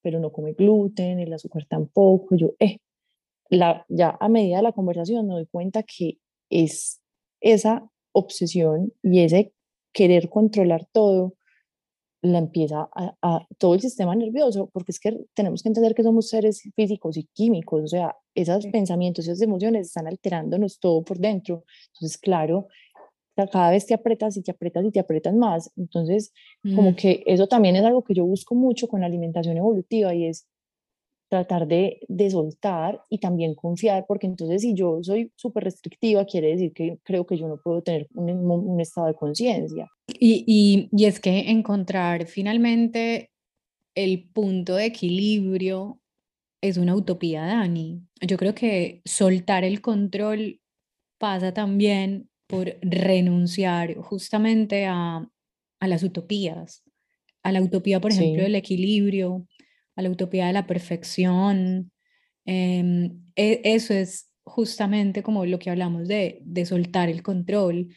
pero 0.02 0.22
no 0.22 0.32
come 0.32 0.54
gluten, 0.54 1.20
el 1.20 1.34
azúcar 1.34 1.66
tampoco. 1.68 2.38
Yo, 2.38 2.54
eh, 2.60 2.78
la, 3.50 3.86
ya 3.90 4.18
a 4.18 4.30
medida 4.30 4.58
de 4.58 4.64
la 4.64 4.72
conversación 4.72 5.28
me 5.28 5.34
doy 5.34 5.46
cuenta 5.48 5.84
que 5.84 6.20
es 6.50 7.02
esa 7.42 7.86
obsesión 8.14 8.94
y 9.04 9.20
ese 9.20 9.54
querer 9.98 10.30
controlar 10.30 10.86
todo 10.92 11.34
la 12.22 12.38
empieza 12.38 12.88
a, 12.94 13.48
todo 13.58 13.74
el 13.74 13.82
sistema 13.82 14.16
nervioso, 14.16 14.70
porque 14.72 14.92
es 14.92 15.00
que 15.00 15.26
tenemos 15.34 15.64
que 15.64 15.70
entender 15.70 15.96
que 15.96 16.04
somos 16.04 16.30
seres 16.30 16.62
físicos 16.76 17.18
y 17.18 17.24
químicos, 17.34 17.84
o 17.84 17.88
sea, 17.88 18.16
esos 18.36 18.68
pensamientos, 18.68 19.26
esas 19.26 19.42
emociones 19.42 19.88
están 19.88 20.08
alterándonos 20.08 20.80
todo 20.80 21.02
por 21.04 21.18
dentro. 21.18 21.64
Entonces, 21.94 22.18
claro, 22.20 22.68
cada 23.52 23.72
vez 23.72 23.88
te 23.88 23.96
apretas 23.96 24.38
y 24.38 24.44
te 24.44 24.52
apretas 24.52 24.86
y 24.86 24.92
te 24.92 25.00
apretas 25.00 25.34
más. 25.34 25.72
Entonces, 25.78 26.32
como 26.76 26.92
mm. 26.92 26.96
que 26.96 27.24
eso 27.26 27.48
también 27.48 27.76
es 27.76 27.84
algo 27.84 28.04
que 28.04 28.14
yo 28.14 28.26
busco 28.26 28.54
mucho 28.54 28.88
con 28.88 29.02
la 29.02 29.08
alimentación 29.08 29.58
evolutiva 29.58 30.14
y 30.14 30.26
es 30.26 30.48
tratar 31.30 31.68
de, 31.68 32.00
de, 32.08 32.30
soltar 32.30 33.02
y 33.10 33.20
también 33.20 33.54
confiar, 33.54 34.06
porque 34.08 34.28
entonces 34.28 34.62
si 34.62 34.74
yo 34.74 35.00
soy 35.02 35.32
súper 35.36 35.66
restrictiva, 35.66 36.26
quiere 36.26 36.50
decir 36.50 36.74
que 36.74 37.00
creo 37.04 37.26
que 37.26 37.38
yo 37.38 37.48
no 37.48 37.60
puedo 37.62 37.82
tener 37.82 38.08
un, 38.14 38.30
un 38.30 38.80
estado 38.80 39.08
de 39.08 39.16
conciencia. 39.16 39.88
Y, 40.08 40.44
y, 40.48 40.90
y, 40.92 41.06
es 41.06 41.20
que 41.20 41.50
encontrar 41.52 42.28
finalmente 42.28 43.32
el 43.96 44.30
punto 44.30 44.76
de 44.76 44.86
equilibrio 44.86 46.00
es 46.62 46.78
una 46.78 46.96
utopía, 46.96 47.46
Dani. 47.46 48.02
Yo 48.22 48.38
creo 48.38 48.56
que 48.56 49.02
soltar 49.06 49.64
el 49.64 49.82
control 49.82 50.62
pasa 51.18 51.54
también 51.54 52.30
por 52.48 52.78
renunciar 52.82 53.96
justamente 53.98 54.86
a, 54.86 55.28
a 55.80 55.88
las 55.88 56.04
utopías, 56.04 56.84
a 57.44 57.52
la 57.52 57.62
utopía, 57.62 58.00
por 58.00 58.12
ejemplo, 58.12 58.44
del 58.44 58.56
equilibrio, 58.56 59.46
a 59.98 60.02
la 60.02 60.10
utopía 60.10 60.48
de 60.48 60.54
la 60.54 60.68
perfección. 60.68 61.92
Em, 62.46 63.26
e, 63.36 63.62
eso 63.66 63.94
es 63.94 64.30
justamente 64.46 65.24
como 65.24 65.46
lo 65.46 65.60
que 65.60 65.70
hablamos 65.70 66.08
de, 66.08 66.42
soltar 66.66 67.10
el 67.10 67.24
control, 67.24 67.90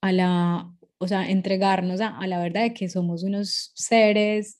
a 0.00 0.12
la, 0.12 0.72
o 0.98 1.08
sea, 1.08 1.28
entregarnos 1.30 2.00
a, 2.00 2.16
a, 2.18 2.26
la 2.26 2.40
verdad 2.40 2.62
de 2.62 2.74
que 2.74 2.88
somos 2.88 3.22
unos 3.24 3.72
seres 3.74 4.58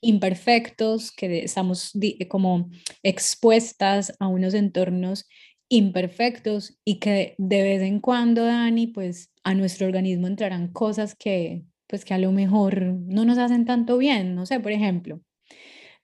imperfectos, 0.00 1.12
que 1.12 1.44
estamos 1.44 1.92
como 2.28 2.70
expuestas 3.02 4.14
a 4.18 4.26
unos 4.26 4.54
entornos 4.54 5.26
imperfectos 5.68 6.78
y 6.84 6.98
que 6.98 7.34
de 7.38 7.62
vez 7.62 7.82
en 7.82 8.00
cuando, 8.00 8.44
Dani, 8.44 8.88
pues 8.88 9.30
a 9.44 9.54
nuestro 9.54 9.86
organismo 9.86 10.26
entrarán 10.26 10.72
cosas 10.72 11.14
que, 11.14 11.64
pues 11.86 12.04
que 12.04 12.14
a 12.14 12.18
lo 12.18 12.32
mejor 12.32 12.82
no 12.82 13.24
nos 13.24 13.38
hacen 13.38 13.64
tanto 13.64 13.98
bien, 13.98 14.34
no 14.34 14.46
sé, 14.46 14.58
por 14.60 14.72
ejemplo, 14.72 15.20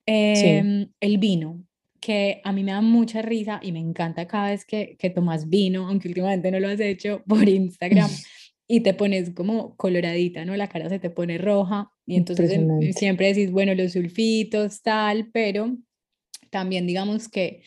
Em, 0.07 0.89
el 1.01 1.19
vino, 1.19 1.65
que 2.01 2.41
a 2.45 2.53
mí 2.53 2.63
me 2.63 2.73
da 2.73 2.81
mucha 2.81 3.23
risa 3.23 3.59
y 3.63 3.73
me 3.73 3.81
encanta 3.81 4.27
cada 4.29 4.51
vez 4.51 4.65
que, 4.65 4.97
que 4.99 5.11
tomas 5.11 5.49
vino, 5.49 5.89
aunque 5.89 6.09
últimamente 6.09 6.51
no 6.51 6.61
lo 6.61 6.69
has 6.69 6.81
hecho 6.81 7.23
por 7.29 7.49
Instagram. 7.49 8.09
y 8.69 8.81
te 8.81 8.95
pones 8.95 9.31
como 9.31 9.77
coloradita, 9.77 10.45
¿no? 10.45 10.57
La 10.57 10.69
cara 10.69 10.89
se 10.89 10.99
te 10.99 11.11
pone 11.11 11.39
roja 11.39 11.91
y 12.05 12.17
entonces 12.17 12.61
siempre 12.97 13.29
decís, 13.29 13.51
bueno, 13.51 13.75
los 13.75 13.93
sulfitos, 13.93 14.83
tal, 14.83 15.31
pero 15.33 15.77
también 16.51 16.87
digamos 16.87 17.29
que, 17.29 17.63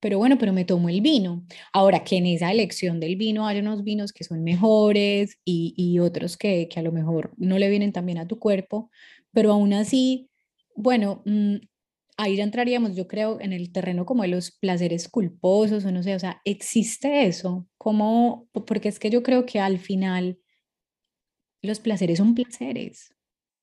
pero 0.00 0.18
bueno, 0.18 0.38
pero 0.38 0.52
me 0.52 0.64
tomo 0.64 0.88
el 0.88 1.02
vino. 1.02 1.44
Ahora 1.72 2.02
que 2.02 2.16
en 2.16 2.26
esa 2.26 2.50
elección 2.50 2.98
del 2.98 3.16
vino 3.16 3.46
hay 3.46 3.60
unos 3.60 3.84
vinos 3.84 4.12
que 4.12 4.24
son 4.24 4.42
mejores 4.42 5.38
y, 5.44 5.74
y 5.76 6.00
otros 6.00 6.36
que, 6.36 6.68
que, 6.68 6.80
a 6.80 6.82
lo 6.82 6.90
mejor 6.90 7.32
no 7.36 7.58
le 7.58 7.68
vienen 7.68 7.92
también 7.92 8.18
a 8.18 8.26
tu 8.26 8.38
cuerpo, 8.38 8.90
pero 9.32 9.52
aún 9.52 9.72
así, 9.72 10.30
bueno, 10.74 11.22
mm, 11.26 11.56
ahí 12.20 12.36
ya 12.36 12.44
entraríamos, 12.44 12.94
yo 12.94 13.06
creo, 13.06 13.40
en 13.40 13.52
el 13.52 13.72
terreno 13.72 14.04
como 14.04 14.22
de 14.22 14.28
los 14.28 14.50
placeres 14.50 15.08
culposos 15.08 15.84
o 15.84 15.92
no 15.92 16.02
sé, 16.02 16.14
o 16.14 16.18
sea, 16.18 16.40
¿existe 16.44 17.26
eso? 17.26 17.66
¿Cómo? 17.78 18.48
Porque 18.52 18.88
es 18.88 18.98
que 18.98 19.10
yo 19.10 19.22
creo 19.22 19.46
que 19.46 19.58
al 19.60 19.78
final 19.78 20.38
los 21.62 21.80
placeres 21.80 22.18
son 22.18 22.34
placeres. 22.34 23.14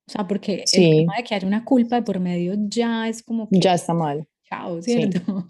O 0.07 0.11
sea, 0.11 0.27
porque 0.27 0.63
el 0.73 0.89
tema 1.05 1.17
de 1.17 1.23
que 1.23 1.35
haya 1.35 1.47
una 1.47 1.65
culpa 1.65 1.97
de 1.97 2.01
por 2.01 2.19
medio 2.19 2.55
ya 2.57 3.09
es 3.09 3.21
como 3.21 3.49
que... 3.49 3.59
Ya 3.59 3.73
está 3.73 3.93
mal. 3.93 4.27
Chao, 4.43 4.81
¿cierto? 4.81 5.45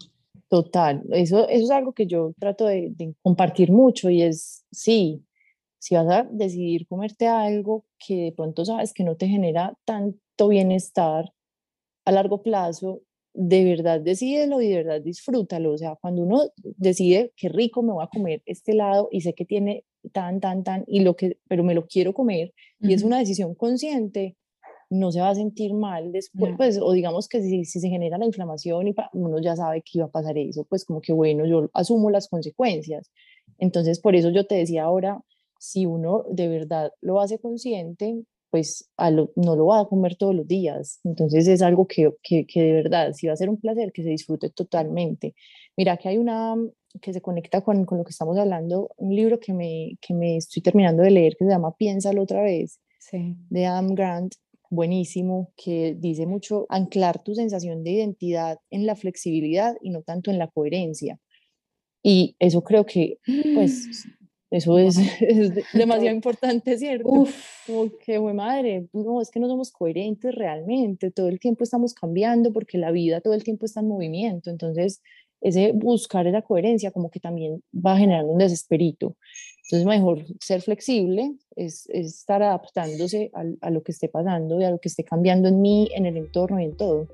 Total, 0.48 1.02
eso, 1.12 1.48
eso 1.48 1.64
es 1.64 1.70
algo 1.70 1.92
que 1.92 2.06
yo 2.06 2.32
trato 2.38 2.66
de, 2.66 2.90
de 2.90 3.14
compartir 3.22 3.70
mucho 3.70 4.08
y 4.10 4.22
es, 4.22 4.64
sí, 4.72 5.22
si 5.78 5.94
vas 5.94 6.08
a 6.08 6.26
decidir 6.30 6.86
comerte 6.86 7.26
algo 7.26 7.84
que 7.98 8.24
de 8.24 8.32
pronto 8.32 8.64
sabes 8.64 8.92
que 8.92 9.04
no 9.04 9.16
te 9.16 9.28
genera 9.28 9.74
tanto 9.84 10.48
bienestar, 10.48 11.32
a 12.08 12.12
largo 12.12 12.42
plazo, 12.42 13.02
de 13.34 13.64
verdad 13.64 14.00
decídelo 14.00 14.62
y 14.62 14.68
de 14.68 14.76
verdad 14.76 15.02
disfrútalo. 15.02 15.72
O 15.72 15.78
sea, 15.78 15.96
cuando 16.00 16.22
uno 16.22 16.40
decide 16.62 17.34
qué 17.36 17.50
rico 17.50 17.82
me 17.82 17.92
voy 17.92 18.02
a 18.02 18.08
comer 18.08 18.42
este 18.46 18.72
lado 18.72 19.10
y 19.12 19.20
sé 19.20 19.34
que 19.34 19.44
tiene 19.44 19.84
tan, 20.12 20.40
tan, 20.40 20.64
tan, 20.64 20.84
y 20.86 21.00
lo 21.00 21.16
que, 21.16 21.36
pero 21.48 21.62
me 21.62 21.74
lo 21.74 21.86
quiero 21.86 22.14
comer, 22.14 22.54
y 22.80 22.94
es 22.94 23.02
una 23.02 23.18
decisión 23.18 23.54
consciente, 23.54 24.36
no 24.88 25.12
se 25.12 25.20
va 25.20 25.28
a 25.28 25.34
sentir 25.34 25.74
mal 25.74 26.12
después, 26.12 26.54
pues, 26.56 26.78
o 26.80 26.92
digamos 26.92 27.28
que 27.28 27.42
si, 27.42 27.66
si, 27.66 27.78
se 27.78 27.90
genera 27.90 28.16
la 28.16 28.24
inflamación 28.24 28.88
y 28.88 28.94
uno 29.12 29.38
ya 29.38 29.54
sabe 29.54 29.82
que 29.82 29.98
iba 29.98 30.06
a 30.06 30.10
pasar 30.10 30.38
eso, 30.38 30.64
pues 30.64 30.86
como 30.86 31.02
que 31.02 31.12
bueno, 31.12 31.44
yo 31.44 31.68
asumo 31.74 32.10
las 32.10 32.26
consecuencias. 32.28 33.10
Entonces, 33.58 34.00
por 34.00 34.16
eso 34.16 34.30
yo 34.30 34.46
te 34.46 34.54
decía 34.54 34.84
ahora, 34.84 35.20
si 35.58 35.84
uno 35.84 36.24
de 36.30 36.48
verdad 36.48 36.90
lo 37.02 37.20
hace 37.20 37.38
consciente, 37.38 38.24
pues 38.50 38.90
no 38.96 39.56
lo 39.56 39.66
va 39.66 39.80
a 39.80 39.86
comer 39.86 40.16
todos 40.16 40.34
los 40.34 40.46
días. 40.46 41.00
Entonces 41.04 41.46
es 41.48 41.62
algo 41.62 41.86
que, 41.86 42.10
que, 42.22 42.46
de 42.54 42.72
verdad, 42.72 43.12
si 43.12 43.26
va 43.26 43.32
a 43.32 43.36
ser 43.36 43.48
un 43.48 43.60
placer, 43.60 43.92
que 43.92 44.02
se 44.02 44.10
disfrute 44.10 44.50
totalmente. 44.50 45.34
Mira, 45.76 45.96
que 45.96 46.08
hay 46.08 46.18
una 46.18 46.56
que 47.02 47.12
se 47.12 47.20
conecta 47.20 47.60
con, 47.60 47.84
con, 47.84 47.98
lo 47.98 48.04
que 48.04 48.10
estamos 48.10 48.38
hablando, 48.38 48.90
un 48.96 49.14
libro 49.14 49.38
que 49.38 49.52
me, 49.52 49.98
que 50.00 50.14
me 50.14 50.36
estoy 50.36 50.62
terminando 50.62 51.02
de 51.02 51.10
leer 51.10 51.36
que 51.36 51.44
se 51.44 51.50
llama 51.50 51.76
Piénsalo 51.76 52.22
otra 52.22 52.42
vez, 52.42 52.80
de 53.12 53.66
Adam 53.66 53.94
Grant, 53.94 54.34
buenísimo, 54.70 55.52
que 55.56 55.94
dice 55.98 56.26
mucho 56.26 56.66
anclar 56.68 57.22
tu 57.22 57.34
sensación 57.34 57.84
de 57.84 57.90
identidad 57.90 58.58
en 58.70 58.86
la 58.86 58.96
flexibilidad 58.96 59.76
y 59.82 59.90
no 59.90 60.02
tanto 60.02 60.30
en 60.30 60.38
la 60.38 60.48
coherencia. 60.48 61.18
Y 62.02 62.36
eso 62.38 62.62
creo 62.62 62.86
que, 62.86 63.18
pues, 63.54 64.06
eso 64.50 64.78
es, 64.78 64.96
demasiado 65.74 66.14
importante, 66.14 66.78
¿cierto? 66.78 67.08
Uf. 67.08 67.34
Como 67.66 67.90
que, 67.98 68.18
madre, 68.18 68.88
no, 68.92 69.20
es 69.20 69.30
que 69.30 69.40
no 69.40 69.48
somos 69.48 69.70
coherentes 69.70 70.34
realmente, 70.34 71.10
todo 71.10 71.28
el 71.28 71.38
tiempo 71.38 71.64
estamos 71.64 71.92
cambiando 71.92 72.52
porque 72.52 72.78
la 72.78 72.90
vida 72.90 73.20
todo 73.20 73.34
el 73.34 73.44
tiempo 73.44 73.66
está 73.66 73.80
en 73.80 73.88
movimiento, 73.88 74.50
entonces 74.50 75.02
ese 75.40 75.72
buscar 75.72 76.26
esa 76.26 76.42
coherencia 76.42 76.90
como 76.90 77.10
que 77.10 77.20
también 77.20 77.62
va 77.74 77.96
generando 77.96 78.32
un 78.32 78.38
desesperito. 78.38 79.16
Entonces, 79.64 79.86
mejor 79.86 80.24
ser 80.40 80.62
flexible 80.62 81.34
es, 81.54 81.86
estar 81.90 82.42
adaptándose 82.42 83.30
a, 83.34 83.44
a, 83.60 83.70
lo 83.70 83.82
que 83.82 83.92
esté 83.92 84.08
pasando 84.08 84.58
y 84.60 84.64
a 84.64 84.70
lo 84.70 84.80
que 84.80 84.88
esté 84.88 85.04
cambiando 85.04 85.48
en 85.48 85.60
mí, 85.60 85.90
en 85.94 86.06
el 86.06 86.16
entorno 86.16 86.58
y 86.58 86.64
en 86.64 86.76
todo. 86.76 87.06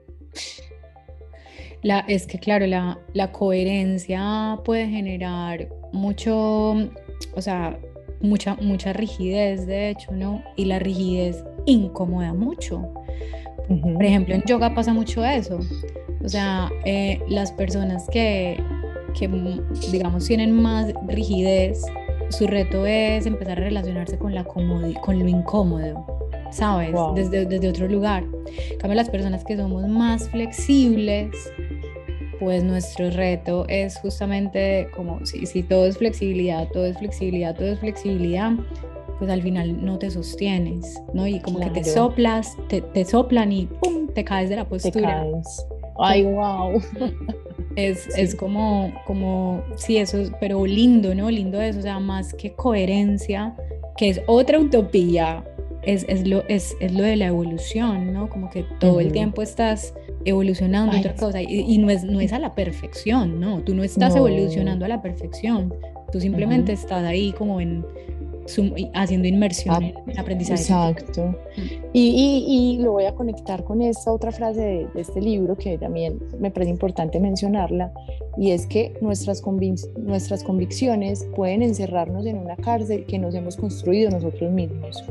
La, 1.85 2.01
es 2.01 2.27
que, 2.27 2.41
claro, 2.41 2.67
la, 2.67 2.99
la 3.13 3.31
coherencia 3.31 4.59
puede 4.65 4.89
generar 4.89 5.69
mucho 5.93 6.75
o 7.35 7.41
sea, 7.41 7.79
mucha, 8.21 8.57
mucha 8.57 8.93
rigidez, 8.93 9.67
de 9.67 9.91
hecho, 9.91 10.13
¿no? 10.13 10.43
Y 10.57 10.67
la 10.67 10.79
rigidez 10.79 11.45
incomoda 11.67 12.35
mucho. 12.35 12.89
Por 13.69 14.05
ejemplo, 14.05 14.35
en 14.35 14.43
yoga 14.43 14.75
pasa 14.75 14.93
mucho 14.93 15.25
eso. 15.25 15.59
O 16.23 16.29
sea, 16.29 16.71
eh, 16.85 17.21
las 17.29 17.53
personas 17.53 18.09
que, 18.11 18.63
que, 19.19 19.29
digamos, 19.91 20.27
tienen 20.27 20.53
más 20.53 20.93
rigidez, 21.07 21.83
su 22.31 22.47
reto 22.47 22.87
es 22.87 23.27
empezar 23.27 23.59
a 23.59 23.65
relacionarse 23.65 24.19
con, 24.19 24.35
la 24.35 24.45
con 24.45 24.69
lo 25.19 25.29
incómodo, 25.29 26.14
¿sabes? 26.55 26.95
Desde, 27.15 27.47
desde 27.47 27.69
otro 27.69 27.89
lugar. 27.89 28.25
En 28.71 28.79
cambio, 28.79 28.95
las 28.95 29.11
personas 29.11 29.45
que 29.45 29.57
somos 29.57 29.87
más 29.89 30.29
flexibles, 30.31 31.35
pues 32.39 32.63
nuestro 32.63 33.11
reto 33.11 33.67
es 33.69 33.99
justamente 33.99 34.89
como 34.95 35.25
si, 35.27 35.47
si 35.47 35.63
todo 35.63 35.87
es 35.87 35.99
flexibilidad, 35.99 36.69
todo 36.73 36.87
es 36.87 36.97
flexibilidad, 36.99 37.57
todo 37.57 37.69
es 37.69 37.81
flexibilidad, 37.81 38.53
pues 39.19 39.31
al 39.31 39.43
final 39.43 39.85
no 39.85 39.99
te 39.99 40.11
sostienes, 40.11 41.03
¿no? 41.13 41.27
Y 41.27 41.41
como 41.41 41.59
que 41.59 41.71
te 41.71 41.85
soplas, 41.85 42.57
te, 42.69 42.81
te, 42.81 43.05
soplan 43.05 43.53
y 43.53 43.67
¡pum! 43.67 44.09
te 44.15 44.25
caes 44.25 44.49
de 44.49 44.57
la 44.57 44.69
postura. 44.69 45.25
Te 45.25 45.31
caes. 45.33 45.67
Ay, 45.99 46.25
wow. 46.25 46.81
Es, 47.77 48.07
es 48.17 48.37
como, 48.37 48.93
como, 49.05 49.65
sí, 49.75 49.97
eso, 49.97 50.19
pero 50.39 50.65
lindo, 50.65 51.13
¿no? 51.13 51.29
Lindo 51.29 51.61
eso, 51.61 51.81
o 51.81 51.83
sea, 51.83 51.99
más 51.99 52.33
que 52.33 52.53
coherencia, 52.53 53.57
que 53.97 54.11
es 54.11 54.21
otra 54.29 54.61
utopía, 54.61 55.43
es, 55.87 56.05
es, 56.09 56.27
lo, 56.27 56.45
es, 56.49 56.77
es 56.81 56.93
lo 56.93 57.03
de 57.03 57.17
la 57.17 57.27
evolución, 57.27 58.13
¿no? 58.13 58.29
Como 58.29 58.51
que 58.51 58.65
todo 58.81 59.01
el 59.01 59.13
tiempo 59.13 59.43
estás 59.43 59.95
evolucionando 60.25 60.97
otra 60.97 61.15
cosa 61.15 61.43
y, 61.43 61.47
y, 61.47 61.79
no, 61.79 61.91
es, 61.91 62.05
no 62.05 62.21
es 62.21 62.33
a 62.33 62.39
la 62.39 62.55
perfección, 62.55 63.41
¿no? 63.41 63.61
Tú 63.63 63.75
no 63.75 63.85
estás 63.85 64.17
evolucionando 64.17 64.85
a 64.85 64.89
la 64.89 65.03
perfección, 65.03 65.75
tú 66.13 66.21
simplemente 66.21 66.73
estás 66.73 67.05
ahí 67.05 67.33
como 67.33 67.61
en 67.61 67.85
haciendo 68.95 69.29
inmersión 69.29 69.77
ah, 69.83 70.03
en 70.07 70.19
aprendizaje. 70.19 70.63
Exacto. 70.63 71.35
Mm. 71.57 71.63
Y, 71.93 72.77
y, 72.79 72.83
lo 72.83 72.93
voy 72.93 73.05
a 73.05 73.15
conectar 73.15 73.65
con 73.65 73.81
esta 73.81 74.13
otra 74.13 74.33
frase 74.33 74.61
de, 74.61 74.89
este 74.97 75.21
libro 75.21 75.57
que 75.57 75.79
también 75.79 76.21
me 76.39 76.51
parece 76.51 76.71
importante 76.71 77.21
mencionarla, 77.21 77.93
y 78.37 78.51
es 78.51 78.67
que 78.67 78.95
nuestras, 79.01 79.43
nuestras 79.97 80.43
convicciones 80.43 81.27
pueden 81.35 81.63
encerrarnos 81.63 82.27
en 82.27 82.39
una 82.39 82.57
cárcel 82.57 83.07
que 83.07 83.19
nos 83.19 83.35
hemos 83.35 83.57
construido 83.57 84.11
nosotros 84.11 84.51
mismos. 84.51 85.03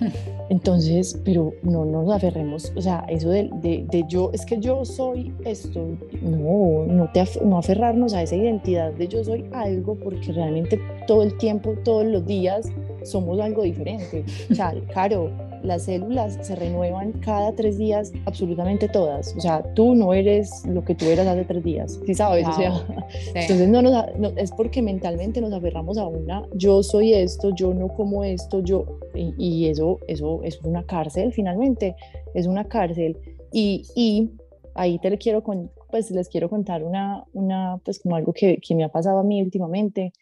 Entonces, 0.50 1.20
pero 1.24 1.52
no 1.62 1.84
nos 1.84 2.10
aferremos, 2.10 2.72
o 2.76 2.82
sea, 2.82 3.04
eso 3.08 3.30
de, 3.30 3.48
de, 3.62 4.04
yo, 4.08 4.30
es 4.32 4.44
que 4.44 4.58
yo 4.58 4.84
soy 4.84 5.32
esto, 5.44 5.96
no, 6.22 6.86
no, 6.86 7.10
te, 7.12 7.24
no 7.44 7.58
aferrarnos 7.58 8.14
a 8.14 8.22
esa 8.22 8.36
identidad 8.36 8.92
de 8.92 9.06
yo 9.06 9.22
soy 9.22 9.44
algo, 9.52 9.94
porque 9.96 10.32
realmente 10.32 10.80
todo 11.06 11.22
el 11.22 11.36
tiempo, 11.38 11.74
todos 11.84 12.04
los 12.04 12.26
días, 12.26 12.68
somos 13.04 13.40
algo 13.40 13.62
diferente. 13.62 14.24
O 14.50 14.54
sea, 14.54 14.74
claro, 14.92 15.30
las 15.62 15.82
células 15.84 16.38
se 16.40 16.54
renuevan 16.54 17.12
cada 17.20 17.52
tres 17.52 17.78
días, 17.78 18.12
absolutamente 18.26 18.88
todas. 18.88 19.34
O 19.36 19.40
sea, 19.40 19.62
tú 19.74 19.94
no 19.94 20.14
eres 20.14 20.64
lo 20.66 20.84
que 20.84 20.94
tú 20.94 21.06
eras 21.06 21.26
hace 21.26 21.44
tres 21.44 21.62
días, 21.62 22.00
¿sí 22.06 22.14
sabes? 22.14 22.46
O 22.46 22.52
sea, 22.52 22.72
entonces 23.34 23.68
no, 23.68 23.82
nos, 23.82 24.06
es 24.36 24.50
porque 24.52 24.82
mentalmente 24.82 25.40
nos 25.40 25.52
aferramos 25.52 25.98
a 25.98 26.06
una, 26.06 26.46
yo 26.54 26.82
soy 26.82 27.14
esto, 27.14 27.54
yo 27.54 27.74
no 27.74 27.88
como 27.88 28.24
esto, 28.24 28.60
yo, 28.62 29.00
y, 29.14 29.66
eso, 29.66 29.98
eso, 30.06 30.40
es 30.42 30.60
una 30.62 30.84
cárcel 30.84 31.32
finalmente, 31.32 31.96
es 32.34 32.46
una 32.46 32.64
cárcel. 32.64 33.18
Y, 33.52 33.84
y 33.96 34.30
ahí 34.74 34.98
te 34.98 35.10
le 35.10 35.18
quiero 35.18 35.42
con, 35.42 35.70
pues 35.90 36.10
les 36.10 36.28
quiero 36.28 36.48
contar 36.48 36.84
una, 36.84 37.24
una 37.32 37.80
pues 37.84 37.98
como 37.98 38.16
algo 38.16 38.32
que, 38.32 38.58
que 38.58 38.74
me 38.74 38.84
ha 38.84 38.88
pasado 38.88 39.18
a 39.18 39.24
mí 39.24 39.42
últimamente, 39.42 40.12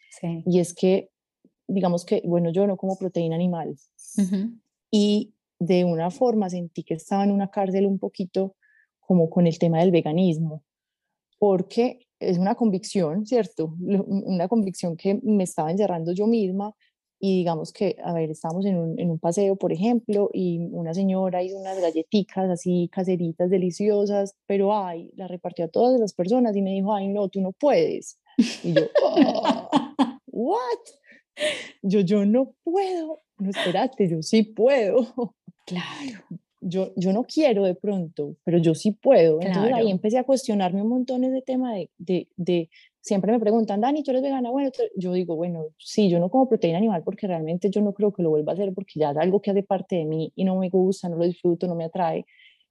y 0.45 0.59
es 0.59 0.73
que 0.73 1.09
digamos 1.69 2.03
que, 2.03 2.21
bueno, 2.25 2.49
yo 2.49 2.67
no 2.67 2.75
como 2.75 2.97
proteína 2.97 3.35
animal. 3.35 3.77
Y 4.91 5.33
de 5.59 5.83
una 5.83 6.09
forma 6.11 6.49
sentí 6.49 6.83
que 6.83 6.95
estaba 6.95 7.23
en 7.23 7.31
una 7.31 7.51
cárcel 7.51 7.85
un 7.85 7.99
poquito 7.99 8.55
como 8.99 9.29
con 9.29 9.47
el 9.47 9.59
tema 9.59 9.79
del 9.79 9.91
veganismo, 9.91 10.63
porque 11.37 12.07
es 12.19 12.37
una 12.37 12.55
convicción, 12.55 13.25
¿cierto? 13.25 13.75
Una 13.79 14.47
convicción 14.47 14.97
que 14.97 15.19
me 15.23 15.43
estaba 15.43 15.71
encerrando 15.71 16.11
yo 16.13 16.27
misma 16.27 16.75
y 17.19 17.37
digamos 17.37 17.73
que, 17.73 17.97
a 18.03 18.13
ver, 18.13 18.29
estábamos 18.31 18.65
en 18.65 18.77
un, 18.77 18.99
en 18.99 19.11
un 19.11 19.19
paseo, 19.19 19.57
por 19.57 19.73
ejemplo, 19.73 20.29
y 20.33 20.59
una 20.71 20.93
señora 20.93 21.43
hizo 21.43 21.57
unas 21.57 21.79
galletitas 21.81 22.49
así 22.49 22.89
caseritas 22.91 23.49
deliciosas, 23.49 24.35
pero 24.45 24.73
ay, 24.73 25.11
la 25.15 25.27
repartió 25.27 25.65
a 25.65 25.69
todas 25.69 25.99
las 25.99 26.13
personas 26.13 26.55
y 26.55 26.61
me 26.61 26.71
dijo, 26.71 26.93
ay, 26.93 27.09
no, 27.09 27.27
tú 27.27 27.41
no 27.41 27.51
puedes. 27.51 28.19
Y 28.63 28.73
yo, 28.73 28.83
oh, 29.03 29.69
¿what? 30.27 30.61
Yo, 31.81 31.99
yo 32.01 32.25
no 32.25 32.53
puedo. 32.63 33.19
No, 33.39 33.49
espérate, 33.49 34.09
yo 34.09 34.21
sí 34.21 34.43
puedo. 34.43 35.05
Claro. 35.65 36.23
Yo, 36.61 36.93
yo 36.95 37.13
no 37.13 37.25
quiero 37.25 37.63
de 37.63 37.75
pronto, 37.75 38.35
pero 38.43 38.57
yo 38.57 38.73
sí 38.73 38.91
puedo. 38.91 39.39
Entonces 39.39 39.71
ahí 39.71 39.91
empecé 39.91 40.17
a 40.17 40.23
cuestionarme 40.23 40.81
un 40.81 40.89
montón 40.89 41.23
ese 41.23 41.43
tema 41.43 41.75
de, 41.75 41.91
de, 41.99 42.27
de, 42.37 42.71
siempre 43.01 43.31
me 43.31 43.39
preguntan, 43.39 43.79
Dani, 43.79 44.03
¿tú 44.03 44.09
eres 44.09 44.23
vegana? 44.23 44.49
Bueno, 44.49 44.71
yo 44.95 45.13
digo, 45.13 45.35
bueno, 45.35 45.67
sí, 45.77 46.09
yo 46.09 46.19
no 46.19 46.29
como 46.29 46.49
proteína 46.49 46.79
animal 46.79 47.03
porque 47.03 47.27
realmente 47.27 47.69
yo 47.69 47.81
no 47.81 47.93
creo 47.93 48.11
que 48.11 48.23
lo 48.23 48.31
vuelva 48.31 48.51
a 48.51 48.55
hacer 48.55 48.73
porque 48.73 48.99
ya 48.99 49.11
es 49.11 49.17
algo 49.17 49.41
que 49.41 49.51
hace 49.51 49.61
parte 49.61 49.97
de 49.97 50.05
mí 50.05 50.33
y 50.35 50.43
no 50.43 50.57
me 50.57 50.69
gusta, 50.69 51.07
no 51.07 51.17
lo 51.17 51.25
disfruto, 51.25 51.67
no 51.67 51.75
me 51.75 51.85
atrae, 51.85 52.25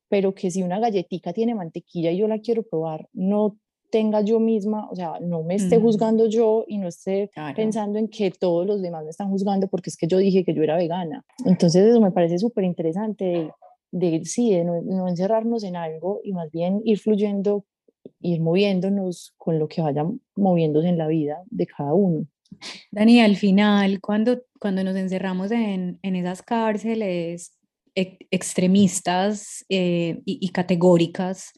pero 0.08 0.34
que 0.34 0.50
si 0.50 0.62
una 0.62 0.80
galletita 0.80 1.32
tiene 1.32 1.54
mantequilla 1.54 2.10
y 2.10 2.18
yo 2.18 2.28
la 2.28 2.40
quiero 2.40 2.64
probar, 2.64 3.08
no 3.12 3.58
tenga 3.90 4.20
yo 4.20 4.40
misma, 4.40 4.88
o 4.90 4.94
sea, 4.94 5.18
no 5.20 5.42
me 5.42 5.54
esté 5.54 5.78
juzgando 5.78 6.26
yo 6.28 6.64
y 6.66 6.78
no 6.78 6.88
esté 6.88 7.30
pensando 7.56 7.98
en 7.98 8.08
que 8.08 8.30
todos 8.30 8.66
los 8.66 8.82
demás 8.82 9.04
me 9.04 9.10
están 9.10 9.30
juzgando 9.30 9.68
porque 9.68 9.90
es 9.90 9.96
que 9.96 10.06
yo 10.06 10.18
dije 10.18 10.44
que 10.44 10.54
yo 10.54 10.62
era 10.62 10.76
vegana. 10.76 11.24
Entonces 11.44 11.86
eso 11.86 12.00
me 12.00 12.10
parece 12.10 12.38
súper 12.38 12.64
interesante 12.64 13.50
de, 13.90 14.24
sí, 14.24 14.52
de 14.52 14.64
no, 14.64 15.08
encerrarnos 15.08 15.64
en 15.64 15.76
algo 15.76 16.20
y 16.22 16.32
más 16.32 16.50
bien 16.50 16.82
ir 16.84 16.98
fluyendo, 16.98 17.64
ir 18.20 18.40
moviéndonos 18.40 19.34
con 19.36 19.58
lo 19.58 19.68
que 19.68 19.80
vaya 19.80 20.04
moviéndose 20.36 20.88
en 20.88 20.98
la 20.98 21.06
vida 21.06 21.42
de 21.46 21.66
cada 21.66 21.94
uno. 21.94 22.26
Dani, 22.90 23.20
al 23.20 23.36
final, 23.36 24.00
cuando, 24.00 24.42
cuando 24.58 24.82
nos 24.84 24.96
encerramos 24.96 25.50
en, 25.50 25.98
en 26.02 26.16
esas 26.16 26.42
cárceles 26.42 27.54
extremistas 27.94 29.64
eh, 29.68 30.20
y, 30.24 30.38
y 30.40 30.48
categóricas, 30.50 31.52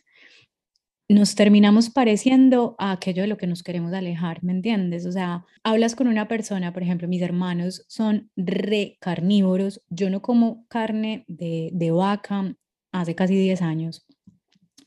nos 1.11 1.35
terminamos 1.35 1.91
pareciendo 1.91 2.77
a 2.79 2.93
aquello 2.93 3.23
de 3.23 3.29
lo 3.29 3.37
que 3.37 3.49
nos 3.49 3.65
queremos 3.65 3.93
alejar, 3.93 4.45
¿me 4.45 4.53
entiendes? 4.53 5.07
O 5.07 5.11
sea, 5.13 5.45
hablas 5.65 5.97
con 5.97 6.07
una 6.07 6.29
persona, 6.29 6.73
por 6.73 6.85
ejemplo, 6.85 7.09
mis 7.09 7.21
hermanos 7.21 7.85
son 7.89 8.31
re 8.37 8.97
carnívoros, 9.01 9.83
yo 9.89 10.09
no 10.09 10.23
como 10.23 10.69
carne 10.69 11.25
de, 11.27 11.71
de 11.73 11.91
vaca 11.91 12.55
hace 12.93 13.17
casi 13.17 13.35
10 13.35 13.61
años. 13.61 14.07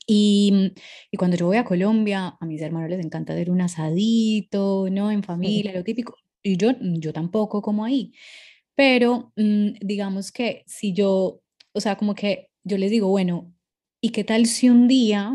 Y, 0.06 0.72
y, 1.10 1.16
cuando 1.18 1.36
yo 1.36 1.46
voy 1.46 1.58
a 1.58 1.64
Colombia, 1.64 2.38
a 2.40 2.46
mis 2.46 2.62
hermanos 2.62 2.88
les 2.88 3.04
encanta 3.04 3.34
hacer 3.34 3.50
un 3.50 3.60
asadito, 3.60 4.88
¿no? 4.90 5.10
En 5.10 5.22
familia, 5.22 5.74
lo 5.74 5.84
típico. 5.84 6.16
Y 6.42 6.56
yo, 6.56 6.70
yo 6.80 7.12
tampoco 7.12 7.60
como 7.60 7.84
ahí. 7.84 8.14
Pero 8.74 9.32
mm, 9.36 9.72
digamos 9.82 10.32
que 10.32 10.62
si 10.66 10.94
yo, 10.94 11.42
o 11.72 11.80
sea, 11.80 11.96
como 11.96 12.14
que 12.14 12.48
yo 12.64 12.78
les 12.78 12.90
digo, 12.90 13.08
bueno, 13.08 13.52
¿y 14.00 14.10
qué 14.10 14.24
tal 14.24 14.46
si 14.46 14.70
un 14.70 14.88
día 14.88 15.34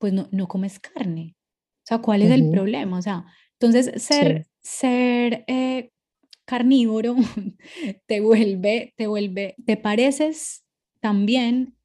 pues 0.00 0.12
no, 0.12 0.28
no 0.32 0.48
comes 0.48 0.80
carne. 0.80 1.36
O 1.82 1.86
sea, 1.86 1.98
¿cuál 1.98 2.22
es 2.22 2.30
el 2.30 2.50
problema? 2.50 2.98
O 2.98 3.02
sea, 3.02 3.26
entonces 3.60 4.02
ser, 4.02 4.46
ser 4.62 5.44
eh, 5.46 5.92
carnívoro 6.46 7.14
te 8.06 8.20
vuelve, 8.20 8.94
te 8.96 9.06
vuelve, 9.06 9.54
te 9.66 9.76
pareces 9.76 10.64
también 11.00 11.76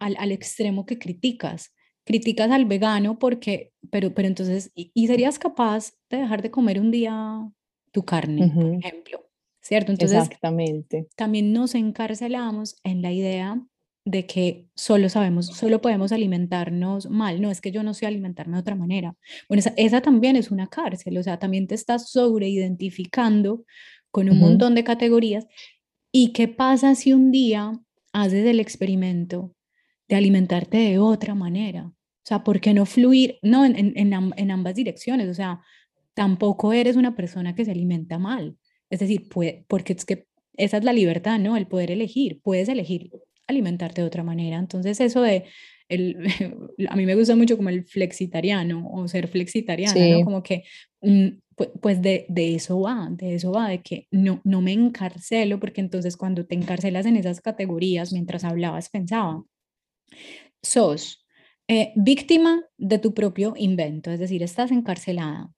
al, 0.00 0.16
al, 0.18 0.32
extremo 0.32 0.84
que 0.84 0.98
criticas. 0.98 1.72
Criticas 2.04 2.50
al 2.50 2.64
vegano 2.64 3.18
porque, 3.18 3.72
pero, 3.90 4.12
pero 4.12 4.26
entonces, 4.26 4.72
y, 4.74 5.06
serías 5.06 5.38
capaz 5.38 5.92
de 6.10 6.18
dejar 6.18 6.42
de 6.42 6.50
comer 6.50 6.80
un 6.80 6.90
día 6.90 7.48
tu 7.92 8.04
carne, 8.04 8.50
por 8.52 8.74
ejemplo, 8.74 9.30
¿cierto? 9.60 9.92
Entonces, 9.92 10.18
Exactamente. 10.18 11.06
también 11.14 11.52
nos 11.52 11.76
encarcelamos 11.76 12.76
en 12.82 13.02
la 13.02 13.12
idea 13.12 13.64
de 14.04 14.26
que 14.26 14.68
solo 14.74 15.08
sabemos, 15.08 15.46
solo 15.46 15.80
podemos 15.80 16.12
alimentarnos 16.12 17.08
mal. 17.08 17.40
No, 17.40 17.50
es 17.50 17.60
que 17.60 17.70
yo 17.70 17.82
no 17.82 17.94
sé 17.94 18.06
alimentarme 18.06 18.56
de 18.56 18.60
otra 18.60 18.74
manera. 18.74 19.14
Bueno, 19.48 19.62
esa, 19.76 20.00
también 20.00 20.36
es 20.36 20.50
una 20.50 20.68
cárcel, 20.68 21.18
o 21.18 21.22
sea, 21.22 21.38
también 21.38 21.66
te 21.66 21.74
estás 21.74 22.10
sobreidentificando 22.10 23.64
con 24.10 24.28
un 24.28 24.38
montón 24.38 24.74
de 24.74 24.84
categorías. 24.84 25.46
¿Y 26.10 26.32
qué 26.32 26.48
pasa 26.48 26.94
si 26.94 27.12
un 27.12 27.30
día 27.30 27.80
haces 28.12 28.44
el 28.44 28.60
experimento 28.60 29.54
de 30.08 30.16
alimentarte 30.16 30.78
de 30.78 30.98
otra 30.98 31.34
manera? 31.34 31.86
O 31.86 32.24
sea, 32.24 32.44
¿por 32.44 32.60
qué 32.60 32.74
no 32.74 32.86
fluir? 32.86 33.38
No, 33.42 33.64
en, 33.64 33.74
en, 33.96 34.50
ambas 34.50 34.74
direcciones. 34.74 35.28
O 35.28 35.34
sea, 35.34 35.60
tampoco 36.14 36.72
eres 36.72 36.96
una 36.96 37.16
persona 37.16 37.54
que 37.54 37.64
se 37.64 37.70
alimenta 37.70 38.18
mal. 38.18 38.56
Es 38.90 39.00
decir, 39.00 39.28
puede, 39.28 39.64
porque 39.68 39.94
es 39.94 40.04
que 40.04 40.26
esa 40.54 40.76
es 40.76 40.84
la 40.84 40.92
libertad, 40.92 41.38
¿no? 41.38 41.56
El 41.56 41.66
poder 41.66 41.90
elegir. 41.90 42.40
Puedes 42.42 42.68
elegir 42.68 43.10
alimentarte 43.46 44.00
de 44.00 44.06
otra 44.06 44.22
manera. 44.22 44.58
Entonces 44.58 45.00
eso 45.00 45.22
de, 45.22 45.44
el, 45.88 46.16
a 46.88 46.96
mí 46.96 47.06
me 47.06 47.14
gusta 47.14 47.36
mucho 47.36 47.56
como 47.56 47.68
el 47.68 47.84
flexitariano 47.84 48.88
o 48.92 49.08
ser 49.08 49.28
flexitariana, 49.28 50.18
¿no? 50.18 50.24
Como 50.24 50.42
que, 50.42 50.64
mm, 51.00 51.28
pues 51.80 52.00
de, 52.00 52.26
de, 52.28 52.54
eso 52.54 52.80
va, 52.80 53.08
de 53.10 53.34
eso 53.34 53.52
va, 53.52 53.68
de 53.68 53.82
que 53.82 54.08
no, 54.10 54.40
no 54.44 54.62
me 54.62 54.72
encarcelo, 54.72 55.60
porque 55.60 55.80
entonces 55.80 56.16
cuando 56.16 56.46
te 56.46 56.54
encarcelas 56.54 57.06
en 57.06 57.16
esas 57.16 57.40
categorías, 57.40 58.12
mientras 58.12 58.44
hablabas, 58.44 58.88
pensaba, 58.88 59.44
sos 60.62 61.24
eh, 61.68 61.92
víctima 61.94 62.64
de 62.78 62.98
tu 62.98 63.14
propio 63.14 63.54
invento, 63.56 64.10
es 64.10 64.18
decir, 64.18 64.42
estás 64.42 64.70
encarcelada. 64.70 65.50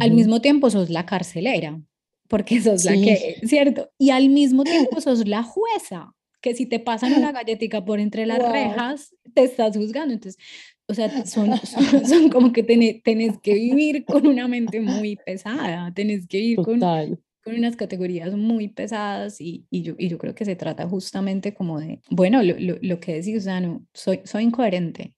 Al 0.00 0.10
mismo 0.10 0.40
tiempo 0.40 0.70
sos 0.70 0.90
la 0.90 1.06
carcelera, 1.06 1.80
porque 2.28 2.60
sos 2.60 2.84
la 2.84 2.92
que, 2.92 3.40
¿cierto? 3.44 3.90
Y 3.98 4.10
al 4.10 4.28
mismo 4.28 4.64
tiempo 4.64 5.00
sos 5.00 5.26
la 5.26 5.42
jueza, 5.42 6.12
que 6.46 6.54
si 6.54 6.66
te 6.66 6.78
pasan 6.78 7.12
una 7.14 7.32
galletica 7.32 7.84
por 7.84 7.98
entre 7.98 8.24
las 8.24 8.38
rejas, 8.38 9.16
te 9.34 9.42
estás 9.42 9.76
juzgando. 9.76 10.14
Entonces, 10.14 10.40
o 10.86 10.94
sea, 10.94 11.26
son, 11.26 11.50
son, 12.06 12.28
como 12.30 12.52
que 12.52 12.62
tenés, 12.62 13.02
tenés, 13.02 13.36
que 13.40 13.54
vivir 13.54 14.04
con 14.04 14.28
una 14.28 14.46
mente 14.46 14.80
muy 14.80 15.16
pesada, 15.16 15.92
tenés 15.92 16.28
que 16.28 16.38
vivir 16.38 16.56
con, 16.58 16.78
con, 16.78 17.54
unas 17.56 17.74
categorías 17.74 18.32
muy 18.36 18.68
pesadas 18.68 19.40
y, 19.40 19.66
y, 19.70 19.82
yo, 19.82 19.94
y 19.98 20.08
yo 20.08 20.18
creo 20.18 20.36
que 20.36 20.44
se 20.44 20.54
trata 20.54 20.88
justamente 20.88 21.52
como 21.52 21.80
de, 21.80 22.00
bueno, 22.10 22.40
lo, 22.44 22.54
lo, 22.60 22.76
lo 22.80 23.00
que 23.00 23.14
decís, 23.14 23.38
o 23.38 23.40
sea, 23.40 23.60
no, 23.60 23.84
soy, 23.92 24.20
soy 24.22 24.44
incoherente, 24.44 25.16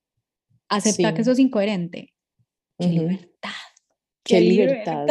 acepta 0.70 1.12
que 1.12 1.24
sos 1.24 1.38
incoherente. 1.38 2.14
¡Qué 2.78 2.88
libertad! 2.88 3.50
¡Qué, 4.24 4.40
libertad! 4.40 5.06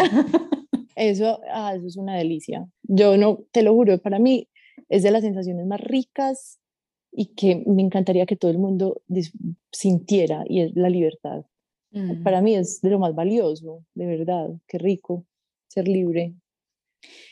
Eso, 0.96 1.42
ah, 1.54 1.76
eso 1.76 1.86
es 1.86 1.96
una 1.96 2.16
delicia. 2.16 2.66
Yo 2.82 3.18
no, 3.18 3.46
te 3.52 3.62
lo 3.62 3.74
juro, 3.74 4.00
para 4.00 4.18
mí 4.18 4.48
es 4.90 5.04
de 5.04 5.12
las 5.12 5.24
sensaciones 5.24 5.66
más 5.66 5.82
ricas 5.82 6.60
y 7.12 7.34
que 7.36 7.64
me 7.66 7.82
encantaría 7.82 8.26
que 8.26 8.36
todo 8.36 8.52
el 8.52 8.58
mundo 8.58 9.02
sintiera 9.72 10.44
y 10.48 10.62
es 10.62 10.76
la 10.76 10.90
libertad. 10.90 11.46
Para 12.24 12.42
mí 12.42 12.54
es 12.56 12.82
de 12.82 12.92
lo 12.92 13.00
más 13.00 13.16
valioso, 13.16 13.84
de 13.96 14.06
verdad, 14.06 14.50
qué 14.68 14.78
rico 14.78 15.26
ser 15.68 15.88
libre. 15.88 16.36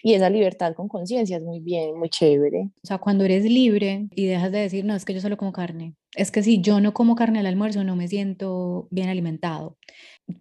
Y 0.02 0.14
esa 0.14 0.30
libertad 0.30 0.74
con 0.74 0.88
conciencia 0.88 1.38
es 1.38 1.44
muy 1.44 1.60
bien, 1.60 2.00
muy 2.00 2.10
chévere. 2.10 2.70
O 2.84 2.88
sea, 2.88 2.98
cuando 2.98 3.26
eres 3.26 3.44
libre 3.44 4.08
y 4.16 4.26
dejas 4.26 4.52
de 4.52 4.60
decir, 4.60 4.86
no, 4.86 4.96
es 4.96 5.06
que 5.06 5.14
yo 5.14 5.22
solo 5.22 5.38
como 5.38 5.52
carne, 5.52 5.96
es 6.16 6.32
que 6.32 6.42
si 6.42 6.62
yo 6.62 6.80
no 6.80 6.94
como 6.94 7.16
carne 7.16 7.40
al 7.40 7.46
almuerzo 7.46 7.84
no 7.84 7.96
me 7.96 8.08
siento 8.08 8.88
bien 8.90 9.10
alimentado, 9.10 9.78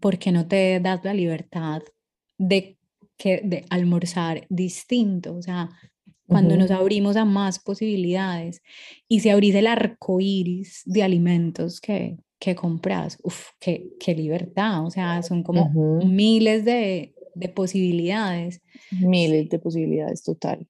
porque 0.01 0.33
no 0.33 0.47
te 0.47 0.81
das 0.81 1.05
la 1.05 1.13
libertad 1.15 1.83
de, 2.39 2.79
que, 3.19 3.41
de 3.45 3.65
almorzar 3.71 4.47
distinto, 4.49 5.37
o 5.37 5.43
sea, 5.43 5.71
cuando 6.27 6.57
nos 6.57 6.71
abrimos 6.71 7.17
a 7.17 7.25
más 7.25 7.59
posibilidades 7.59 8.63
y 9.09 9.21
se 9.21 9.31
abrís 9.31 9.55
el 9.55 9.67
arco 9.67 10.21
iris 10.21 10.83
de 10.87 11.03
alimentos 11.03 11.81
que, 11.81 12.17
que 12.39 12.55
compras, 12.55 13.19
uff, 13.23 13.49
qué, 13.61 13.91
qué, 14.01 14.15
libertad, 14.15 14.85
o 14.85 14.91
sea, 14.91 15.23
son 15.23 15.43
como 15.43 15.71
miles 16.05 16.65
de, 16.65 17.15
de, 17.35 17.49
posibilidades. 17.49 18.63
Miles 18.91 19.49
de 19.51 19.59
posibilidades, 19.59 20.23
total. 20.23 20.67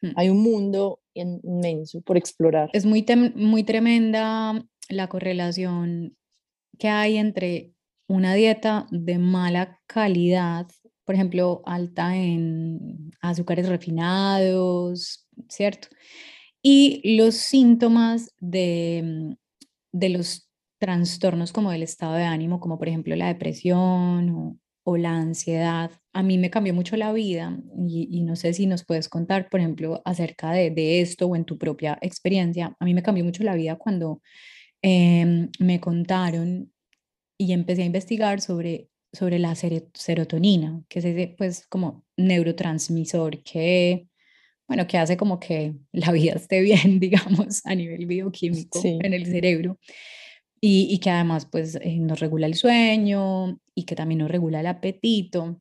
Mm. 0.00 0.10
Hay 0.16 0.28
un 0.28 0.42
mundo 0.42 1.00
inmenso 1.14 2.00
por 2.02 2.16
explorar. 2.16 2.70
Es 2.72 2.86
muy, 2.86 3.04
muy 3.34 3.64
tremenda 3.64 4.64
la 4.88 5.08
correlación 5.08 6.16
que 6.78 6.88
hay 6.88 7.16
entre 7.16 7.72
una 8.06 8.34
dieta 8.34 8.86
de 8.90 9.18
mala 9.18 9.80
calidad 9.86 10.66
por 11.04 11.14
ejemplo, 11.14 11.62
alta 11.66 12.16
en 12.16 13.10
azúcares 13.20 13.68
refinados, 13.68 15.26
¿cierto? 15.48 15.88
Y 16.62 17.16
los 17.16 17.34
síntomas 17.36 18.34
de, 18.40 19.02
mm, 19.04 19.34
de 19.92 20.08
los 20.10 20.48
trastornos 20.78 21.52
como 21.52 21.70
del 21.70 21.82
estado 21.82 22.14
de 22.14 22.24
ánimo, 22.24 22.60
como 22.60 22.78
por 22.78 22.88
ejemplo 22.88 23.16
la 23.16 23.28
depresión 23.28 24.58
o, 24.84 24.96
la 24.98 25.16
ansiedad, 25.16 25.90
a 26.12 26.22
mí 26.22 26.36
me 26.36 26.50
cambió 26.50 26.74
mucho 26.74 26.96
la 26.98 27.12
vida 27.12 27.58
y, 27.88 28.22
no 28.22 28.36
sé 28.36 28.52
si 28.52 28.66
nos 28.66 28.84
puedes 28.84 29.08
contar, 29.08 29.48
por 29.48 29.60
ejemplo, 29.60 30.02
acerca 30.04 30.52
de, 30.52 30.70
de, 30.70 31.00
esto 31.00 31.26
o 31.26 31.36
en 31.36 31.46
tu 31.46 31.56
propia 31.56 31.98
experiencia. 32.02 32.76
A 32.78 32.84
mí 32.84 32.92
me 32.92 33.02
cambió 33.02 33.24
mucho 33.24 33.44
la 33.44 33.54
vida 33.54 33.76
cuando 33.76 34.20
eh, 34.82 35.48
me 35.58 35.80
contaron 35.80 36.70
y 37.38 37.52
empecé 37.52 37.82
a 37.82 37.86
investigar 37.86 38.40
sobre 38.42 38.88
sobre 39.14 39.38
la 39.38 39.54
serotonina, 39.54 40.82
que 40.88 40.98
es 40.98 41.04
ese 41.04 41.34
pues 41.38 41.66
como 41.68 42.04
neurotransmisor 42.16 43.42
que, 43.42 44.08
bueno, 44.68 44.86
que 44.86 44.98
hace 44.98 45.16
como 45.16 45.40
que 45.40 45.74
la 45.92 46.12
vida 46.12 46.34
esté 46.34 46.60
bien, 46.60 46.98
digamos, 47.00 47.64
a 47.64 47.74
nivel 47.74 48.06
bioquímico 48.06 48.80
en 48.84 49.14
el 49.14 49.26
cerebro. 49.26 49.78
Y, 50.60 50.88
y, 50.90 50.98
que 50.98 51.10
además 51.10 51.46
pues 51.50 51.74
eh, 51.74 51.98
nos 51.98 52.20
regula 52.20 52.46
el 52.46 52.54
sueño 52.54 53.60
y 53.74 53.84
que 53.84 53.94
también 53.94 54.20
nos 54.20 54.30
regula 54.30 54.60
el 54.60 54.66
apetito. 54.66 55.60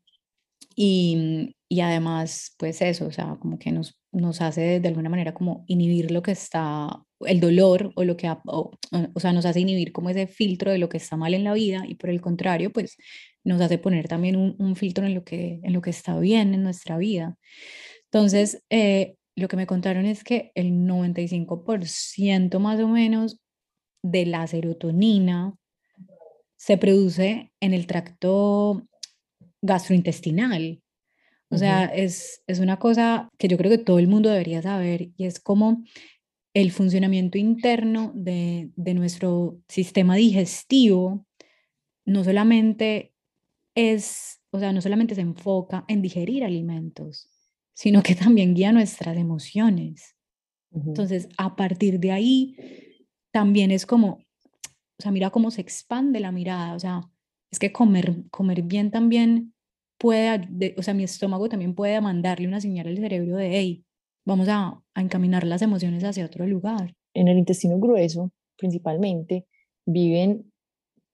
Y, 0.75 1.55
y 1.67 1.81
además 1.81 2.55
pues 2.57 2.81
eso, 2.81 3.07
o 3.07 3.11
sea, 3.11 3.35
como 3.39 3.59
que 3.59 3.71
nos, 3.71 3.99
nos 4.13 4.41
hace 4.41 4.79
de 4.79 4.87
alguna 4.87 5.09
manera 5.09 5.33
como 5.33 5.65
inhibir 5.67 6.11
lo 6.11 6.21
que 6.21 6.31
está, 6.31 7.03
el 7.25 7.39
dolor 7.41 7.91
o 7.95 8.03
lo 8.05 8.15
que, 8.15 8.29
o, 8.45 8.71
o 9.13 9.19
sea, 9.19 9.33
nos 9.33 9.45
hace 9.45 9.59
inhibir 9.59 9.91
como 9.91 10.09
ese 10.09 10.27
filtro 10.27 10.71
de 10.71 10.77
lo 10.77 10.87
que 10.87 10.97
está 10.97 11.17
mal 11.17 11.33
en 11.33 11.43
la 11.43 11.53
vida 11.53 11.83
y 11.85 11.95
por 11.95 12.09
el 12.09 12.21
contrario 12.21 12.71
pues 12.71 12.95
nos 13.43 13.61
hace 13.61 13.77
poner 13.77 14.07
también 14.07 14.35
un, 14.35 14.75
filtro 14.75 15.05
en 15.05 15.15
lo, 15.15 15.23
que, 15.23 15.59
en 15.63 15.73
lo 15.73 15.81
que 15.81 15.89
está 15.89 16.17
bien 16.19 16.53
en 16.53 16.63
nuestra 16.63 16.97
vida. 16.97 17.37
Entonces, 18.05 18.63
eh, 18.69 19.15
lo 19.35 19.47
que 19.47 19.57
me 19.57 19.67
contaron 19.67 20.05
es 20.05 20.23
que 20.23 20.51
el 20.55 20.71
95% 20.71 22.59
más 22.59 22.79
o 22.79 22.87
menos 22.87 23.39
de 24.03 24.25
la 24.25 24.45
serotonina 24.47 25.55
se 26.55 26.77
produce 26.77 27.51
en 27.59 27.73
el 27.73 27.87
tracto 27.87 28.87
gastrointestinal. 29.61 30.81
O 31.49 31.57
sea, 31.57 31.85
es, 31.85 32.41
es 32.47 32.59
una 32.59 32.79
cosa 32.79 33.29
que 33.37 33.47
yo 33.47 33.57
creo 33.57 33.69
que 33.69 33.77
todo 33.77 33.99
el 33.99 34.07
mundo 34.07 34.29
debería 34.29 34.61
saber 34.61 35.09
y 35.17 35.25
es 35.25 35.39
como 35.39 35.83
el 36.55 36.71
funcionamiento 36.71 37.37
interno 37.37 38.11
de, 38.15 38.71
de 38.75 38.93
nuestro 38.95 39.59
sistema 39.67 40.15
digestivo 40.15 41.25
no 42.05 42.23
solamente 42.23 43.12
es, 43.75 44.41
o 44.51 44.59
sea, 44.59 44.71
no 44.71 44.81
solamente 44.81 45.15
se 45.15 45.21
enfoca 45.21 45.85
en 45.87 46.01
digerir 46.01 46.43
alimentos, 46.43 47.29
sino 47.73 48.03
que 48.03 48.15
también 48.15 48.53
guía 48.53 48.71
nuestras 48.71 49.17
emociones. 49.17 50.15
Entonces, 50.71 51.29
a 51.37 51.55
partir 51.55 51.99
de 51.99 52.11
ahí, 52.11 52.55
también 53.31 53.69
es 53.69 53.85
como, 53.85 54.09
o 54.09 55.01
sea, 55.01 55.11
mira 55.11 55.29
cómo 55.29 55.51
se 55.51 55.61
expande 55.61 56.19
la 56.19 56.31
mirada, 56.31 56.73
o 56.75 56.79
sea, 56.79 57.01
es 57.51 57.59
que 57.59 57.71
comer, 57.71 58.23
comer 58.31 58.63
bien 58.63 58.89
también 58.89 59.53
puede, 59.99 60.73
o 60.77 60.81
sea, 60.81 60.93
mi 60.93 61.03
estómago 61.03 61.49
también 61.49 61.75
puede 61.75 62.01
mandarle 62.01 62.47
una 62.47 62.59
señal 62.59 62.87
al 62.87 62.97
cerebro 62.97 63.37
de, 63.37 63.57
hey, 63.57 63.85
vamos 64.25 64.47
a, 64.49 64.81
a 64.93 65.01
encaminar 65.01 65.43
las 65.43 65.61
emociones 65.61 66.03
hacia 66.03 66.25
otro 66.25 66.47
lugar. 66.47 66.95
En 67.13 67.27
el 67.27 67.37
intestino 67.37 67.77
grueso, 67.77 68.31
principalmente, 68.57 69.45
viven 69.85 70.51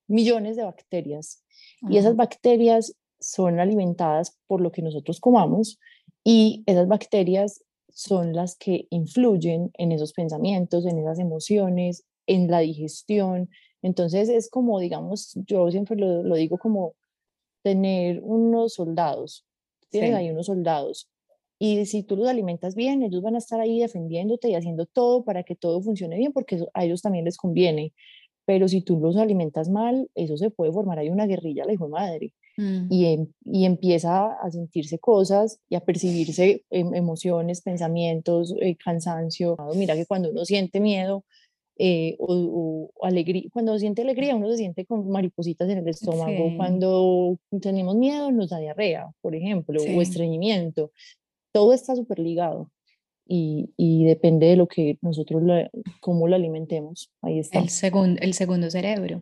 millones 0.10 0.58
de 0.58 0.64
bacterias 0.64 1.44
y 1.90 1.98
esas 1.98 2.16
bacterias 2.16 2.96
son 3.20 3.60
alimentadas 3.60 4.38
por 4.48 4.60
lo 4.60 4.72
que 4.72 4.82
nosotros 4.82 5.20
comamos 5.20 5.80
y 6.24 6.64
esas 6.66 6.88
bacterias 6.88 7.64
son 7.90 8.34
las 8.34 8.56
que 8.56 8.88
influyen 8.90 9.72
en 9.78 9.92
esos 9.92 10.14
pensamientos, 10.14 10.86
en 10.86 11.00
esas 11.00 11.20
emociones, 11.20 12.06
en 12.28 12.50
la 12.50 12.60
digestión. 12.60 13.50
Entonces 13.82 14.30
es 14.30 14.50
como, 14.50 14.80
digamos, 14.80 15.34
yo 15.48 15.70
siempre 15.72 15.96
lo, 15.96 16.24
lo 16.24 16.36
digo 16.36 16.58
como 16.58 16.96
tener 17.62 18.22
unos 18.24 18.74
soldados. 18.74 19.46
Tienes 19.90 20.14
ahí 20.14 20.30
unos 20.30 20.46
soldados. 20.46 21.10
Y 21.58 21.86
si 21.88 22.04
tú 22.04 22.16
los 22.16 22.30
alimentas 22.30 22.74
bien, 22.74 23.04
ellos 23.04 23.22
van 23.22 23.36
a 23.36 23.40
estar 23.40 23.60
ahí 23.60 23.80
defendiéndote 23.80 24.50
y 24.50 24.56
haciendo 24.56 24.86
todo 24.86 25.26
para 25.26 25.44
que 25.44 25.56
todo 25.56 25.82
funcione 25.82 26.18
bien, 26.18 26.32
porque 26.32 26.64
a 26.74 26.86
ellos 26.86 27.02
también 27.02 27.26
les 27.26 27.38
conviene 27.38 27.94
pero 28.50 28.68
si 28.68 28.82
tú 28.82 29.00
los 29.00 29.16
alimentas 29.16 29.70
mal, 29.70 30.10
eso 30.16 30.36
se 30.36 30.50
puede 30.50 30.72
formar 30.72 30.98
ahí 30.98 31.12
una 31.12 31.28
guerrilla, 31.28 31.66
la 31.66 31.74
hijo 31.74 31.86
de 31.86 31.92
madre. 31.92 32.34
Mm. 32.58 32.88
Y, 32.90 33.06
em, 33.06 33.28
y, 33.46 33.66
empieza 33.66 34.26
a 34.42 34.50
sentirse 34.50 34.98
cosas 34.98 35.60
y 35.70 35.76
a 35.76 35.82
percibirse 35.82 36.64
em, 36.72 36.96
emociones, 36.96 37.62
pensamientos, 37.62 38.56
eh, 38.60 38.76
cansancio. 38.76 39.56
Mira 39.76 39.94
que 39.94 40.08
cuando 40.08 40.32
uno 40.32 40.46
siente 40.46 40.80
miedo 40.80 41.26
eh, 41.78 42.16
o, 42.18 42.90
alegría, 43.04 43.44
cuando 43.54 43.78
siente 43.78 44.02
alegría 44.02 44.36
uno 44.36 44.50
se 44.50 44.58
siente 44.58 44.84
con 44.84 45.08
maripositas 45.12 45.70
en 45.70 45.78
el 45.78 45.88
estómago. 45.88 46.58
Cuando 46.58 47.38
tenemos 47.62 47.96
miedo 47.98 48.32
nos 48.32 48.50
da 48.50 48.58
diarrea, 48.58 49.12
por 49.22 49.36
ejemplo, 49.36 49.80
o 49.80 50.02
estreñimiento. 50.02 50.92
Todo 51.52 51.74
está 51.74 51.96
súper 51.96 52.18
ligado 52.18 52.72
y, 53.32 54.06
depende 54.06 54.48
de 54.48 54.56
lo 54.56 54.68
que 54.68 54.98
nosotros, 55.02 55.44
cómo 56.00 56.28
lo 56.28 56.36
alimentemos. 56.36 57.12
Ahí 57.22 57.40
está. 57.40 57.60
El, 57.60 57.70
segundo 57.70 58.20
el 58.22 58.34
segundo 58.34 58.72
cerebro. 58.72 59.22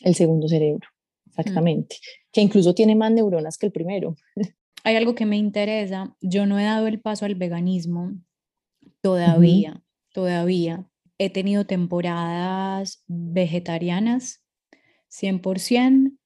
El 0.00 0.14
segundo 0.14 0.46
cerebro, 0.46 0.88
mm. 1.26 1.30
exactamente. 1.30 1.96
Que 2.32 2.40
incluso 2.40 2.74
tiene 2.74 2.94
más 2.94 3.10
neuronas 3.10 3.58
que 3.58 3.66
el 3.66 3.72
primero. 3.72 4.14
Hay 4.84 4.94
algo 4.94 5.14
que 5.14 5.26
me 5.26 5.36
interesa. 5.36 6.16
Yo 6.20 6.46
no 6.46 6.58
he 6.58 6.64
dado 6.64 6.86
el 6.86 7.00
paso 7.00 7.24
al 7.24 7.34
veganismo 7.34 8.12
todavía, 9.00 9.82
todavía. 10.12 10.88
He 11.18 11.30
tenido 11.30 11.66
temporadas 11.66 13.02
vegetarianas, 13.08 14.44
100%. 15.10 16.17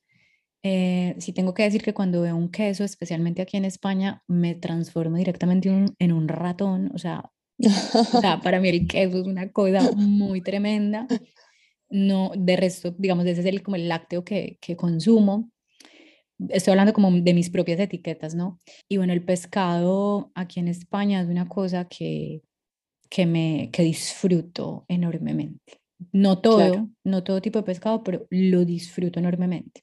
Eh, 0.62 1.16
sí 1.18 1.32
tengo 1.32 1.54
que 1.54 1.64
decir 1.64 1.82
que 1.82 1.94
cuando 1.94 2.22
veo 2.22 2.36
un 2.36 2.50
queso, 2.50 2.84
especialmente 2.84 3.42
aquí 3.42 3.56
en 3.56 3.64
España, 3.64 4.22
me 4.28 4.54
transformo 4.54 5.16
directamente 5.16 5.68
en 5.98 6.12
un 6.12 6.28
ratón. 6.28 6.90
O 6.94 6.98
sea, 6.98 7.30
o 7.58 8.20
sea, 8.20 8.40
para 8.40 8.60
mí 8.60 8.68
el 8.68 8.86
queso 8.88 9.20
es 9.20 9.26
una 9.26 9.50
cosa 9.50 9.90
muy 9.96 10.40
tremenda. 10.40 11.06
no, 11.90 12.32
de 12.36 12.56
resto, 12.56 12.94
digamos, 12.98 13.26
ese 13.26 13.40
es 13.40 13.46
el, 13.46 13.62
como 13.62 13.76
el 13.76 13.88
lácteo 13.88 14.24
que, 14.24 14.58
que 14.60 14.76
consumo. 14.76 15.50
Estoy 16.48 16.72
hablando 16.72 16.92
como 16.92 17.10
de 17.10 17.34
mis 17.34 17.50
propias 17.50 17.78
etiquetas, 17.78 18.34
¿no? 18.34 18.60
Y 18.88 18.96
bueno, 18.96 19.12
el 19.12 19.24
pescado 19.24 20.32
aquí 20.34 20.58
en 20.60 20.68
España 20.68 21.20
es 21.20 21.28
una 21.28 21.48
cosa 21.48 21.86
que, 21.86 22.42
que 23.08 23.26
me 23.26 23.70
que 23.72 23.82
disfruto 23.82 24.84
enormemente. 24.88 25.78
No 26.10 26.40
todo, 26.40 26.88
no 27.04 27.22
todo 27.22 27.40
tipo 27.40 27.60
de 27.60 27.64
pescado, 27.64 28.02
pero 28.02 28.26
lo 28.30 28.64
disfruto 28.64 29.20
enormemente. 29.20 29.82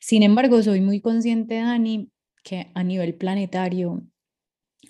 Sin 0.00 0.22
embargo, 0.22 0.62
soy 0.62 0.80
muy 0.80 1.00
consciente, 1.00 1.56
Dani, 1.56 2.10
que 2.42 2.70
a 2.74 2.82
nivel 2.82 3.14
planetario, 3.14 4.02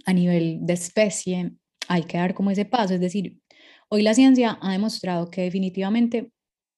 a 0.07 0.13
nivel 0.13 0.59
de 0.63 0.73
especie, 0.73 1.53
hay 1.89 2.05
que 2.05 2.19
dar 2.19 2.35
como 2.35 2.51
ese 2.51 2.65
paso. 2.65 2.95
Es 2.95 3.01
decir, 3.01 3.39
hoy 3.89 4.03
la 4.03 4.15
ciencia 4.15 4.59
ha 4.63 4.73
demostrado 4.73 5.31
que 5.31 5.43
definitivamente 5.43 6.31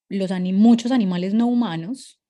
los 0.09 0.31
muchos 0.53 0.93
animales 0.93 1.35
no 1.35 1.47
humanos 1.47 2.21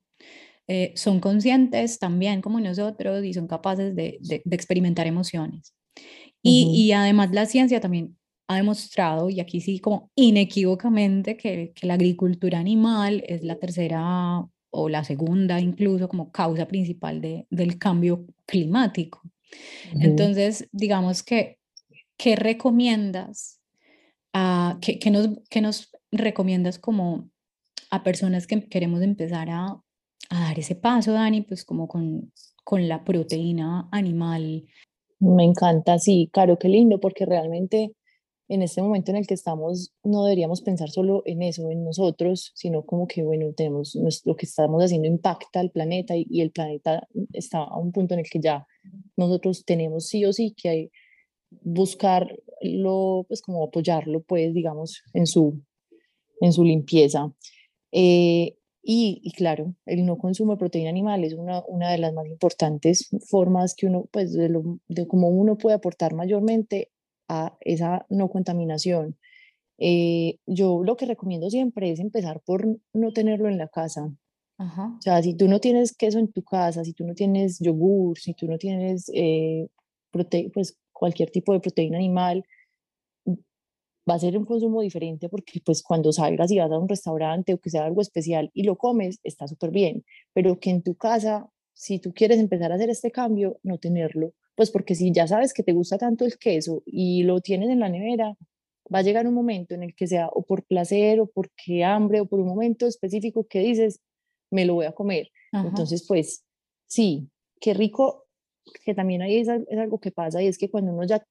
eh, 0.67 0.93
son 0.95 1.19
conscientes 1.19 1.99
también 1.99 2.41
como 2.41 2.59
nosotros 2.59 3.23
y 3.25 3.33
son 3.33 3.47
capaces 3.47 3.95
de, 3.95 4.19
experimentar 4.51 5.07
emociones. 5.07 5.73
Y, 6.41 6.71
y, 6.75 6.91
además 6.91 7.31
la 7.31 7.45
ciencia 7.45 7.79
también 7.79 8.17
ha 8.49 8.57
demostrado, 8.57 9.29
y 9.29 9.39
aquí 9.39 9.61
sí 9.61 9.79
como 9.79 10.11
inequívocamente, 10.15 11.37
que, 11.37 11.71
que 11.73 11.87
la 11.87 11.93
agricultura 11.93 12.59
animal 12.59 13.23
es 13.27 13.43
la 13.43 13.57
tercera 13.59 14.45
o 14.73 14.89
la 14.89 15.03
segunda 15.03 15.59
incluso 15.59 16.09
como 16.09 16.31
causa 16.31 16.67
principal 16.67 17.21
de, 17.21 17.47
del 17.49 17.77
cambio 17.77 18.25
climático. 18.45 19.21
Entonces, 19.99 20.67
digamos 20.71 21.21
que, 21.21 21.59
¿qué 22.17 22.35
recomiendas? 22.35 23.61
¿qué, 24.81 24.97
qué, 24.97 25.11
nos, 25.11 25.29
¿Qué 25.49 25.61
nos 25.61 25.91
recomiendas 26.11 26.79
como 26.79 27.29
a 27.91 28.03
personas 28.03 28.47
que 28.47 28.67
queremos 28.67 29.03
empezar 29.03 29.49
a, 29.51 29.79
a 30.29 30.39
dar 30.39 30.57
ese 30.57 30.75
paso, 30.75 31.13
Dani, 31.13 31.41
pues 31.41 31.63
como 31.63 31.87
con, 31.87 32.31
con 32.63 32.87
la 32.87 33.03
proteína 33.03 33.87
animal? 33.91 34.65
Me 35.19 35.43
encanta, 35.43 35.99
sí, 35.99 36.31
claro, 36.33 36.57
qué 36.57 36.67
lindo, 36.67 36.99
porque 36.99 37.27
realmente 37.27 37.93
en 38.49 38.61
este 38.61 38.81
momento 38.81 39.11
en 39.11 39.17
el 39.17 39.27
que 39.27 39.33
estamos, 39.33 39.93
no 40.03 40.25
deberíamos 40.25 40.61
pensar 40.61 40.89
solo 40.89 41.23
en 41.25 41.41
eso, 41.41 41.69
en 41.71 41.83
nosotros, 41.83 42.51
sino 42.55 42.85
como 42.85 43.07
que, 43.07 43.23
bueno, 43.23 43.53
tenemos 43.53 43.97
lo 44.25 44.35
que 44.35 44.45
estamos 44.45 44.83
haciendo 44.83 45.07
impacta 45.07 45.59
al 45.59 45.71
planeta 45.71 46.13
y, 46.15 46.41
el 46.41 46.51
planeta 46.51 47.07
está 47.31 47.59
a 47.59 47.77
un 47.77 47.91
punto 47.91 48.13
en 48.13 48.21
el 48.21 48.29
que 48.29 48.39
ya 48.39 48.67
nosotros 49.15 49.63
tenemos 49.65 50.07
sí 50.07 50.25
o 50.25 50.33
sí 50.33 50.53
que 50.55 50.69
hay, 50.69 50.91
buscarlo, 51.61 53.25
pues 53.27 53.41
como 53.41 53.63
apoyarlo, 53.63 54.21
pues, 54.23 54.53
digamos, 54.53 55.03
en 55.13 55.27
su, 55.27 55.61
en 56.41 56.51
su 56.51 56.63
limpieza. 56.63 57.31
Eh, 57.91 58.57
y, 58.81 59.21
y, 59.23 59.31
claro, 59.31 59.73
el 59.85 60.05
no 60.05 60.17
consumo 60.17 60.53
de 60.53 60.57
proteína 60.57 60.89
animal 60.89 61.23
es 61.23 61.33
una, 61.33 61.63
una 61.67 61.91
de 61.91 61.99
las 61.99 62.13
más 62.13 62.25
importantes 62.27 63.09
formas 63.29 63.75
que 63.75 63.85
uno, 63.85 64.09
pues, 64.11 64.33
de, 64.33 64.49
lo, 64.49 64.79
de 64.89 65.07
cómo 65.07 65.29
uno 65.29 65.57
puede 65.57 65.75
aportar 65.75 66.13
mayormente 66.13 66.91
a 67.33 67.57
esa 67.61 68.05
no 68.09 68.29
contaminación. 68.29 69.17
Eh, 69.77 70.37
yo 70.45 70.83
lo 70.83 70.95
que 70.95 71.05
recomiendo 71.05 71.49
siempre 71.49 71.91
es 71.91 71.99
empezar 71.99 72.41
por 72.41 72.65
no 72.93 73.11
tenerlo 73.11 73.49
en 73.49 73.57
la 73.57 73.67
casa. 73.67 74.11
O 74.57 75.01
sea, 75.01 75.21
si 75.21 75.35
tú 75.35 75.47
no 75.49 75.59
tienes 75.59 75.93
queso 75.93 76.19
en 76.19 76.31
tu 76.31 76.43
casa, 76.43 76.85
si 76.85 76.93
tú 76.93 77.05
no 77.05 77.15
tienes 77.15 77.59
yogur, 77.59 78.17
si 78.17 78.33
tú 78.33 78.47
no 78.47 78.57
tienes 78.57 79.11
eh, 79.13 79.67
pues 80.11 80.77
cualquier 80.93 81.31
tipo 81.31 81.51
de 81.51 81.59
proteína 81.59 81.97
animal, 81.97 82.45
va 84.09 84.15
a 84.15 84.19
ser 84.19 84.37
un 84.37 84.45
consumo 84.45 84.81
diferente 84.81 85.29
porque 85.29 85.59
pues 85.65 85.81
cuando 85.81 86.11
salgas 86.11 86.51
y 86.51 86.59
vas 86.59 86.71
a 86.71 86.77
un 86.77 86.89
restaurante 86.89 87.53
o 87.53 87.57
que 87.57 87.69
sea 87.69 87.85
algo 87.85 88.01
especial 88.01 88.51
y 88.53 88.63
lo 88.63 88.77
comes, 88.77 89.19
está 89.23 89.47
súper 89.47 89.71
bien, 89.71 90.05
pero 90.33 90.59
que 90.59 90.69
en 90.69 90.83
tu 90.83 90.95
casa, 90.95 91.49
si 91.73 91.99
tú 91.99 92.13
quieres 92.13 92.39
empezar 92.39 92.71
a 92.71 92.75
hacer 92.75 92.89
este 92.89 93.11
cambio, 93.11 93.59
no 93.63 93.77
tenerlo, 93.77 94.33
pues 94.55 94.71
porque 94.71 94.95
si 94.95 95.11
ya 95.11 95.27
sabes 95.27 95.53
que 95.53 95.63
te 95.63 95.73
gusta 95.73 95.97
tanto 95.97 96.25
el 96.25 96.37
queso 96.37 96.83
y 96.85 97.23
lo 97.23 97.41
tienes 97.41 97.69
en 97.69 97.79
la 97.79 97.89
nevera, 97.89 98.35
va 98.93 98.99
a 98.99 99.01
llegar 99.01 99.27
un 99.27 99.33
momento 99.33 99.73
en 99.73 99.83
el 99.83 99.95
que 99.95 100.07
sea 100.07 100.27
o 100.27 100.43
por 100.43 100.65
placer 100.65 101.19
o 101.19 101.27
porque 101.27 101.83
hambre 101.83 102.21
o 102.21 102.25
por 102.25 102.39
un 102.39 102.47
momento 102.47 102.85
específico 102.85 103.47
que 103.47 103.59
dices, 103.59 104.01
me 104.51 104.65
lo 104.65 104.75
voy 104.75 104.85
a 104.85 104.91
comer. 104.91 105.29
Entonces, 105.51 106.05
pues 106.07 106.43
sí, 106.87 107.29
qué 107.59 107.73
rico, 107.73 108.25
que 108.85 108.93
también 108.93 109.21
ahí 109.21 109.37
es, 109.37 109.49
algo 109.49 109.99
que 109.99 110.11
pasa 110.11 110.41
y 110.41 110.47
es 110.47 110.57
que 110.57 110.69
cuando 110.69 110.91
uno 110.91 111.03
ya 111.05 111.23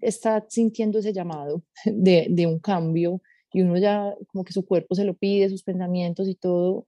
está 0.00 0.44
sintiendo 0.48 0.98
ese 0.98 1.12
llamado 1.12 1.62
de, 1.84 2.26
de 2.30 2.46
un 2.46 2.58
cambio 2.58 3.22
y 3.52 3.62
uno 3.62 3.76
ya 3.78 4.14
como 4.28 4.44
que 4.44 4.52
su 4.52 4.64
cuerpo 4.64 4.94
se 4.94 5.04
lo 5.04 5.14
pide, 5.14 5.50
sus 5.50 5.62
pensamientos 5.62 6.28
y 6.28 6.34
todo, 6.34 6.86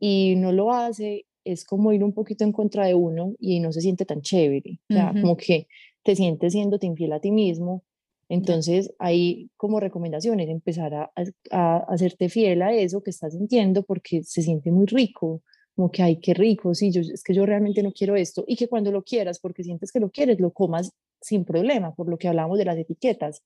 y 0.00 0.34
no 0.36 0.52
lo 0.52 0.72
hace, 0.72 1.26
es 1.44 1.64
como 1.64 1.92
ir 1.92 2.04
un 2.04 2.12
poquito 2.12 2.44
en 2.44 2.52
contra 2.52 2.86
de 2.86 2.94
uno 2.94 3.34
y 3.38 3.60
no 3.60 3.72
se 3.72 3.80
siente 3.80 4.04
tan 4.04 4.22
chévere, 4.22 4.80
o 4.90 4.94
sea, 4.94 5.12
como 5.12 5.36
que 5.36 5.66
te 6.02 6.16
sientes 6.16 6.52
siéndote 6.52 6.86
infiel 6.86 7.12
a 7.12 7.20
ti 7.20 7.30
mismo. 7.30 7.84
Entonces, 8.28 8.94
ahí 8.98 9.50
como 9.56 9.78
recomendaciones, 9.78 10.48
empezar 10.48 10.94
a, 10.94 11.12
a, 11.50 11.76
hacerte 11.88 12.28
fiel 12.28 12.62
a 12.62 12.72
eso 12.72 13.02
que 13.02 13.10
estás 13.10 13.34
sintiendo 13.34 13.82
porque 13.82 14.22
se 14.22 14.42
siente 14.42 14.72
muy 14.72 14.86
rico, 14.86 15.42
como 15.74 15.90
que, 15.90 16.02
ay, 16.02 16.16
qué 16.20 16.34
rico, 16.34 16.74
sí, 16.74 16.90
yo, 16.90 17.00
es 17.00 17.22
que 17.22 17.34
yo 17.34 17.46
realmente 17.46 17.82
no 17.82 17.92
quiero 17.92 18.16
esto, 18.16 18.44
y 18.46 18.56
que 18.56 18.68
cuando 18.68 18.90
lo 18.90 19.02
quieras, 19.02 19.38
porque 19.38 19.64
sientes 19.64 19.92
que 19.92 20.00
lo 20.00 20.10
quieres, 20.10 20.40
lo 20.40 20.52
comas 20.52 20.92
sin 21.20 21.44
problema, 21.44 21.94
por 21.94 22.08
lo 22.08 22.18
que 22.18 22.28
hablamos 22.28 22.58
de 22.58 22.64
las 22.64 22.76
etiquetas, 22.76 23.42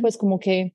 pues 0.00 0.16
como 0.16 0.38
que, 0.38 0.74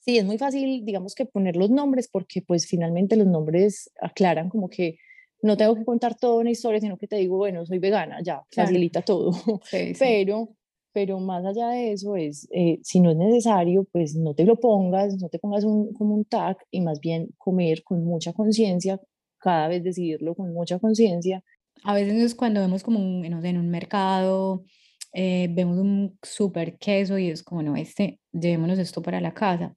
sí, 0.00 0.18
es 0.18 0.24
muy 0.24 0.38
fácil, 0.38 0.84
digamos 0.84 1.14
que 1.14 1.26
poner 1.26 1.56
los 1.56 1.70
nombres, 1.70 2.08
porque 2.08 2.42
pues 2.42 2.66
finalmente 2.66 3.16
los 3.16 3.26
nombres 3.26 3.90
aclaran 4.00 4.48
como 4.48 4.68
que 4.70 4.98
no 5.42 5.56
tengo 5.56 5.74
que 5.76 5.84
contar 5.84 6.16
toda 6.16 6.40
una 6.40 6.50
historia, 6.50 6.80
sino 6.80 6.98
que 6.98 7.06
te 7.06 7.16
digo, 7.16 7.36
bueno, 7.36 7.64
soy 7.64 7.78
vegana, 7.78 8.18
ya, 8.22 8.42
facilita 8.50 9.02
todo. 9.02 9.30
Pero, 9.98 10.50
pero 10.92 11.20
más 11.20 11.44
allá 11.44 11.68
de 11.68 11.92
eso 11.92 12.16
es, 12.16 12.48
eh, 12.50 12.80
si 12.82 12.98
no 13.00 13.10
es 13.10 13.16
necesario, 13.16 13.84
pues 13.92 14.16
no 14.16 14.34
te 14.34 14.44
lo 14.44 14.56
pongas, 14.56 15.16
no 15.20 15.28
te 15.28 15.38
pongas 15.38 15.62
un, 15.62 15.92
como 15.92 16.14
un 16.14 16.24
tag 16.24 16.56
y 16.72 16.80
más 16.80 16.98
bien 16.98 17.28
comer 17.36 17.84
con 17.84 18.04
mucha 18.04 18.32
conciencia, 18.32 19.00
cada 19.38 19.68
vez 19.68 19.84
decidirlo 19.84 20.34
con 20.34 20.52
mucha 20.52 20.80
conciencia. 20.80 21.44
A 21.84 21.94
veces 21.94 22.34
cuando 22.34 22.60
vemos 22.60 22.82
como 22.82 22.98
un, 22.98 23.20
no 23.22 23.40
sé, 23.40 23.50
en 23.50 23.58
un 23.58 23.68
mercado, 23.68 24.64
eh, 25.12 25.48
vemos 25.50 25.78
un 25.78 26.18
súper 26.22 26.78
queso 26.78 27.16
y 27.16 27.30
es 27.30 27.44
como, 27.44 27.62
no, 27.62 27.76
este, 27.76 28.18
llevémonos 28.32 28.78
esto 28.78 29.00
para 29.00 29.20
la 29.20 29.34
casa 29.34 29.76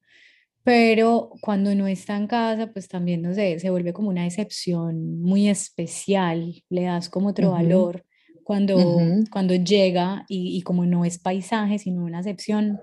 pero 0.63 1.31
cuando 1.41 1.73
no 1.75 1.87
está 1.87 2.15
en 2.15 2.27
casa, 2.27 2.71
pues 2.71 2.87
también, 2.87 3.21
no 3.21 3.33
sé, 3.33 3.59
se 3.59 3.69
vuelve 3.69 3.93
como 3.93 4.09
una 4.09 4.25
excepción 4.25 5.19
muy 5.21 5.49
especial, 5.49 6.63
le 6.69 6.83
das 6.83 7.09
como 7.09 7.29
otro 7.29 7.51
valor 7.51 8.05
cuando, 8.43 8.77
cuando 9.31 9.55
llega 9.55 10.25
y, 10.27 10.57
y, 10.57 10.61
como 10.61 10.85
no 10.85 11.05
es 11.05 11.17
paisaje, 11.17 11.79
sino 11.79 12.03
una 12.03 12.19
excepción, 12.19 12.79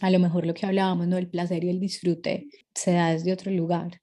a 0.00 0.10
lo 0.10 0.18
mejor 0.18 0.46
lo 0.46 0.54
que 0.54 0.66
hablábamos, 0.66 1.06
¿no? 1.06 1.18
El 1.18 1.28
placer 1.28 1.64
y 1.64 1.70
el 1.70 1.80
disfrute 1.80 2.48
se 2.74 2.92
da 2.92 3.12
desde 3.12 3.32
otro 3.32 3.50
lugar. 3.50 4.00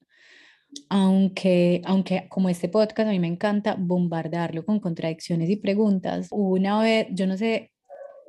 Aunque, 0.88 1.82
aunque 1.86 2.28
como 2.30 2.48
este 2.48 2.70
podcast 2.70 3.10
a 3.10 3.12
mí 3.12 3.20
me 3.20 3.28
encanta 3.28 3.76
bombardearlo 3.78 4.64
con 4.66 4.80
contradicciones 4.80 5.50
y 5.50 5.56
preguntas. 5.56 6.28
Una 6.32 6.80
vez, 6.80 7.08
yo 7.12 7.26
no 7.26 7.38
sé 7.38 7.72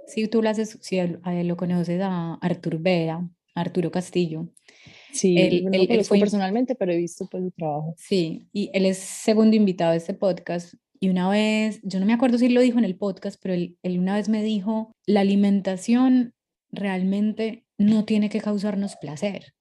si 0.06 0.26
tú 0.28 0.42
lo 0.42 0.48
haces, 0.48 0.78
si 0.80 1.00
lo 1.44 1.56
conoces 1.56 2.00
a 2.02 2.34
Artur 2.40 2.78
Vera, 2.78 3.28
Arturo 3.54 3.90
Castillo. 3.90 4.48
Sí, 5.12 5.36
él, 5.38 5.64
no 5.64 5.70
él, 5.72 6.04
fue, 6.04 6.18
personalmente, 6.18 6.74
pero 6.74 6.92
he 6.92 6.96
visto 6.96 7.26
pues 7.30 7.44
su 7.44 7.50
trabajo. 7.50 7.94
Sí, 7.96 8.48
y 8.52 8.70
él 8.72 8.86
es 8.86 8.98
segundo 8.98 9.56
invitado 9.56 9.92
de 9.92 9.98
este 9.98 10.14
podcast. 10.14 10.74
Y 10.98 11.08
una 11.08 11.28
vez, 11.28 11.80
yo 11.82 11.98
no 11.98 12.06
me 12.06 12.12
acuerdo 12.12 12.38
si 12.38 12.48
lo 12.48 12.60
dijo 12.60 12.78
en 12.78 12.84
el 12.84 12.96
podcast, 12.96 13.40
pero 13.42 13.54
él, 13.54 13.78
él 13.82 13.98
una 13.98 14.14
vez 14.14 14.28
me 14.28 14.42
dijo, 14.42 14.92
la 15.06 15.20
alimentación 15.20 16.34
realmente 16.70 17.64
no 17.78 18.04
tiene 18.04 18.28
que 18.28 18.40
causarnos 18.40 18.96
placer. 18.96 19.54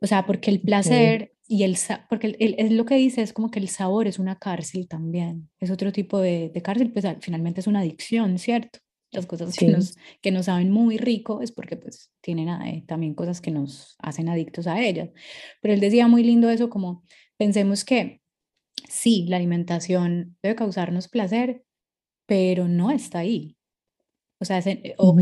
O 0.00 0.06
sea, 0.06 0.26
porque 0.26 0.50
el 0.50 0.60
placer 0.60 1.32
y 1.48 1.62
el, 1.62 1.76
porque 2.08 2.36
él, 2.38 2.54
es 2.58 2.72
lo 2.72 2.84
que 2.84 2.96
dice 2.96 3.22
es 3.22 3.32
como 3.32 3.50
que 3.50 3.60
el 3.60 3.68
sabor 3.68 4.06
es 4.06 4.18
una 4.18 4.38
cárcel 4.38 4.88
también, 4.88 5.48
es 5.60 5.70
otro 5.70 5.92
tipo 5.92 6.18
de, 6.18 6.50
de 6.52 6.62
cárcel, 6.62 6.92
pues 6.92 7.04
finalmente 7.20 7.60
es 7.60 7.66
una 7.66 7.80
adicción, 7.80 8.38
¿cierto? 8.38 8.80
Las 9.10 9.26
cosas 9.26 9.54
que, 9.56 9.68
nos, 9.68 9.96
que 10.20 10.30
nos 10.30 10.46
saben 10.46 10.70
muy 10.70 10.98
rico 10.98 11.40
es 11.40 11.52
porque 11.52 11.76
pues 11.76 12.12
tienen 12.20 12.48
eh, 12.48 12.84
también 12.86 13.14
cosas 13.14 13.40
que 13.40 13.50
nos 13.50 13.96
hacen 13.98 14.28
adictos 14.28 14.66
a 14.66 14.82
ellas. 14.82 15.10
Pero 15.60 15.74
él 15.74 15.80
decía 15.80 16.08
muy 16.08 16.22
lindo 16.22 16.50
eso 16.50 16.70
como 16.70 17.02
pensemos 17.36 17.84
que 17.84 18.20
sí, 18.88 19.26
la 19.28 19.36
alimentación 19.36 20.36
debe 20.42 20.56
causarnos 20.56 21.08
placer, 21.08 21.64
pero 22.26 22.68
no 22.68 22.90
está 22.90 23.20
ahí. 23.20 23.56
O 24.38 24.44
sea, 24.44 24.58
ese, 24.58 24.94
o, 24.98 25.16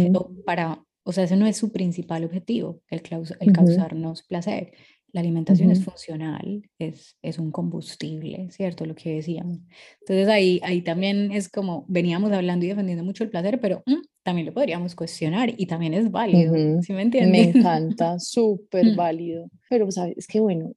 para, 0.44 0.82
o 1.04 1.12
sea, 1.12 1.24
ese 1.24 1.36
no 1.36 1.46
es 1.46 1.56
su 1.56 1.70
principal 1.70 2.24
objetivo, 2.24 2.82
el, 2.88 3.02
el 3.40 3.52
causarnos 3.52 4.22
placer. 4.22 4.72
La 5.14 5.20
alimentación 5.20 5.70
es 5.70 5.84
funcional, 5.84 6.68
es, 6.76 7.16
es 7.22 7.38
un 7.38 7.52
combustible, 7.52 8.50
¿cierto? 8.50 8.84
Lo 8.84 8.96
que 8.96 9.14
decíamos. 9.14 9.60
Entonces 10.00 10.26
ahí, 10.26 10.60
ahí 10.64 10.82
también 10.82 11.30
es 11.30 11.48
como, 11.48 11.84
veníamos 11.86 12.32
hablando 12.32 12.66
y 12.66 12.70
defendiendo 12.70 13.04
mucho 13.04 13.22
el 13.22 13.30
placer, 13.30 13.60
pero 13.60 13.84
mm, 13.86 14.02
también 14.24 14.48
lo 14.48 14.52
podríamos 14.52 14.96
cuestionar 14.96 15.54
y 15.56 15.66
también 15.66 15.94
es 15.94 16.10
válido, 16.10 16.82
¿sí 16.82 16.92
me 16.92 17.02
entiendes? 17.02 17.30
Me 17.30 17.42
encanta, 17.60 18.18
súper 18.18 18.96
válido. 18.96 19.48
Pero, 19.70 19.88
¿sabes? 19.92 20.18
Es 20.18 20.26
que 20.26 20.40
bueno, 20.40 20.72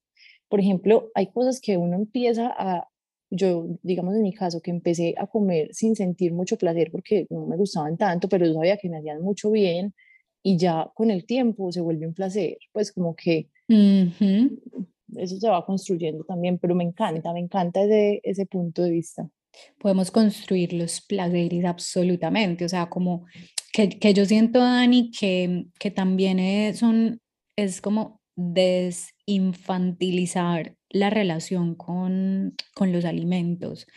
por 0.50 0.60
ejemplo, 0.60 1.10
hay 1.16 1.32
cosas 1.32 1.60
que 1.60 1.76
uno 1.76 1.96
empieza 1.96 2.54
a, 2.56 2.88
yo, 3.32 3.66
digamos 3.82 4.14
en 4.14 4.22
mi 4.22 4.34
caso, 4.34 4.62
que 4.62 4.70
empecé 4.70 5.16
a 5.18 5.26
comer 5.26 5.74
sin 5.74 5.96
sentir 5.96 6.32
mucho 6.32 6.60
placer 6.60 6.92
porque 6.92 7.26
no 7.32 7.48
me 7.48 7.58
gustaban 7.58 7.98
tanto, 7.98 8.30
pero 8.30 8.46
yo 8.46 8.54
sabía 8.54 8.78
que 8.78 8.88
me 8.88 9.00
hacían 9.00 9.24
mucho 9.24 9.50
bien 9.50 9.96
y 10.44 10.60
ya 10.60 10.92
con 10.94 11.10
el 11.10 11.26
tiempo 11.26 11.72
se 11.72 11.82
vuelve 11.82 12.06
un 12.06 12.14
placer, 12.14 12.60
pues 12.72 12.92
como 12.92 13.16
que 13.16 13.50
eso 13.70 15.40
se 15.40 15.50
va 15.50 15.66
construyendo 15.66 16.24
también, 16.24 16.58
pero 16.58 16.76
me 16.76 16.84
encanta, 16.84 17.34
me 17.34 17.40
encanta 17.40 17.84
ese, 17.84 18.22
ese 18.24 18.46
punto 18.46 18.84
de 18.84 18.92
vista. 18.92 19.30
Podemos 19.80 20.12
construir 20.12 20.74
los 20.74 21.02
placeres 21.02 21.66
absolutamente, 21.66 22.66
o 22.66 22.70
sea, 22.70 22.90
como 22.90 23.26
que, 23.74 23.90
que 23.90 24.14
yo 24.14 24.26
siento, 24.26 24.60
Dani, 24.60 25.12
que, 25.12 25.66
que 25.80 25.92
también 25.92 26.40
es, 26.40 26.80
son, 26.80 27.22
es 27.56 27.82
como 27.82 28.22
desinfantilizar 28.36 30.76
la 30.90 31.10
relación 31.10 31.76
con, 31.76 32.54
con 32.76 32.92
los 32.92 33.06
alimentos, 33.06 33.88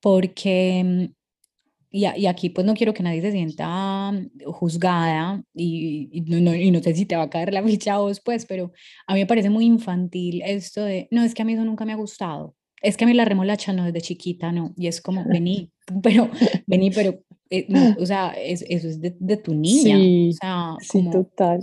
porque 0.00 1.10
y, 1.90 2.06
y, 2.06 2.26
aquí 2.26 2.50
pues 2.50 2.66
no 2.66 2.74
quiero 2.74 2.92
que 2.92 3.02
nadie 3.02 3.22
se 3.22 3.32
sienta 3.32 4.12
juzgada 4.44 5.42
y, 5.54 6.08
y, 6.12 6.20
no, 6.22 6.54
y, 6.54 6.70
no, 6.70 6.82
sé 6.82 6.94
si 6.94 7.06
te 7.06 7.16
va 7.16 7.22
a 7.22 7.30
caer 7.30 7.52
la 7.52 7.62
ficha 7.64 7.94
a 7.94 7.98
vos 7.98 8.20
pues, 8.20 8.46
pero 8.46 8.72
a 9.06 9.14
mí 9.14 9.20
me 9.20 9.26
parece 9.26 9.50
muy 9.50 9.64
infantil 9.64 10.42
esto 10.44 10.84
de, 10.84 11.08
no, 11.10 11.22
es 11.22 11.34
que 11.34 11.42
a 11.42 11.44
mí 11.44 11.54
eso 11.54 11.64
nunca 11.64 11.84
me 11.84 11.92
ha 11.92 11.96
gustado, 11.96 12.54
es 12.82 12.96
que 12.96 13.04
a 13.04 13.06
mí 13.06 13.14
la 13.14 13.24
remolacha 13.24 13.72
no 13.72 13.84
desde 13.84 14.00
chiquita, 14.00 14.52
no, 14.52 14.74
y 14.76 14.86
es 14.86 15.00
como, 15.00 15.24
vení, 15.24 15.72
pero, 16.02 16.30
vení, 16.66 16.90
pero, 16.90 17.20
eh, 17.50 17.66
o 17.98 18.06
sea, 18.06 18.30
es, 18.30 18.64
eso 18.68 18.88
es 18.88 19.00
de, 19.00 19.16
de 19.18 19.36
tu 19.36 19.54
niña, 19.54 19.96
sí, 19.96 20.30
o 20.30 20.32
sea, 20.32 20.76
sí, 20.80 21.08
total. 21.10 21.60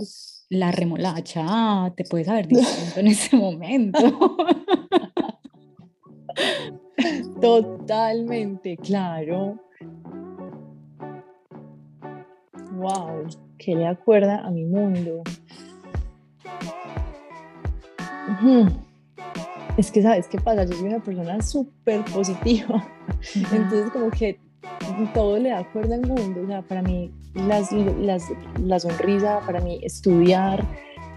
La 0.48 0.70
remolacha, 0.70 1.92
te 1.96 2.04
puedes 2.04 2.28
haber 2.28 2.46
distinto 2.46 3.00
en 3.00 3.06
ese 3.08 3.36
momento. 3.36 3.98
Totalmente, 7.40 8.76
claro. 8.76 9.60
Wow, 12.76 13.26
¿qué 13.58 13.74
le 13.74 13.86
acuerda 13.86 14.46
a 14.46 14.50
mi 14.50 14.64
mundo? 14.64 15.22
Es 19.76 19.90
que, 19.90 20.02
¿sabes 20.02 20.28
qué 20.28 20.38
pasa? 20.38 20.64
Yo 20.64 20.74
soy 20.74 20.88
una 20.88 21.00
persona 21.00 21.40
súper 21.40 22.04
positiva. 22.04 22.86
Entonces, 23.34 23.90
como 23.90 24.10
que 24.10 24.38
todo 25.14 25.38
le 25.38 25.50
da 25.50 25.64
cuerda 25.72 25.94
al 25.94 26.06
mundo. 26.06 26.42
O 26.44 26.46
sea, 26.46 26.62
para 26.62 26.82
mí, 26.82 27.10
las, 27.34 27.72
las, 27.72 28.24
la 28.60 28.78
sonrisa, 28.78 29.40
para 29.46 29.60
mí, 29.60 29.80
estudiar, 29.82 30.64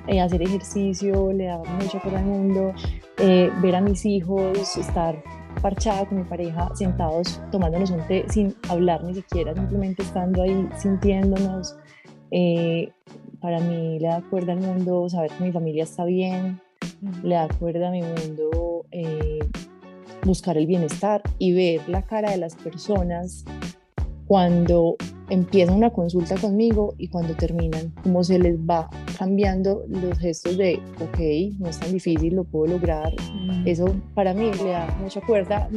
eh, 0.08 0.22
hacer 0.22 0.42
ejercicio, 0.42 1.34
le 1.34 1.46
da 1.46 1.58
mucha 1.58 2.00
cuerda 2.00 2.20
al 2.20 2.26
mundo. 2.26 2.74
Eh, 3.18 3.52
ver 3.62 3.76
a 3.76 3.82
mis 3.82 4.06
hijos, 4.06 4.78
estar 4.78 5.22
parchada 5.62 6.06
con 6.06 6.20
mi 6.20 6.24
pareja, 6.24 6.70
sentados 6.76 7.42
tomándonos 7.52 7.92
un 7.92 8.06
té 8.08 8.26
sin 8.30 8.56
hablar 8.70 9.04
ni 9.04 9.14
siquiera, 9.14 9.54
simplemente 9.54 10.04
estando 10.04 10.42
ahí 10.42 10.70
sintiéndonos. 10.78 11.76
Eh, 12.32 12.92
para 13.40 13.60
mí 13.60 14.00
le 14.00 14.08
da 14.08 14.22
cuerda 14.30 14.54
al 14.54 14.60
mundo 14.60 15.10
saber 15.10 15.32
que 15.32 15.44
mi 15.44 15.52
familia 15.52 15.84
está 15.84 16.06
bien, 16.06 16.62
le 17.24 17.36
da 17.36 17.48
cuerda 17.48 17.88
a 17.88 17.92
mi 17.92 18.02
mundo 18.02 18.86
eh, 18.92 19.40
buscar 20.24 20.58
el 20.58 20.68
bienestar 20.68 21.22
y 21.38 21.54
ver 21.54 21.88
la 21.88 22.04
cara 22.04 22.32
de 22.32 22.38
las 22.38 22.56
personas 22.56 23.46
cuando 24.30 24.96
empiezan 25.32 25.74
una 25.74 25.90
consulta 25.90 26.36
conmigo 26.38 26.94
y 27.00 27.08
cuando 27.08 27.34
terminan, 27.34 27.92
cómo 28.04 28.24
se 28.24 28.38
les 28.38 28.60
va 28.60 28.88
cambiando 29.18 29.86
los 29.88 30.20
gestos 30.20 30.56
de, 30.56 30.80
ok, 31.02 31.58
no 31.60 31.68
es 31.68 31.80
tan 31.80 31.92
difícil, 31.92 32.36
lo 32.36 32.44
puedo 32.44 32.74
lograr. 32.74 33.12
Mm. 33.34 33.68
Eso 33.68 33.92
para 34.14 34.36
mí 34.36 34.52
le 34.64 34.70
da 34.70 34.96
mucha 35.02 35.20
cuerda 35.22 35.68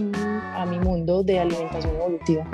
a 0.55 0.66
mi 0.66 0.78
mundo 0.78 1.22
de 1.22 1.40
alimentación 1.40 1.96
evolutiva. 1.96 2.46